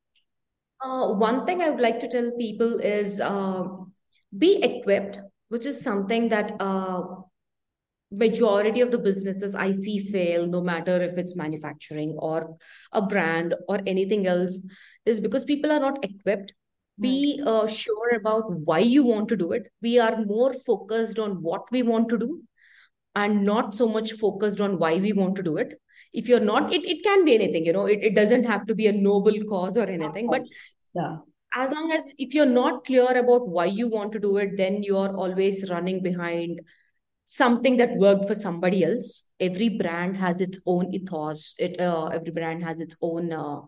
Uh, 0.81 1.13
one 1.13 1.47
thing 1.47 1.63
i 1.63 1.71
would 1.71 1.81
like 1.81 2.01
to 2.01 2.09
tell 2.09 2.33
people 2.37 2.81
is 2.81 3.21
uh, 3.21 3.63
be 4.37 4.61
equipped 4.65 5.21
which 5.53 5.67
is 5.67 5.79
something 5.83 6.31
that 6.31 6.51
uh, 6.61 7.03
majority 8.11 8.81
of 8.81 8.91
the 8.91 8.97
businesses 8.97 9.55
I 9.55 9.71
see 9.71 9.99
fail, 9.99 10.47
no 10.47 10.63
matter 10.63 11.03
if 11.03 11.19
it's 11.19 11.37
manufacturing 11.37 12.17
or 12.19 12.57
a 12.91 13.03
brand 13.03 13.55
or 13.69 13.81
anything 13.87 14.27
else, 14.27 14.67
is 15.05 15.21
because 15.21 15.45
people 15.45 15.71
are 15.71 15.79
not 15.81 16.03
equipped. 16.03 16.55
Be 16.99 17.43
uh, 17.45 17.67
sure 17.67 18.15
about 18.17 18.51
why 18.51 18.79
you 18.79 19.03
want 19.03 19.29
to 19.29 19.37
do 19.37 19.53
it. 19.53 19.71
We 19.83 19.99
are 19.99 20.25
more 20.25 20.55
focused 20.55 21.19
on 21.19 21.43
what 21.43 21.71
we 21.71 21.83
want 21.83 22.09
to 22.11 22.19
do 22.19 22.43
and 23.15 23.45
not 23.45 23.75
so 23.75 23.89
much 23.89 24.13
focused 24.13 24.61
on 24.61 24.79
why 24.79 24.97
we 24.97 25.13
want 25.13 25.37
to 25.37 25.43
do 25.43 25.59
it. 25.59 25.75
If 26.15 26.29
you're 26.29 26.41
not, 26.41 26.73
it, 26.73 26.87
it 26.87 27.05
can 27.05 27.27
be 27.27 27.35
anything, 27.35 27.67
you 27.67 27.75
know, 27.75 27.85
it, 27.85 27.99
it 28.03 28.15
doesn't 28.15 28.45
have 28.45 28.67
to 28.69 28.75
be 28.75 28.87
a 28.87 28.93
noble 28.93 29.39
cause 29.51 29.77
or 29.77 29.85
anything, 29.85 30.31
but 30.31 30.47
yeah 30.95 31.17
as 31.55 31.71
long 31.71 31.93
as 31.93 32.13
if 32.19 32.35
you're 32.35 32.47
not 32.47 32.85
clear 32.85 33.17
about 33.19 33.49
why 33.49 33.65
you 33.65 33.89
want 33.89 34.13
to 34.13 34.19
do 34.19 34.37
it 34.37 34.57
then 34.57 34.83
you're 34.83 35.15
always 35.15 35.69
running 35.71 36.03
behind 36.03 36.61
something 37.33 37.79
that 37.79 37.97
worked 37.97 38.27
for 38.27 38.35
somebody 38.35 38.85
else. 38.85 39.25
Every 39.41 39.71
brand 39.71 40.19
has 40.19 40.43
its 40.43 40.59
own 40.67 40.93
ethos. 40.93 41.55
It 41.59 41.81
uh, 41.81 42.09
every 42.09 42.31
brand 42.31 42.63
has 42.63 42.79
its 42.79 42.97
own 43.01 43.33
uh, 43.33 43.61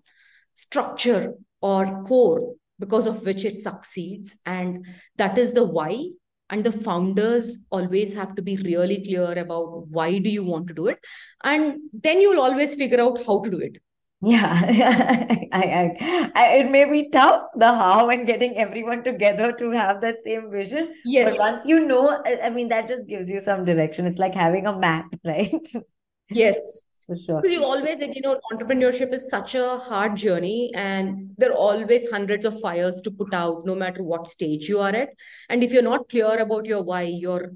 structure 0.54 1.32
or 1.62 2.02
core 2.04 2.54
because 2.78 3.06
of 3.06 3.24
which 3.24 3.44
it 3.44 3.62
succeeds. 3.62 4.36
And 4.44 4.86
that 5.16 5.38
is 5.38 5.54
the 5.54 5.64
why. 5.64 6.10
And 6.50 6.62
the 6.62 6.72
founders 6.72 7.64
always 7.70 8.12
have 8.12 8.34
to 8.34 8.42
be 8.42 8.56
really 8.56 9.02
clear 9.02 9.32
about 9.38 9.88
why 9.88 10.18
do 10.18 10.28
you 10.28 10.44
want 10.44 10.68
to 10.68 10.74
do 10.74 10.88
it. 10.88 10.98
And 11.42 11.78
then 11.94 12.20
you'll 12.20 12.42
always 12.42 12.74
figure 12.74 13.00
out 13.00 13.24
how 13.24 13.40
to 13.40 13.50
do 13.50 13.58
it 13.58 13.78
yeah, 14.24 14.60
I, 15.52 15.62
I, 15.62 16.30
I, 16.34 16.46
it 16.58 16.70
may 16.70 16.84
be 16.84 17.10
tough 17.10 17.42
the 17.56 17.66
how 17.66 18.08
and 18.08 18.26
getting 18.26 18.56
everyone 18.56 19.04
together 19.04 19.52
to 19.52 19.70
have 19.70 20.00
that 20.00 20.16
same 20.24 20.50
vision. 20.50 20.94
Yes. 21.04 21.36
But 21.36 21.38
once 21.38 21.66
you 21.66 21.86
know, 21.86 22.22
I 22.24 22.50
mean, 22.50 22.68
that 22.68 22.88
just 22.88 23.06
gives 23.06 23.28
you 23.28 23.40
some 23.42 23.64
direction. 23.64 24.06
It's 24.06 24.18
like 24.18 24.34
having 24.34 24.66
a 24.66 24.78
map, 24.78 25.06
right? 25.24 25.52
Yes. 26.30 26.84
For 27.06 27.16
sure. 27.18 27.42
Because 27.42 27.52
you 27.52 27.62
always, 27.62 28.00
you 28.00 28.22
know, 28.22 28.40
entrepreneurship 28.50 29.12
is 29.12 29.28
such 29.28 29.54
a 29.54 29.76
hard 29.76 30.16
journey, 30.16 30.72
and 30.74 31.30
there 31.36 31.50
are 31.50 31.56
always 31.56 32.10
hundreds 32.10 32.46
of 32.46 32.58
fires 32.60 33.02
to 33.02 33.10
put 33.10 33.34
out, 33.34 33.66
no 33.66 33.74
matter 33.74 34.02
what 34.02 34.26
stage 34.26 34.68
you 34.70 34.80
are 34.80 34.94
at. 34.94 35.10
And 35.50 35.62
if 35.62 35.70
you're 35.70 35.82
not 35.82 36.08
clear 36.08 36.38
about 36.38 36.64
your 36.64 36.82
why, 36.82 37.02
you're 37.02 37.52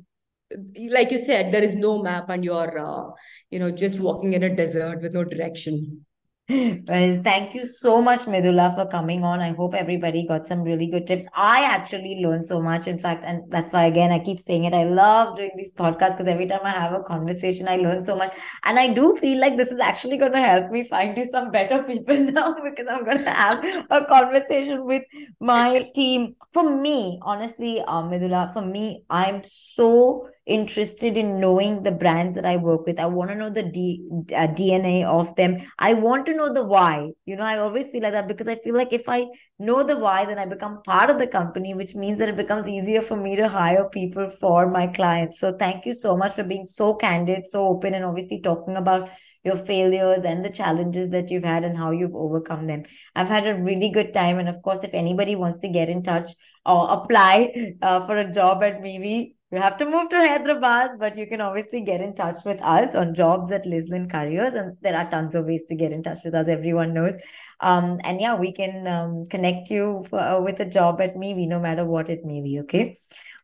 like 0.91 1.11
you 1.11 1.19
said, 1.19 1.53
there 1.53 1.63
is 1.63 1.75
no 1.77 2.03
map, 2.03 2.29
and 2.29 2.45
you're, 2.45 2.79
uh, 2.79 3.11
you 3.51 3.59
know, 3.59 3.71
just 3.71 4.01
walking 4.01 4.33
in 4.33 4.43
a 4.43 4.55
desert 4.55 5.03
with 5.03 5.15
no 5.15 5.25
direction. 5.25 6.05
Well, 6.51 7.21
thank 7.23 7.55
you 7.55 7.67
so 7.67 8.01
much, 8.01 8.21
Midhula, 8.21 8.75
for 8.75 8.87
coming 8.91 9.23
on. 9.23 9.41
I 9.41 9.53
hope 9.53 9.75
everybody 9.75 10.27
got 10.27 10.49
some 10.49 10.63
really 10.63 10.87
good 10.87 11.07
tips. 11.07 11.27
I 11.35 11.65
actually 11.65 12.23
learned 12.25 12.47
so 12.47 12.59
much, 12.63 12.87
in 12.87 12.99
fact, 12.99 13.23
and 13.27 13.43
that's 13.51 13.71
why, 13.71 13.85
again, 13.85 14.11
I 14.11 14.19
keep 14.19 14.41
saying 14.41 14.65
it. 14.65 14.73
I 14.73 14.85
love 14.85 15.37
doing 15.37 15.51
these 15.59 15.75
podcasts 15.75 16.17
because 16.17 16.27
every 16.27 16.47
time 16.47 16.61
I 16.65 16.71
have 16.71 16.95
a 16.95 17.03
conversation, 17.03 17.69
I 17.69 17.77
learn 17.77 18.03
so 18.03 18.17
much. 18.17 18.33
And 18.65 18.79
I 18.79 18.89
do 18.89 19.15
feel 19.17 19.39
like 19.39 19.59
this 19.59 19.71
is 19.71 19.79
actually 19.79 20.17
going 20.17 20.33
to 20.33 20.41
help 20.41 20.71
me 20.71 20.85
find 20.85 21.19
you 21.19 21.27
some 21.31 21.51
better 21.51 21.83
people 21.91 22.17
now 22.17 22.55
because 22.65 22.87
I'm 22.89 23.05
going 23.05 23.25
to 23.25 23.31
have 23.31 23.63
a 23.91 24.07
conversation 24.07 24.87
with 24.87 25.03
my 25.41 25.91
team. 25.95 26.35
For 26.53 26.69
me, 26.71 27.19
honestly, 27.21 27.83
um, 27.83 28.11
Midhula, 28.11 28.55
for 28.55 28.63
me, 28.63 29.05
I'm 29.11 29.43
so 29.45 30.31
interested 30.49 31.17
in 31.17 31.39
knowing 31.39 31.83
the 31.83 31.93
brands 31.93 32.35
that 32.35 32.47
I 32.47 32.57
work 32.57 32.87
with. 32.87 32.99
I 32.99 33.07
want 33.07 33.31
to 33.31 33.37
know 33.37 33.51
the 33.51 33.63
D, 33.63 34.03
uh, 34.35 34.49
DNA 34.49 35.05
of 35.05 35.35
them. 35.37 35.59
I 35.79 35.95
want 35.95 36.27
to 36.27 36.35
know 36.35 36.53
the 36.53 36.65
why. 36.65 37.11
You 37.27 37.37
know, 37.37 37.45
I 37.45 37.59
always 37.59 37.91
feel 37.91 38.03
like 38.03 38.13
that 38.13 38.27
because 38.27 38.49
I 38.49 38.57
feel 38.57 38.75
like 38.75 38.93
if 38.93 39.09
I 39.09 39.27
know 39.59 39.83
the 39.83 39.99
why, 39.99 40.25
then 40.25 40.39
I 40.39 40.47
become 40.47 40.83
part 40.83 41.11
of 41.11 41.19
the 41.19 41.27
company, 41.27 41.75
which 41.75 41.95
means 41.95 42.19
that 42.19 42.29
it 42.29 42.37
becomes 42.37 42.67
easier 42.67 43.03
for 43.03 43.17
me 43.17 43.37
to 43.37 43.49
hire 43.49 43.89
people 43.89 44.31
for 44.41 44.71
my 44.71 44.87
clients. 44.87 45.39
So 45.39 45.53
thank 45.57 45.87
you 45.87 45.93
so 45.93 46.17
much 46.17 46.35
for 46.35 46.45
being 46.45 46.67
so 46.67 46.95
candid, 46.95 47.47
so 47.47 47.69
open, 47.69 47.95
and 47.95 48.05
obviously 48.05 48.41
talking 48.41 48.77
about 48.77 49.11
your 49.45 49.57
failures 49.57 50.25
and 50.25 50.45
the 50.45 50.51
challenges 50.51 51.11
that 51.11 51.31
you've 51.31 51.45
had 51.45 51.65
and 51.65 51.77
how 51.77 51.91
you've 51.91 52.15
overcome 52.15 52.67
them. 52.67 52.83
I've 53.15 53.29
had 53.29 53.47
a 53.47 53.55
really 53.55 53.91
good 53.91 54.13
time. 54.13 54.39
And 54.39 54.49
of 54.49 54.61
course, 54.63 54.83
if 54.83 54.95
anybody 54.95 55.37
wants 55.37 55.59
to 55.59 55.69
get 55.69 55.89
in 55.89 56.03
touch 56.03 56.31
or 56.67 56.91
apply 56.91 57.75
uh, 57.81 58.07
for 58.07 58.17
a 58.17 58.31
job 58.31 58.63
at 58.63 58.83
Mivi, 58.83 59.38
you 59.51 59.59
have 59.59 59.79
to 59.79 59.87
move 59.87 60.11
to 60.11 60.17
Hyderabad, 60.17 60.99
but 60.99 61.17
you 61.17 61.27
can 61.27 61.41
obviously 61.41 61.81
get 61.81 62.01
in 62.01 62.15
touch 62.15 62.45
with 62.45 62.61
us 62.61 62.95
on 62.95 63.15
jobs 63.15 63.51
at 63.51 63.65
Lislin 63.65 64.11
Careers. 64.11 64.55
And 64.55 64.77
there 64.83 64.97
are 64.97 65.11
tons 65.11 65.35
of 65.35 65.47
ways 65.47 65.65
to 65.69 65.75
get 65.75 65.91
in 65.91 66.03
touch 66.03 66.19
with 66.25 66.35
us. 66.35 66.49
Everyone 66.49 66.93
knows. 66.93 67.15
Um, 67.61 67.99
and 68.05 68.21
yeah, 68.21 68.35
we 68.35 68.53
can 68.53 68.87
um, 68.87 69.27
connect 69.29 69.71
you 69.71 70.05
for, 70.11 70.19
uh, 70.19 70.41
with 70.41 70.61
a 70.61 70.67
job 70.67 71.01
at 71.01 71.17
Mivi, 71.17 71.47
no 71.47 71.59
matter 71.59 71.85
what 71.85 72.11
it 72.11 72.25
may 72.25 72.43
be. 72.43 72.61
Okay. 72.61 72.99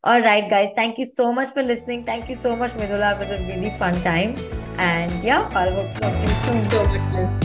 All 0.04 0.20
right, 0.20 0.50
guys. 0.50 0.68
Thank 0.76 0.98
you 0.98 1.06
so 1.06 1.32
much 1.32 1.48
for 1.54 1.62
listening. 1.62 2.04
Thank 2.04 2.28
you 2.28 2.34
so 2.34 2.54
much, 2.54 2.72
Midhula. 2.72 3.14
It 3.14 3.18
was 3.18 3.30
a 3.30 3.38
really 3.38 3.70
fun 3.78 3.94
time. 4.02 4.34
And 4.76 5.24
yeah, 5.24 5.48
I'll 5.54 5.90
talk 5.94 6.12
to 6.12 6.20
you 6.20 6.26
soon. 6.26 6.64
So 6.70 6.84
much, 6.84 7.14
Liz. 7.14 7.43